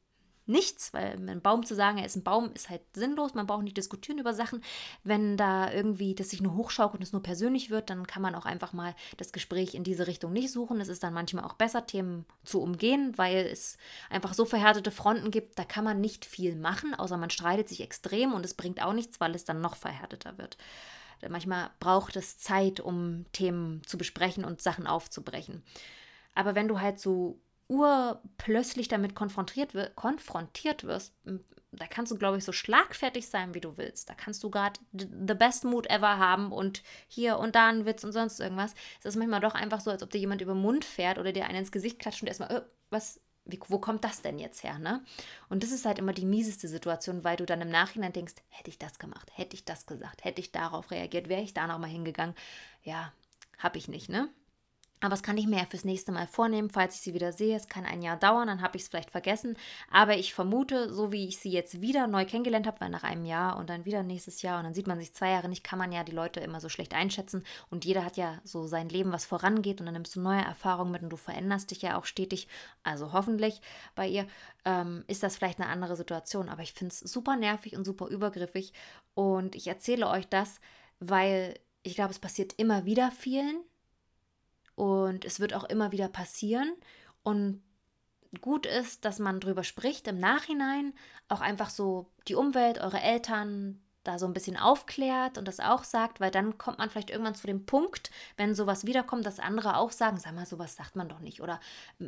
nichts, 0.46 0.92
weil 0.92 1.16
ein 1.28 1.40
Baum 1.40 1.64
zu 1.64 1.74
sagen, 1.74 1.98
er 1.98 2.07
ist 2.07 2.16
ein 2.16 2.24
Baum, 2.24 2.52
ist 2.55 2.70
halt 2.70 2.83
sinnlos. 2.94 3.35
Man 3.35 3.46
braucht 3.46 3.62
nicht 3.62 3.76
diskutieren 3.76 4.18
über 4.18 4.35
Sachen. 4.35 4.62
Wenn 5.05 5.37
da 5.37 5.72
irgendwie 5.72 6.14
das 6.14 6.31
sich 6.31 6.40
nur 6.40 6.55
hochschaukelt 6.55 7.00
und 7.00 7.02
es 7.02 7.12
nur 7.12 7.22
persönlich 7.22 7.70
wird, 7.70 7.90
dann 7.90 8.07
kann 8.07 8.22
man 8.22 8.35
auch 8.35 8.44
einfach 8.44 8.72
mal 8.72 8.94
das 9.16 9.33
Gespräch 9.33 9.74
in 9.74 9.85
diese 9.85 10.07
Richtung 10.07 10.33
nicht 10.33 10.50
suchen. 10.50 10.81
Es 10.81 10.88
ist 10.88 11.02
dann 11.02 11.14
manchmal 11.14 11.44
auch 11.44 11.55
besser, 11.55 11.87
Themen 11.87 12.26
zu 12.44 12.61
umgehen, 12.61 13.12
weil 13.16 13.46
es 13.46 13.76
einfach 14.11 14.35
so 14.35 14.44
verhärtete 14.44 14.90
Fronten 14.90 15.31
gibt, 15.31 15.59
da 15.59 15.64
kann 15.64 15.85
man 15.85 16.00
nicht 16.00 16.24
viel 16.24 16.57
machen, 16.57 16.94
außer 16.94 17.16
man 17.16 17.31
streitet 17.31 17.68
sich 17.68 17.81
extrem 17.81 18.33
und 18.33 18.44
es 18.44 18.55
bringt 18.55 18.83
auch 18.83 18.92
nichts, 18.92 19.20
weil 19.20 19.35
es 19.35 19.44
dann 19.44 19.61
noch 19.61 19.76
verhärteter 19.76 20.38
wird. 20.38 20.57
Manchmal 21.28 21.70
braucht 21.78 22.16
es 22.16 22.38
Zeit, 22.38 22.81
um 22.81 23.26
Themen 23.33 23.83
zu 23.87 23.96
besprechen 23.96 24.44
und 24.44 24.61
Sachen 24.61 24.88
aufzubrechen. 24.88 25.62
Aber 26.35 26.55
wenn 26.55 26.66
du 26.66 26.81
halt 26.81 26.98
so 26.98 27.38
urplötzlich 27.72 28.88
damit 28.88 29.14
konfrontiert, 29.14 29.72
konfrontiert 29.96 30.85
wirst, 30.85 31.14
da 31.72 31.87
kannst 31.87 32.12
du, 32.12 32.18
glaube 32.18 32.37
ich, 32.37 32.44
so 32.44 32.52
schlagfertig 32.52 33.28
sein, 33.28 33.54
wie 33.54 33.61
du 33.61 33.78
willst. 33.78 34.11
Da 34.11 34.14
kannst 34.14 34.42
du 34.44 34.50
gerade 34.50 34.78
the 34.92 35.35
best 35.35 35.64
mood 35.64 35.88
ever 35.88 36.18
haben 36.18 36.52
und 36.52 36.82
hier 37.08 37.38
und 37.38 37.54
da 37.54 37.68
einen 37.68 37.87
Witz 37.87 38.04
und 38.04 38.12
sonst 38.12 38.40
irgendwas. 38.40 38.74
Es 39.00 39.06
ist 39.06 39.16
manchmal 39.16 39.40
doch 39.40 39.54
einfach 39.54 39.80
so, 39.80 39.90
als 39.90 40.02
ob 40.02 40.11
dir 40.11 40.18
jemand 40.18 40.42
über 40.42 40.52
den 40.52 40.61
Mund 40.61 40.85
fährt 40.85 41.18
oder 41.18 41.32
dir 41.32 41.46
einen 41.46 41.61
ins 41.61 41.72
Gesicht 41.72 41.98
klatscht 41.98 42.20
und 42.20 42.28
erstmal, 42.28 42.50
äh, 42.50 42.62
was, 42.90 43.20
wie, 43.46 43.58
wo 43.68 43.78
kommt 43.78 44.04
das 44.04 44.20
denn 44.20 44.38
jetzt 44.38 44.62
her, 44.62 44.78
ne? 44.78 45.02
Und 45.48 45.62
das 45.62 45.72
ist 45.72 45.87
halt 45.87 45.98
immer 45.98 46.12
die 46.12 46.26
mieseste 46.26 46.68
Situation, 46.68 47.24
weil 47.24 47.37
du 47.37 47.46
dann 47.46 47.62
im 47.62 47.70
Nachhinein 47.70 48.12
denkst, 48.12 48.35
hätte 48.50 48.68
ich 48.68 48.78
das 48.78 48.98
gemacht, 48.98 49.30
hätte 49.35 49.56
ich 49.56 49.64
das 49.64 49.87
gesagt, 49.87 50.24
hätte 50.24 50.42
ich 50.42 50.52
darauf 50.52 50.90
reagiert, 50.90 51.30
wäre 51.30 51.42
ich 51.42 51.54
da 51.54 51.66
nochmal 51.66 51.90
hingegangen. 51.90 52.35
Ja, 52.82 53.12
habe 53.58 53.78
ich 53.78 53.88
nicht, 53.88 54.11
ne? 54.11 54.28
Aber 55.02 55.10
das 55.10 55.24
kann 55.24 55.36
ich 55.36 55.48
mir 55.48 55.58
ja 55.58 55.66
fürs 55.66 55.84
nächste 55.84 56.12
Mal 56.12 56.28
vornehmen, 56.28 56.70
falls 56.70 56.94
ich 56.94 57.00
sie 57.00 57.12
wieder 57.12 57.32
sehe. 57.32 57.56
Es 57.56 57.66
kann 57.66 57.84
ein 57.84 58.02
Jahr 58.02 58.16
dauern, 58.16 58.46
dann 58.46 58.62
habe 58.62 58.76
ich 58.76 58.84
es 58.84 58.88
vielleicht 58.88 59.10
vergessen. 59.10 59.56
Aber 59.90 60.16
ich 60.16 60.32
vermute, 60.32 60.94
so 60.94 61.10
wie 61.10 61.26
ich 61.26 61.38
sie 61.38 61.50
jetzt 61.50 61.80
wieder 61.80 62.06
neu 62.06 62.24
kennengelernt 62.24 62.68
habe, 62.68 62.80
weil 62.80 62.90
nach 62.90 63.02
einem 63.02 63.24
Jahr 63.24 63.56
und 63.56 63.68
dann 63.68 63.84
wieder 63.84 64.04
nächstes 64.04 64.42
Jahr 64.42 64.58
und 64.58 64.64
dann 64.64 64.74
sieht 64.74 64.86
man 64.86 65.00
sich 65.00 65.12
zwei 65.12 65.30
Jahre 65.30 65.48
nicht, 65.48 65.64
kann 65.64 65.80
man 65.80 65.90
ja 65.90 66.04
die 66.04 66.12
Leute 66.12 66.38
immer 66.38 66.60
so 66.60 66.68
schlecht 66.68 66.94
einschätzen. 66.94 67.42
Und 67.68 67.84
jeder 67.84 68.04
hat 68.04 68.16
ja 68.16 68.40
so 68.44 68.68
sein 68.68 68.88
Leben, 68.88 69.10
was 69.10 69.24
vorangeht 69.24 69.80
und 69.80 69.86
dann 69.86 69.94
nimmst 69.94 70.14
du 70.14 70.20
neue 70.20 70.40
Erfahrungen 70.40 70.92
mit 70.92 71.02
und 71.02 71.10
du 71.10 71.16
veränderst 71.16 71.72
dich 71.72 71.82
ja 71.82 71.98
auch 71.98 72.04
stetig. 72.04 72.46
Also 72.84 73.12
hoffentlich 73.12 73.60
bei 73.96 74.06
ihr 74.06 74.28
ähm, 74.64 75.02
ist 75.08 75.24
das 75.24 75.36
vielleicht 75.36 75.60
eine 75.60 75.68
andere 75.68 75.96
Situation. 75.96 76.48
Aber 76.48 76.62
ich 76.62 76.74
finde 76.74 76.92
es 76.92 77.00
super 77.00 77.34
nervig 77.34 77.76
und 77.76 77.84
super 77.84 78.06
übergriffig. 78.06 78.72
Und 79.14 79.56
ich 79.56 79.66
erzähle 79.66 80.08
euch 80.08 80.28
das, 80.28 80.60
weil 81.00 81.58
ich 81.82 81.96
glaube, 81.96 82.12
es 82.12 82.20
passiert 82.20 82.52
immer 82.56 82.84
wieder 82.84 83.10
vielen 83.10 83.64
und 84.82 85.24
es 85.24 85.38
wird 85.38 85.54
auch 85.54 85.62
immer 85.62 85.92
wieder 85.92 86.08
passieren. 86.08 86.72
Und 87.22 87.62
gut 88.40 88.66
ist, 88.66 89.04
dass 89.04 89.20
man 89.20 89.38
drüber 89.38 89.62
spricht 89.62 90.08
im 90.08 90.18
Nachhinein, 90.18 90.92
auch 91.28 91.40
einfach 91.40 91.70
so 91.70 92.10
die 92.26 92.34
Umwelt, 92.34 92.80
eure 92.80 93.00
Eltern 93.00 93.80
da 94.02 94.18
so 94.18 94.26
ein 94.26 94.32
bisschen 94.32 94.56
aufklärt 94.56 95.38
und 95.38 95.46
das 95.46 95.60
auch 95.60 95.84
sagt, 95.84 96.18
weil 96.18 96.32
dann 96.32 96.58
kommt 96.58 96.78
man 96.78 96.90
vielleicht 96.90 97.10
irgendwann 97.10 97.36
zu 97.36 97.46
dem 97.46 97.64
Punkt, 97.64 98.10
wenn 98.36 98.56
sowas 98.56 98.84
wiederkommt, 98.84 99.24
dass 99.24 99.38
andere 99.38 99.76
auch 99.76 99.92
sagen, 99.92 100.18
sag 100.18 100.34
mal, 100.34 100.46
sowas 100.46 100.74
sagt 100.74 100.96
man 100.96 101.08
doch 101.08 101.20
nicht. 101.20 101.40
Oder 101.40 101.60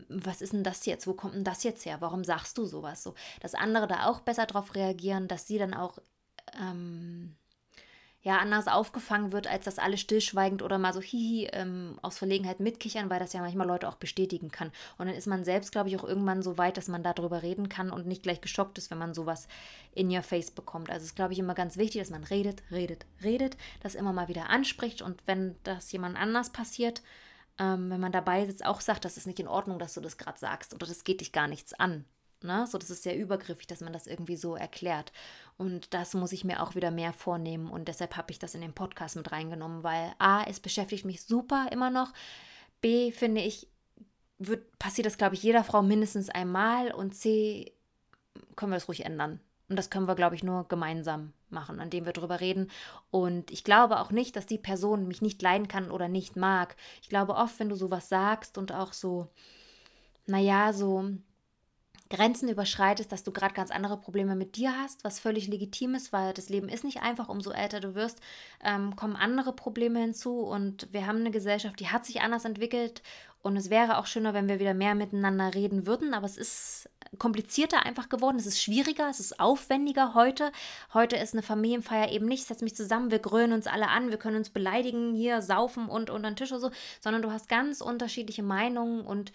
was 0.09 0.43
ist 0.43 0.53
denn 0.53 0.65
das 0.65 0.85
jetzt, 0.85 1.07
wo 1.07 1.13
kommt 1.13 1.37
denn 1.37 1.45
das 1.45 1.63
jetzt 1.63 1.87
her, 1.87 1.99
warum 2.01 2.25
sagst 2.25 2.59
du 2.59 2.67
sowas 2.67 3.05
so, 3.05 3.15
dass 3.39 3.55
andere 3.55 3.87
da 3.87 4.07
auch 4.07 4.19
besser 4.19 4.47
drauf 4.47 4.75
reagieren, 4.75 5.29
dass 5.29 5.47
sie 5.47 5.59
dann 5.59 5.75
auch 5.75 5.99
ähm, 6.61 7.37
ja 8.25 8.39
anders 8.39 8.69
aufgefangen 8.69 9.33
wird, 9.33 9.47
als 9.47 9.67
dass 9.67 9.79
alle 9.79 9.99
stillschweigend 9.99 10.63
oder 10.63 10.79
mal 10.79 10.95
so 10.95 11.01
hihi 11.03 11.51
ähm, 11.53 11.99
aus 12.01 12.17
Verlegenheit 12.17 12.59
mitkichern, 12.59 13.11
weil 13.11 13.21
das 13.21 13.35
ja 13.35 13.41
manchmal 13.41 13.67
Leute 13.67 13.87
auch 13.87 13.97
bestätigen 13.97 14.51
kann. 14.51 14.73
Und 14.97 15.07
dann 15.07 15.15
ist 15.15 15.27
man 15.27 15.45
selbst, 15.45 15.73
glaube 15.73 15.91
ich, 15.91 15.99
auch 15.99 16.05
irgendwann 16.05 16.43
so 16.43 16.57
weit, 16.57 16.79
dass 16.79 16.89
man 16.89 17.03
darüber 17.03 17.43
reden 17.43 17.69
kann 17.69 17.91
und 17.91 18.07
nicht 18.07 18.23
gleich 18.23 18.41
geschockt 18.41 18.79
ist, 18.79 18.91
wenn 18.91 18.97
man 18.97 19.13
sowas 19.13 19.47
in 19.93 20.11
your 20.11 20.23
face 20.23 20.51
bekommt. 20.51 20.89
Also 20.89 21.03
es 21.03 21.11
ist, 21.11 21.17
glaube 21.17 21.35
ich, 21.35 21.39
immer 21.39 21.55
ganz 21.55 21.77
wichtig, 21.77 22.01
dass 22.01 22.11
man 22.11 22.25
redet, 22.25 22.63
redet, 22.71 23.05
redet, 23.23 23.59
das 23.83 23.95
immer 23.95 24.15
mal 24.15 24.29
wieder 24.29 24.49
anspricht 24.49 25.03
und 25.03 25.21
wenn 25.27 25.57
das 25.63 25.93
jemand 25.93 26.17
anders 26.17 26.51
passiert, 26.51 27.03
ähm, 27.59 27.91
wenn 27.91 28.01
man 28.01 28.11
dabei 28.11 28.47
sitzt, 28.47 28.65
auch 28.65 28.81
sagt, 28.81 29.05
das 29.05 29.19
ist 29.19 29.27
nicht 29.27 29.39
in 29.39 29.49
Ordnung, 29.49 29.79
dass 29.79 29.93
du 29.93 30.01
das 30.01 30.17
gerade 30.17 30.39
sagst 30.39 30.73
oder 30.73 30.87
das 30.87 31.05
geht 31.05 31.21
dich 31.21 31.33
gar 31.33 31.47
nichts 31.47 31.75
an. 31.75 32.07
Ne? 32.45 32.67
So, 32.67 32.79
das 32.79 32.91
ist 32.91 33.03
sehr 33.03 33.17
übergriffig, 33.17 33.67
dass 33.67 33.81
man 33.81 33.93
das 33.93 34.07
irgendwie 34.07 34.37
so 34.37 34.55
erklärt. 34.55 35.13
Und 35.57 35.95
das 35.95 36.15
muss 36.15 36.33
ich 36.33 36.45
mir 36.45 36.63
auch 36.63 36.75
wieder 36.75 36.91
mehr 36.91 37.13
vornehmen. 37.13 37.71
Und 37.71 37.89
deshalb 37.89 38.17
habe 38.17 38.33
ich 38.33 38.39
das 38.39 38.55
in 38.55 38.61
den 38.61 38.73
Podcast 38.73 39.17
mit 39.17 39.31
reingenommen, 39.31 39.83
weil 39.83 40.13
A, 40.19 40.45
es 40.45 40.61
beschäftigt 40.61 41.05
mich 41.05 41.23
super 41.23 41.69
immer 41.71 41.91
noch. 41.91 42.13
B, 42.81 43.13
finde 43.13 43.41
ich, 43.41 43.69
wird, 44.39 44.79
passiert 44.79 45.07
das, 45.07 45.17
glaube 45.17 45.35
ich, 45.35 45.43
jeder 45.43 45.63
Frau 45.63 45.83
mindestens 45.83 46.29
einmal. 46.29 46.93
Und 46.93 47.15
C, 47.15 47.73
können 48.57 48.73
wir 48.73 48.77
das 48.77 48.89
ruhig 48.89 49.05
ändern. 49.05 49.41
Und 49.69 49.77
das 49.77 49.91
können 49.91 50.09
wir, 50.09 50.15
glaube 50.15 50.35
ich, 50.35 50.43
nur 50.43 50.69
gemeinsam 50.69 51.33
machen, 51.49 51.81
an 51.81 51.89
dem 51.89 52.05
wir 52.05 52.13
drüber 52.13 52.41
reden. 52.41 52.71
Und 53.11 53.51
ich 53.51 53.65
glaube 53.65 54.01
auch 54.01 54.11
nicht, 54.11 54.37
dass 54.37 54.47
die 54.47 54.59
Person 54.59 55.09
mich 55.09 55.23
nicht 55.23 55.41
leiden 55.41 55.69
kann 55.69 55.91
oder 55.91 56.09
nicht 56.09 56.37
mag. 56.37 56.77
Ich 57.01 57.09
glaube 57.09 57.37
oft, 57.37 57.59
wenn 57.59 57.69
du 57.69 57.77
sowas 57.77 58.09
sagst 58.09 58.59
und 58.59 58.73
auch 58.73 58.93
so, 58.93 59.29
naja, 60.27 60.73
so 60.73 61.11
Grenzen 62.15 62.49
überschreitest, 62.49 63.11
dass 63.11 63.25
du 63.25 63.33
gerade 63.33 63.55
ganz 63.55 63.71
andere 63.71 63.97
Probleme 63.97 64.37
mit 64.37 64.57
dir 64.57 64.77
hast, 64.79 65.05
was 65.05 65.19
völlig 65.19 65.49
legitim 65.49 65.95
ist, 65.95 66.13
weil 66.13 66.33
das 66.33 66.49
Leben 66.49 66.69
ist 66.69 66.85
nicht 66.85 67.03
einfach. 67.03 67.29
Umso 67.29 67.51
älter 67.51 67.81
du 67.81 67.95
wirst, 67.95 68.21
ähm, 68.63 68.97
kommen 68.97 69.17
andere 69.17 69.53
Probleme 69.53 70.01
hinzu. 70.01 70.41
Und 70.41 70.89
wir 70.93 71.07
haben 71.07 71.19
eine 71.19 71.31
Gesellschaft, 71.31 71.81
die 71.81 71.89
hat 71.89 72.05
sich 72.05 72.21
anders 72.21 72.45
entwickelt. 72.45 73.03
Und 73.43 73.59
es 73.59 73.69
wäre 73.69 73.99
auch 73.99 74.07
schöner, 74.07 74.33
wenn 74.33 74.49
wir 74.49 74.59
wieder 74.59 74.73
mehr 74.73 74.95
miteinander 74.95 75.55
reden 75.55 75.87
würden, 75.87 76.15
aber 76.15 76.25
es 76.25 76.39
ist 76.39 76.89
komplizierter 77.19 77.85
einfach 77.85 78.09
geworden, 78.09 78.39
es 78.39 78.47
ist 78.47 78.63
schwieriger, 78.63 79.09
es 79.11 79.21
ist 79.21 79.39
aufwendiger 79.39 80.15
heute. 80.15 80.51
Heute 80.95 81.17
ist 81.17 81.35
eine 81.35 81.43
Familienfeier 81.43 82.11
eben 82.11 82.27
nicht, 82.27 82.47
setz 82.47 82.63
mich 82.63 82.75
zusammen, 82.75 83.11
wir 83.11 83.19
grölen 83.19 83.53
uns 83.53 83.67
alle 83.67 83.89
an, 83.89 84.11
wir 84.11 84.17
können 84.17 84.39
uns 84.39 84.49
beleidigen, 84.49 85.15
hier 85.15 85.43
saufen 85.43 85.91
und 85.91 86.09
unter 86.09 86.31
den 86.31 86.37
Tisch 86.37 86.53
oder 86.53 86.61
so, 86.61 86.71
sondern 87.01 87.21
du 87.21 87.31
hast 87.31 87.51
ganz 87.51 87.83
unterschiedliche 87.83 88.43
Meinungen 88.43 89.03
und 89.03 89.33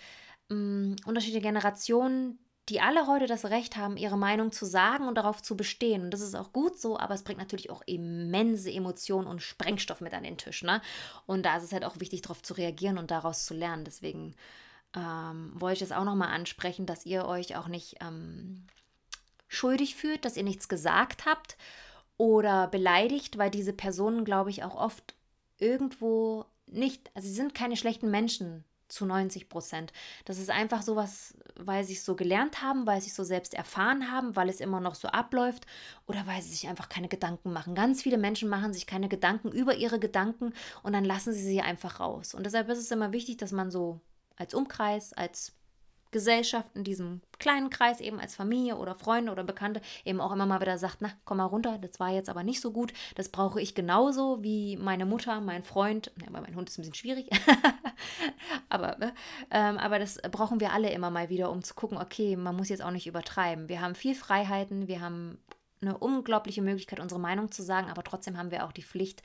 mm, 0.49 0.95
unterschiedliche 1.05 1.41
Generationen, 1.41 2.39
die 2.69 2.81
alle 2.81 3.07
heute 3.07 3.25
das 3.25 3.45
Recht 3.45 3.75
haben, 3.75 3.97
ihre 3.97 4.17
Meinung 4.17 4.51
zu 4.51 4.65
sagen 4.65 5.07
und 5.07 5.15
darauf 5.15 5.41
zu 5.41 5.57
bestehen. 5.57 6.03
Und 6.03 6.11
das 6.11 6.21
ist 6.21 6.35
auch 6.35 6.53
gut 6.53 6.79
so, 6.79 6.99
aber 6.99 7.13
es 7.13 7.23
bringt 7.23 7.39
natürlich 7.39 7.69
auch 7.69 7.81
immense 7.85 8.71
Emotionen 8.71 9.27
und 9.27 9.41
Sprengstoff 9.41 10.01
mit 10.01 10.13
an 10.13 10.23
den 10.23 10.37
Tisch. 10.37 10.63
Ne? 10.63 10.81
Und 11.25 11.45
da 11.45 11.57
ist 11.57 11.63
es 11.63 11.73
halt 11.73 11.83
auch 11.83 11.99
wichtig, 11.99 12.21
darauf 12.21 12.41
zu 12.41 12.53
reagieren 12.53 12.97
und 12.97 13.11
daraus 13.11 13.45
zu 13.45 13.53
lernen. 13.53 13.85
Deswegen 13.85 14.35
ähm, 14.95 15.51
wollte 15.55 15.83
ich 15.83 15.89
das 15.89 15.97
auch 15.97 16.03
nochmal 16.03 16.29
ansprechen, 16.29 16.85
dass 16.85 17.05
ihr 17.05 17.25
euch 17.25 17.55
auch 17.55 17.67
nicht 17.67 17.95
ähm, 18.01 18.67
schuldig 19.47 19.95
fühlt, 19.95 20.25
dass 20.25 20.37
ihr 20.37 20.43
nichts 20.43 20.69
gesagt 20.69 21.25
habt 21.25 21.57
oder 22.17 22.67
beleidigt, 22.67 23.37
weil 23.37 23.49
diese 23.49 23.73
Personen, 23.73 24.25
glaube 24.25 24.49
ich, 24.49 24.63
auch 24.63 24.75
oft 24.75 25.15
irgendwo 25.57 26.45
nicht, 26.67 27.09
also 27.15 27.27
sie 27.27 27.33
sind 27.33 27.55
keine 27.55 27.77
schlechten 27.77 28.11
Menschen, 28.11 28.63
zu 28.89 29.05
90 29.05 29.49
Prozent. 29.49 29.93
Das 30.25 30.37
ist 30.37 30.49
einfach 30.49 30.81
so 30.81 30.95
was, 30.95 31.35
weil 31.55 31.83
sie 31.83 31.93
es 31.93 32.05
so 32.05 32.15
gelernt 32.15 32.61
haben, 32.61 32.85
weil 32.85 33.01
sie 33.01 33.09
es 33.09 33.15
so 33.15 33.23
selbst 33.23 33.53
erfahren 33.53 34.11
haben, 34.11 34.35
weil 34.35 34.49
es 34.49 34.59
immer 34.59 34.79
noch 34.79 34.95
so 34.95 35.07
abläuft 35.07 35.65
oder 36.07 36.25
weil 36.27 36.41
sie 36.41 36.49
sich 36.49 36.67
einfach 36.67 36.89
keine 36.89 37.07
Gedanken 37.07 37.53
machen. 37.53 37.75
Ganz 37.75 38.01
viele 38.01 38.17
Menschen 38.17 38.49
machen 38.49 38.73
sich 38.73 38.87
keine 38.87 39.09
Gedanken 39.09 39.51
über 39.51 39.75
ihre 39.75 39.99
Gedanken 39.99 40.53
und 40.83 40.93
dann 40.93 41.05
lassen 41.05 41.33
sie 41.33 41.43
sie 41.43 41.61
einfach 41.61 41.99
raus. 41.99 42.33
Und 42.33 42.45
deshalb 42.45 42.69
ist 42.69 42.79
es 42.79 42.91
immer 42.91 43.11
wichtig, 43.11 43.37
dass 43.37 43.51
man 43.51 43.71
so 43.71 44.01
als 44.35 44.53
Umkreis, 44.53 45.13
als 45.13 45.53
Gesellschaft, 46.11 46.69
in 46.75 46.83
diesem 46.83 47.21
kleinen 47.37 47.69
Kreis, 47.69 48.01
eben 48.01 48.19
als 48.19 48.35
Familie 48.35 48.77
oder 48.77 48.95
Freunde 48.95 49.31
oder 49.31 49.43
Bekannte, 49.43 49.81
eben 50.05 50.19
auch 50.19 50.31
immer 50.31 50.45
mal 50.45 50.59
wieder 50.59 50.77
sagt, 50.77 50.97
na, 51.01 51.11
komm 51.23 51.37
mal 51.37 51.45
runter, 51.45 51.77
das 51.77 51.99
war 51.99 52.09
jetzt 52.09 52.29
aber 52.29 52.43
nicht 52.43 52.61
so 52.61 52.71
gut, 52.71 52.93
das 53.15 53.29
brauche 53.29 53.61
ich 53.61 53.75
genauso 53.75 54.41
wie 54.41 54.75
meine 54.77 55.05
Mutter, 55.05 55.39
mein 55.39 55.63
Freund, 55.63 56.11
ja, 56.21 56.29
mein 56.31 56.55
Hund 56.55 56.69
ist 56.69 56.77
ein 56.77 56.81
bisschen 56.81 56.95
schwierig, 56.95 57.29
aber, 58.69 58.97
ne, 58.97 59.13
ähm, 59.51 59.77
aber 59.77 59.99
das 59.99 60.19
brauchen 60.31 60.59
wir 60.59 60.71
alle 60.73 60.91
immer 60.91 61.09
mal 61.09 61.29
wieder, 61.29 61.51
um 61.51 61.63
zu 61.63 61.73
gucken, 61.73 61.97
okay, 61.97 62.35
man 62.35 62.55
muss 62.55 62.69
jetzt 62.69 62.83
auch 62.83 62.91
nicht 62.91 63.07
übertreiben. 63.07 63.69
Wir 63.69 63.81
haben 63.81 63.95
viel 63.95 64.15
Freiheiten, 64.15 64.87
wir 64.87 65.01
haben 65.01 65.39
eine 65.81 65.97
unglaubliche 65.97 66.61
Möglichkeit, 66.61 66.99
unsere 66.99 67.21
Meinung 67.21 67.51
zu 67.51 67.63
sagen, 67.63 67.89
aber 67.89 68.03
trotzdem 68.03 68.37
haben 68.37 68.51
wir 68.51 68.65
auch 68.65 68.71
die 68.71 68.83
Pflicht, 68.83 69.23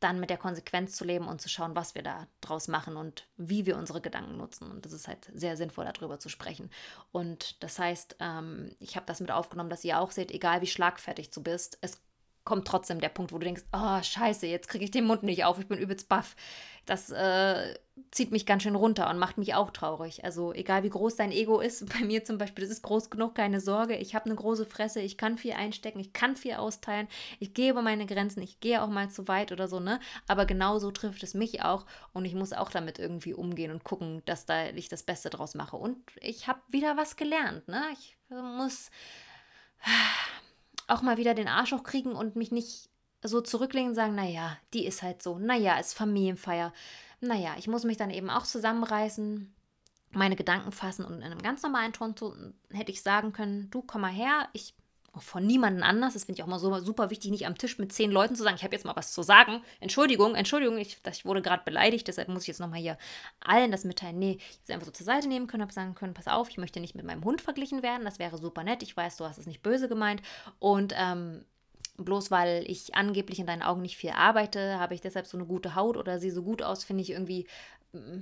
dann 0.00 0.20
mit 0.20 0.28
der 0.28 0.36
Konsequenz 0.36 0.94
zu 0.94 1.04
leben 1.04 1.26
und 1.26 1.40
zu 1.40 1.48
schauen, 1.48 1.74
was 1.74 1.94
wir 1.94 2.02
da 2.02 2.26
draus 2.42 2.68
machen 2.68 2.96
und 2.96 3.26
wie 3.38 3.64
wir 3.64 3.78
unsere 3.78 4.02
Gedanken 4.02 4.36
nutzen. 4.36 4.70
Und 4.70 4.84
das 4.84 4.92
ist 4.92 5.08
halt 5.08 5.30
sehr 5.32 5.56
sinnvoll, 5.56 5.86
darüber 5.86 6.18
zu 6.18 6.28
sprechen. 6.28 6.70
Und 7.12 7.62
das 7.62 7.78
heißt, 7.78 8.16
ähm, 8.20 8.76
ich 8.78 8.96
habe 8.96 9.06
das 9.06 9.20
mit 9.20 9.30
aufgenommen, 9.30 9.70
dass 9.70 9.84
ihr 9.84 9.98
auch 9.98 10.10
seht, 10.10 10.30
egal 10.30 10.60
wie 10.60 10.66
schlagfertig 10.66 11.30
du 11.30 11.42
bist, 11.42 11.78
es 11.80 12.02
kommt 12.46 12.66
trotzdem 12.66 13.00
der 13.00 13.10
Punkt, 13.10 13.32
wo 13.32 13.38
du 13.38 13.44
denkst, 13.44 13.64
oh 13.74 14.02
scheiße, 14.02 14.46
jetzt 14.46 14.68
kriege 14.68 14.84
ich 14.84 14.90
den 14.90 15.04
Mund 15.04 15.22
nicht 15.22 15.44
auf, 15.44 15.58
ich 15.58 15.66
bin 15.66 15.78
übelst 15.78 16.08
baff. 16.08 16.34
Das 16.86 17.10
äh, 17.10 17.74
zieht 18.12 18.30
mich 18.30 18.46
ganz 18.46 18.62
schön 18.62 18.76
runter 18.76 19.10
und 19.10 19.18
macht 19.18 19.36
mich 19.36 19.54
auch 19.54 19.70
traurig. 19.70 20.24
Also 20.24 20.52
egal 20.52 20.84
wie 20.84 20.88
groß 20.88 21.16
dein 21.16 21.32
Ego 21.32 21.60
ist, 21.60 21.86
bei 21.92 22.04
mir 22.04 22.24
zum 22.24 22.38
Beispiel, 22.38 22.64
das 22.64 22.72
ist 22.72 22.82
groß 22.82 23.10
genug, 23.10 23.34
keine 23.34 23.60
Sorge. 23.60 23.96
Ich 23.96 24.14
habe 24.14 24.26
eine 24.26 24.36
große 24.36 24.64
Fresse, 24.64 25.00
ich 25.00 25.18
kann 25.18 25.36
viel 25.36 25.52
einstecken, 25.52 25.98
ich 25.98 26.12
kann 26.12 26.36
viel 26.36 26.54
austeilen, 26.54 27.08
ich 27.40 27.52
gehe 27.52 27.72
über 27.72 27.82
meine 27.82 28.06
Grenzen, 28.06 28.40
ich 28.42 28.60
gehe 28.60 28.82
auch 28.82 28.88
mal 28.88 29.10
zu 29.10 29.26
weit 29.26 29.50
oder 29.50 29.66
so, 29.66 29.80
ne? 29.80 29.98
Aber 30.28 30.46
genauso 30.46 30.92
trifft 30.92 31.24
es 31.24 31.34
mich 31.34 31.62
auch 31.62 31.84
und 32.12 32.24
ich 32.24 32.34
muss 32.34 32.52
auch 32.52 32.70
damit 32.70 33.00
irgendwie 33.00 33.34
umgehen 33.34 33.72
und 33.72 33.82
gucken, 33.82 34.22
dass 34.24 34.46
da 34.46 34.68
ich 34.68 34.88
das 34.88 35.02
Beste 35.02 35.28
draus 35.28 35.54
mache. 35.54 35.76
Und 35.76 35.98
ich 36.20 36.46
habe 36.46 36.60
wieder 36.68 36.96
was 36.96 37.16
gelernt, 37.16 37.66
ne? 37.66 37.82
Ich 37.92 38.16
muss 38.28 38.90
auch 40.86 41.02
mal 41.02 41.16
wieder 41.16 41.34
den 41.34 41.48
Arsch 41.48 41.72
hochkriegen 41.72 42.12
und 42.12 42.36
mich 42.36 42.52
nicht 42.52 42.88
so 43.22 43.40
zurücklegen 43.40 43.90
und 43.90 43.94
sagen, 43.94 44.14
naja, 44.14 44.56
die 44.72 44.86
ist 44.86 45.02
halt 45.02 45.22
so, 45.22 45.38
naja, 45.38 45.78
ist 45.78 45.94
Familienfeier. 45.94 46.72
Naja, 47.20 47.54
ich 47.58 47.66
muss 47.66 47.84
mich 47.84 47.96
dann 47.96 48.10
eben 48.10 48.30
auch 48.30 48.44
zusammenreißen, 48.44 49.52
meine 50.10 50.36
Gedanken 50.36 50.72
fassen 50.72 51.04
und 51.04 51.14
in 51.14 51.22
einem 51.22 51.42
ganz 51.42 51.62
normalen 51.62 51.92
Ton 51.92 52.14
hätte 52.70 52.92
ich 52.92 53.02
sagen 53.02 53.32
können, 53.32 53.70
du 53.70 53.82
komm 53.82 54.02
mal 54.02 54.12
her, 54.12 54.48
ich 54.52 54.74
von 55.18 55.46
niemandem 55.46 55.82
anders. 55.82 56.14
Das 56.14 56.24
finde 56.24 56.38
ich 56.38 56.42
auch 56.42 56.48
mal 56.48 56.58
so 56.58 56.74
super 56.80 57.10
wichtig, 57.10 57.30
nicht 57.30 57.46
am 57.46 57.56
Tisch 57.56 57.78
mit 57.78 57.92
zehn 57.92 58.10
Leuten 58.10 58.36
zu 58.36 58.42
sagen, 58.42 58.56
ich 58.56 58.64
habe 58.64 58.74
jetzt 58.74 58.84
mal 58.84 58.96
was 58.96 59.12
zu 59.12 59.22
sagen. 59.22 59.62
Entschuldigung, 59.80 60.34
Entschuldigung, 60.34 60.78
ich, 60.78 60.98
ich 61.10 61.24
wurde 61.24 61.42
gerade 61.42 61.62
beleidigt, 61.64 62.08
deshalb 62.08 62.28
muss 62.28 62.42
ich 62.42 62.48
jetzt 62.48 62.60
nochmal 62.60 62.80
hier 62.80 62.98
allen 63.40 63.70
das 63.70 63.84
mitteilen. 63.84 64.18
Nee, 64.18 64.38
ich 64.38 64.58
hätte 64.62 64.74
einfach 64.74 64.86
so 64.86 64.92
zur 64.92 65.06
Seite 65.06 65.28
nehmen 65.28 65.46
können, 65.46 65.62
habe 65.62 65.72
sagen 65.72 65.94
können, 65.94 66.14
pass 66.14 66.28
auf, 66.28 66.48
ich 66.48 66.58
möchte 66.58 66.80
nicht 66.80 66.94
mit 66.94 67.04
meinem 67.04 67.24
Hund 67.24 67.40
verglichen 67.40 67.82
werden. 67.82 68.04
Das 68.04 68.18
wäre 68.18 68.38
super 68.38 68.64
nett. 68.64 68.82
Ich 68.82 68.96
weiß, 68.96 69.16
du 69.16 69.24
hast 69.24 69.38
es 69.38 69.46
nicht 69.46 69.62
böse 69.62 69.88
gemeint. 69.88 70.22
Und 70.58 70.94
ähm, 70.96 71.44
bloß 71.98 72.30
weil 72.30 72.64
ich 72.66 72.94
angeblich 72.94 73.38
in 73.38 73.46
deinen 73.46 73.62
Augen 73.62 73.82
nicht 73.82 73.96
viel 73.96 74.10
arbeite, 74.10 74.78
habe 74.78 74.94
ich 74.94 75.00
deshalb 75.00 75.26
so 75.26 75.36
eine 75.36 75.46
gute 75.46 75.74
Haut 75.74 75.96
oder 75.96 76.18
sehe 76.18 76.32
so 76.32 76.42
gut 76.42 76.62
aus, 76.62 76.84
finde 76.84 77.02
ich 77.02 77.10
irgendwie 77.10 77.46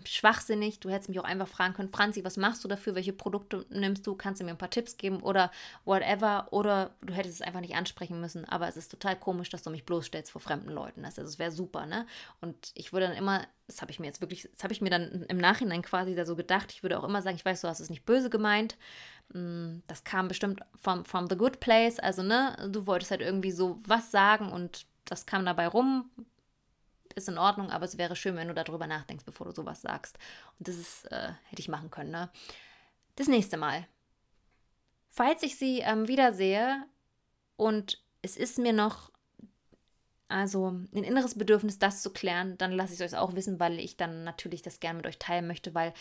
schwachsinnig. 0.07 0.81
Du 0.81 0.91
hättest 0.91 1.09
mich 1.09 1.21
auch 1.21 1.25
einfach 1.25 1.49
fragen 1.49 1.75
können, 1.75 1.93
Franzi, 1.93 2.25
was 2.25 2.37
machst 2.37 2.65
du 2.65 2.69
dafür? 2.69 2.95
Welche 2.95 3.13
Produkte 3.13 3.67
nimmst 3.71 4.07
du? 4.07 4.15
Kannst 4.15 4.41
du 4.41 4.45
mir 4.45 4.51
ein 4.51 4.59
paar 4.59 4.71
Tipps 4.71 4.97
geben 4.97 5.21
oder 5.23 5.51
whatever? 5.85 6.49
Oder 6.51 6.95
du 7.03 7.13
hättest 7.13 7.37
es 7.37 7.43
einfach 7.43 7.61
nicht 7.61 7.75
ansprechen 7.75 8.21
müssen. 8.21 8.45
Aber 8.45 8.69
es 8.69 8.77
ist 8.77 8.91
total 8.91 9.17
komisch, 9.17 9.51
dass 9.51 9.63
du 9.63 9.71
mich 9.71 9.85
bloßstellst 9.85 10.33
vor 10.33 10.41
fremden 10.41 10.71
Leuten. 10.71 11.05
Also 11.05 11.23
es 11.23 11.39
wäre 11.39 11.51
super, 11.51 11.87
ne? 11.87 12.07
Und 12.41 12.73
ich 12.75 12.93
würde 12.93 13.09
dann 13.09 13.17
immer, 13.17 13.47
das 13.67 13.81
habe 13.81 13.91
ich 13.91 13.99
mir 13.99 14.07
jetzt 14.07 14.21
wirklich, 14.21 14.49
das 14.53 14.63
habe 14.63 14.73
ich 14.73 14.81
mir 14.81 14.91
dann 14.91 15.25
im 15.29 15.39
Nachhinein 15.39 15.83
quasi 15.83 16.15
da 16.15 16.25
so 16.27 16.37
gedacht, 16.37 16.73
ich 16.73 16.83
würde 16.83 16.99
auch 16.99 17.05
immer 17.05 17.23
sagen, 17.23 17.37
ich 17.37 17.45
weiß, 17.45 17.61
du 17.61 17.69
hast 17.69 17.81
es 17.81 17.91
nicht 17.91 18.05
böse 18.05 18.31
gemeint. 18.31 18.77
Mm, 19.33 19.79
das 19.87 20.05
kam 20.05 20.29
bestimmt 20.29 20.61
from, 20.81 21.05
from 21.05 21.29
the 21.29 21.37
good 21.37 21.61
place. 21.61 21.99
Also, 21.99 22.23
ne, 22.23 22.57
du 22.71 22.87
wolltest 22.87 23.11
halt 23.11 23.21
irgendwie 23.21 23.53
so 23.53 23.81
was 23.87 24.11
sagen 24.11 24.51
und 24.51 24.87
das 25.05 25.27
kam 25.27 25.45
dabei 25.45 25.69
rum 25.69 26.11
ist 27.15 27.29
in 27.29 27.39
Ordnung, 27.39 27.71
aber 27.71 27.85
es 27.85 27.99
wäre 27.99 28.17
schön, 28.17 28.37
wenn 28.37 28.49
du 28.49 28.55
darüber 28.55 28.87
nachdenkst, 28.87 29.25
bevor 29.25 29.47
du 29.47 29.53
sowas 29.53 29.83
sagst. 29.83 30.19
Und 30.59 30.69
das 30.69 30.77
ist, 30.77 31.11
äh, 31.11 31.33
hätte 31.45 31.61
ich 31.61 31.69
machen 31.69 31.91
können, 31.91 32.11
ne? 32.11 32.31
Das 33.17 33.29
nächste 33.29 33.57
Mal. 33.57 33.87
Falls 35.11 35.43
ich 35.43 35.57
sie 35.57 35.81
ähm, 35.81 36.09
wiedersehe 36.09 36.85
und 37.57 38.03
es 38.23 38.37
ist 38.37 38.59
mir 38.59 38.73
noch 38.73 39.13
also 40.29 40.71
ein 40.71 41.05
inneres 41.05 41.37
Bedürfnis, 41.37 41.79
das 41.79 42.03
zu 42.03 42.13
klären, 42.13 42.59
dann 42.59 42.73
lasse 42.73 42.95
ich 42.95 43.01
es 43.01 43.13
euch 43.13 43.19
auch 43.19 43.35
wissen, 43.35 43.61
weil 43.61 43.79
ich 43.79 43.97
dann 43.97 44.25
natürlich 44.25 44.63
das 44.63 44.81
gerne 44.81 44.97
mit 44.97 45.07
euch 45.07 45.19
teilen 45.19 45.47
möchte, 45.47 45.75
weil 45.75 45.93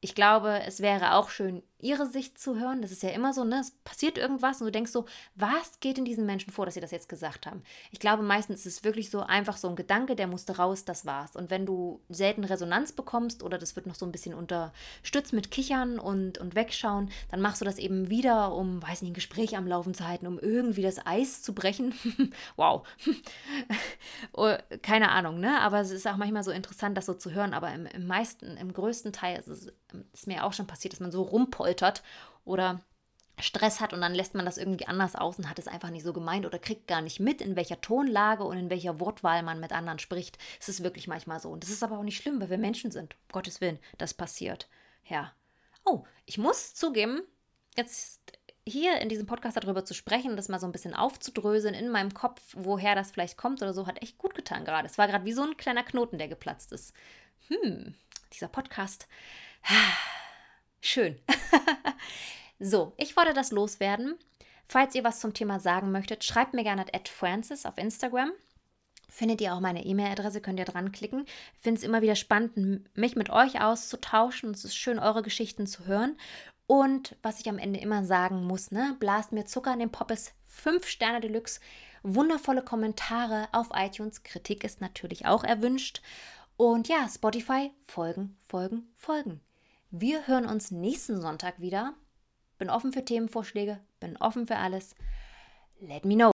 ich 0.00 0.14
glaube, 0.14 0.62
es 0.64 0.80
wäre 0.80 1.14
auch 1.14 1.30
schön, 1.30 1.62
ihre 1.82 2.06
Sicht 2.06 2.38
zu 2.38 2.58
hören. 2.58 2.82
Das 2.82 2.92
ist 2.92 3.02
ja 3.02 3.10
immer 3.10 3.32
so, 3.32 3.44
ne? 3.44 3.60
Es 3.60 3.72
passiert 3.84 4.18
irgendwas 4.18 4.60
und 4.60 4.66
du 4.66 4.72
denkst 4.72 4.92
so, 4.92 5.06
was 5.34 5.80
geht 5.80 5.98
in 5.98 6.04
diesen 6.04 6.26
Menschen 6.26 6.52
vor, 6.52 6.64
dass 6.64 6.74
sie 6.74 6.80
das 6.80 6.90
jetzt 6.90 7.08
gesagt 7.08 7.46
haben? 7.46 7.62
Ich 7.90 8.00
glaube, 8.00 8.22
meistens 8.22 8.66
ist 8.66 8.78
es 8.78 8.84
wirklich 8.84 9.10
so 9.10 9.20
einfach 9.20 9.56
so 9.56 9.68
ein 9.68 9.76
Gedanke, 9.76 10.16
der 10.16 10.26
musste 10.26 10.56
raus, 10.56 10.84
das 10.84 11.06
war's. 11.06 11.36
Und 11.36 11.50
wenn 11.50 11.66
du 11.66 12.00
selten 12.08 12.44
Resonanz 12.44 12.92
bekommst 12.92 13.42
oder 13.42 13.58
das 13.58 13.76
wird 13.76 13.86
noch 13.86 13.94
so 13.94 14.06
ein 14.06 14.12
bisschen 14.12 14.34
unterstützt 14.34 15.32
mit 15.32 15.50
Kichern 15.50 15.98
und, 15.98 16.38
und 16.38 16.54
Wegschauen, 16.54 17.10
dann 17.30 17.40
machst 17.40 17.60
du 17.60 17.64
das 17.64 17.78
eben 17.78 18.10
wieder, 18.10 18.54
um, 18.54 18.82
weiß 18.82 19.02
nicht, 19.02 19.12
ein 19.12 19.14
Gespräch 19.14 19.56
am 19.56 19.66
Laufen 19.66 19.94
zu 19.94 20.06
halten, 20.06 20.26
um 20.26 20.38
irgendwie 20.38 20.82
das 20.82 21.04
Eis 21.06 21.42
zu 21.42 21.54
brechen. 21.54 21.94
wow. 22.56 22.86
Oh, 24.32 24.54
keine 24.82 25.10
Ahnung, 25.10 25.40
ne? 25.40 25.60
Aber 25.60 25.80
es 25.80 25.90
ist 25.90 26.06
auch 26.06 26.16
manchmal 26.16 26.44
so 26.44 26.50
interessant, 26.50 26.96
das 26.96 27.06
so 27.06 27.14
zu 27.14 27.32
hören. 27.32 27.52
Aber 27.52 27.72
im, 27.72 27.86
im 27.86 28.06
meisten, 28.06 28.56
im 28.56 28.72
größten 28.72 29.12
Teil 29.12 29.38
ist 29.38 29.48
es 29.48 29.72
ist 30.12 30.26
mir 30.26 30.44
auch 30.44 30.52
schon 30.52 30.66
passiert, 30.66 30.92
dass 30.92 31.00
man 31.00 31.10
so 31.10 31.22
rumpoltert 31.70 32.02
oder 32.44 32.80
Stress 33.38 33.80
hat 33.80 33.94
und 33.94 34.02
dann 34.02 34.14
lässt 34.14 34.34
man 34.34 34.44
das 34.44 34.58
irgendwie 34.58 34.86
anders 34.86 35.16
aus 35.16 35.38
und 35.38 35.48
hat 35.48 35.58
es 35.58 35.66
einfach 35.66 35.88
nicht 35.88 36.02
so 36.02 36.12
gemeint 36.12 36.44
oder 36.44 36.58
kriegt 36.58 36.86
gar 36.86 37.00
nicht 37.00 37.20
mit, 37.20 37.40
in 37.40 37.56
welcher 37.56 37.80
Tonlage 37.80 38.44
und 38.44 38.58
in 38.58 38.68
welcher 38.68 39.00
Wortwahl 39.00 39.42
man 39.42 39.60
mit 39.60 39.72
anderen 39.72 39.98
spricht. 39.98 40.36
Es 40.60 40.68
ist 40.68 40.82
wirklich 40.82 41.08
manchmal 41.08 41.40
so. 41.40 41.48
Und 41.48 41.62
das 41.62 41.70
ist 41.70 41.82
aber 41.82 41.98
auch 41.98 42.02
nicht 42.02 42.18
schlimm, 42.18 42.38
weil 42.40 42.50
wir 42.50 42.58
Menschen 42.58 42.90
sind. 42.90 43.14
Um 43.14 43.32
Gottes 43.32 43.62
Willen, 43.62 43.78
das 43.96 44.12
passiert. 44.12 44.68
Ja. 45.08 45.32
Oh, 45.86 46.04
ich 46.26 46.36
muss 46.36 46.74
zugeben, 46.74 47.22
jetzt 47.78 48.20
hier 48.66 49.00
in 49.00 49.08
diesem 49.08 49.26
Podcast 49.26 49.56
darüber 49.56 49.86
zu 49.86 49.94
sprechen, 49.94 50.36
das 50.36 50.50
mal 50.50 50.60
so 50.60 50.66
ein 50.66 50.72
bisschen 50.72 50.94
aufzudröseln 50.94 51.74
in 51.74 51.88
meinem 51.88 52.12
Kopf, 52.12 52.42
woher 52.54 52.94
das 52.94 53.10
vielleicht 53.10 53.38
kommt 53.38 53.62
oder 53.62 53.72
so, 53.72 53.86
hat 53.86 54.02
echt 54.02 54.18
gut 54.18 54.34
getan 54.34 54.66
gerade. 54.66 54.86
Es 54.86 54.98
war 54.98 55.08
gerade 55.08 55.24
wie 55.24 55.32
so 55.32 55.42
ein 55.42 55.56
kleiner 55.56 55.82
Knoten, 55.82 56.18
der 56.18 56.28
geplatzt 56.28 56.72
ist. 56.72 56.92
Hm, 57.48 57.94
dieser 58.34 58.48
Podcast 58.48 59.08
Schön. 60.80 61.20
so, 62.58 62.92
ich 62.96 63.16
wollte 63.16 63.34
das 63.34 63.50
loswerden. 63.50 64.18
Falls 64.64 64.94
ihr 64.94 65.04
was 65.04 65.20
zum 65.20 65.34
Thema 65.34 65.60
sagen 65.60 65.90
möchtet, 65.90 66.24
schreibt 66.24 66.54
mir 66.54 66.62
gerne 66.62 66.86
at 66.92 67.08
Francis 67.08 67.66
auf 67.66 67.76
Instagram. 67.76 68.30
Findet 69.08 69.40
ihr 69.40 69.52
auch 69.52 69.60
meine 69.60 69.84
E-Mail-Adresse, 69.84 70.40
könnt 70.40 70.60
ihr 70.60 70.64
dran 70.64 70.92
klicken. 70.92 71.24
Ich 71.56 71.62
finde 71.62 71.80
es 71.80 71.84
immer 71.84 72.00
wieder 72.00 72.14
spannend, 72.14 72.84
mich 72.96 73.16
mit 73.16 73.30
euch 73.30 73.60
auszutauschen. 73.60 74.52
Es 74.52 74.64
ist 74.64 74.76
schön, 74.76 75.00
eure 75.00 75.22
Geschichten 75.22 75.66
zu 75.66 75.86
hören. 75.86 76.16
Und 76.68 77.16
was 77.22 77.40
ich 77.40 77.48
am 77.48 77.58
Ende 77.58 77.80
immer 77.80 78.04
sagen 78.04 78.44
muss, 78.44 78.70
ne, 78.70 78.96
blast 79.00 79.32
mir 79.32 79.44
Zucker 79.44 79.72
in 79.72 79.80
den 79.80 79.90
Poppes, 79.90 80.32
5 80.44 80.86
Sterne 80.86 81.20
Deluxe, 81.20 81.60
wundervolle 82.04 82.62
Kommentare 82.62 83.48
auf 83.50 83.70
iTunes. 83.74 84.22
Kritik 84.22 84.62
ist 84.62 84.80
natürlich 84.80 85.26
auch 85.26 85.42
erwünscht. 85.42 86.00
Und 86.56 86.86
ja, 86.86 87.08
Spotify, 87.08 87.72
folgen, 87.82 88.36
folgen, 88.46 88.88
folgen. 88.94 89.40
Wir 89.92 90.28
hören 90.28 90.46
uns 90.46 90.70
nächsten 90.70 91.20
Sonntag 91.20 91.60
wieder. 91.60 91.94
Bin 92.58 92.70
offen 92.70 92.92
für 92.92 93.04
Themenvorschläge, 93.04 93.80
bin 93.98 94.16
offen 94.18 94.46
für 94.46 94.56
alles. 94.56 94.94
Let 95.80 96.04
me 96.04 96.14
know. 96.14 96.30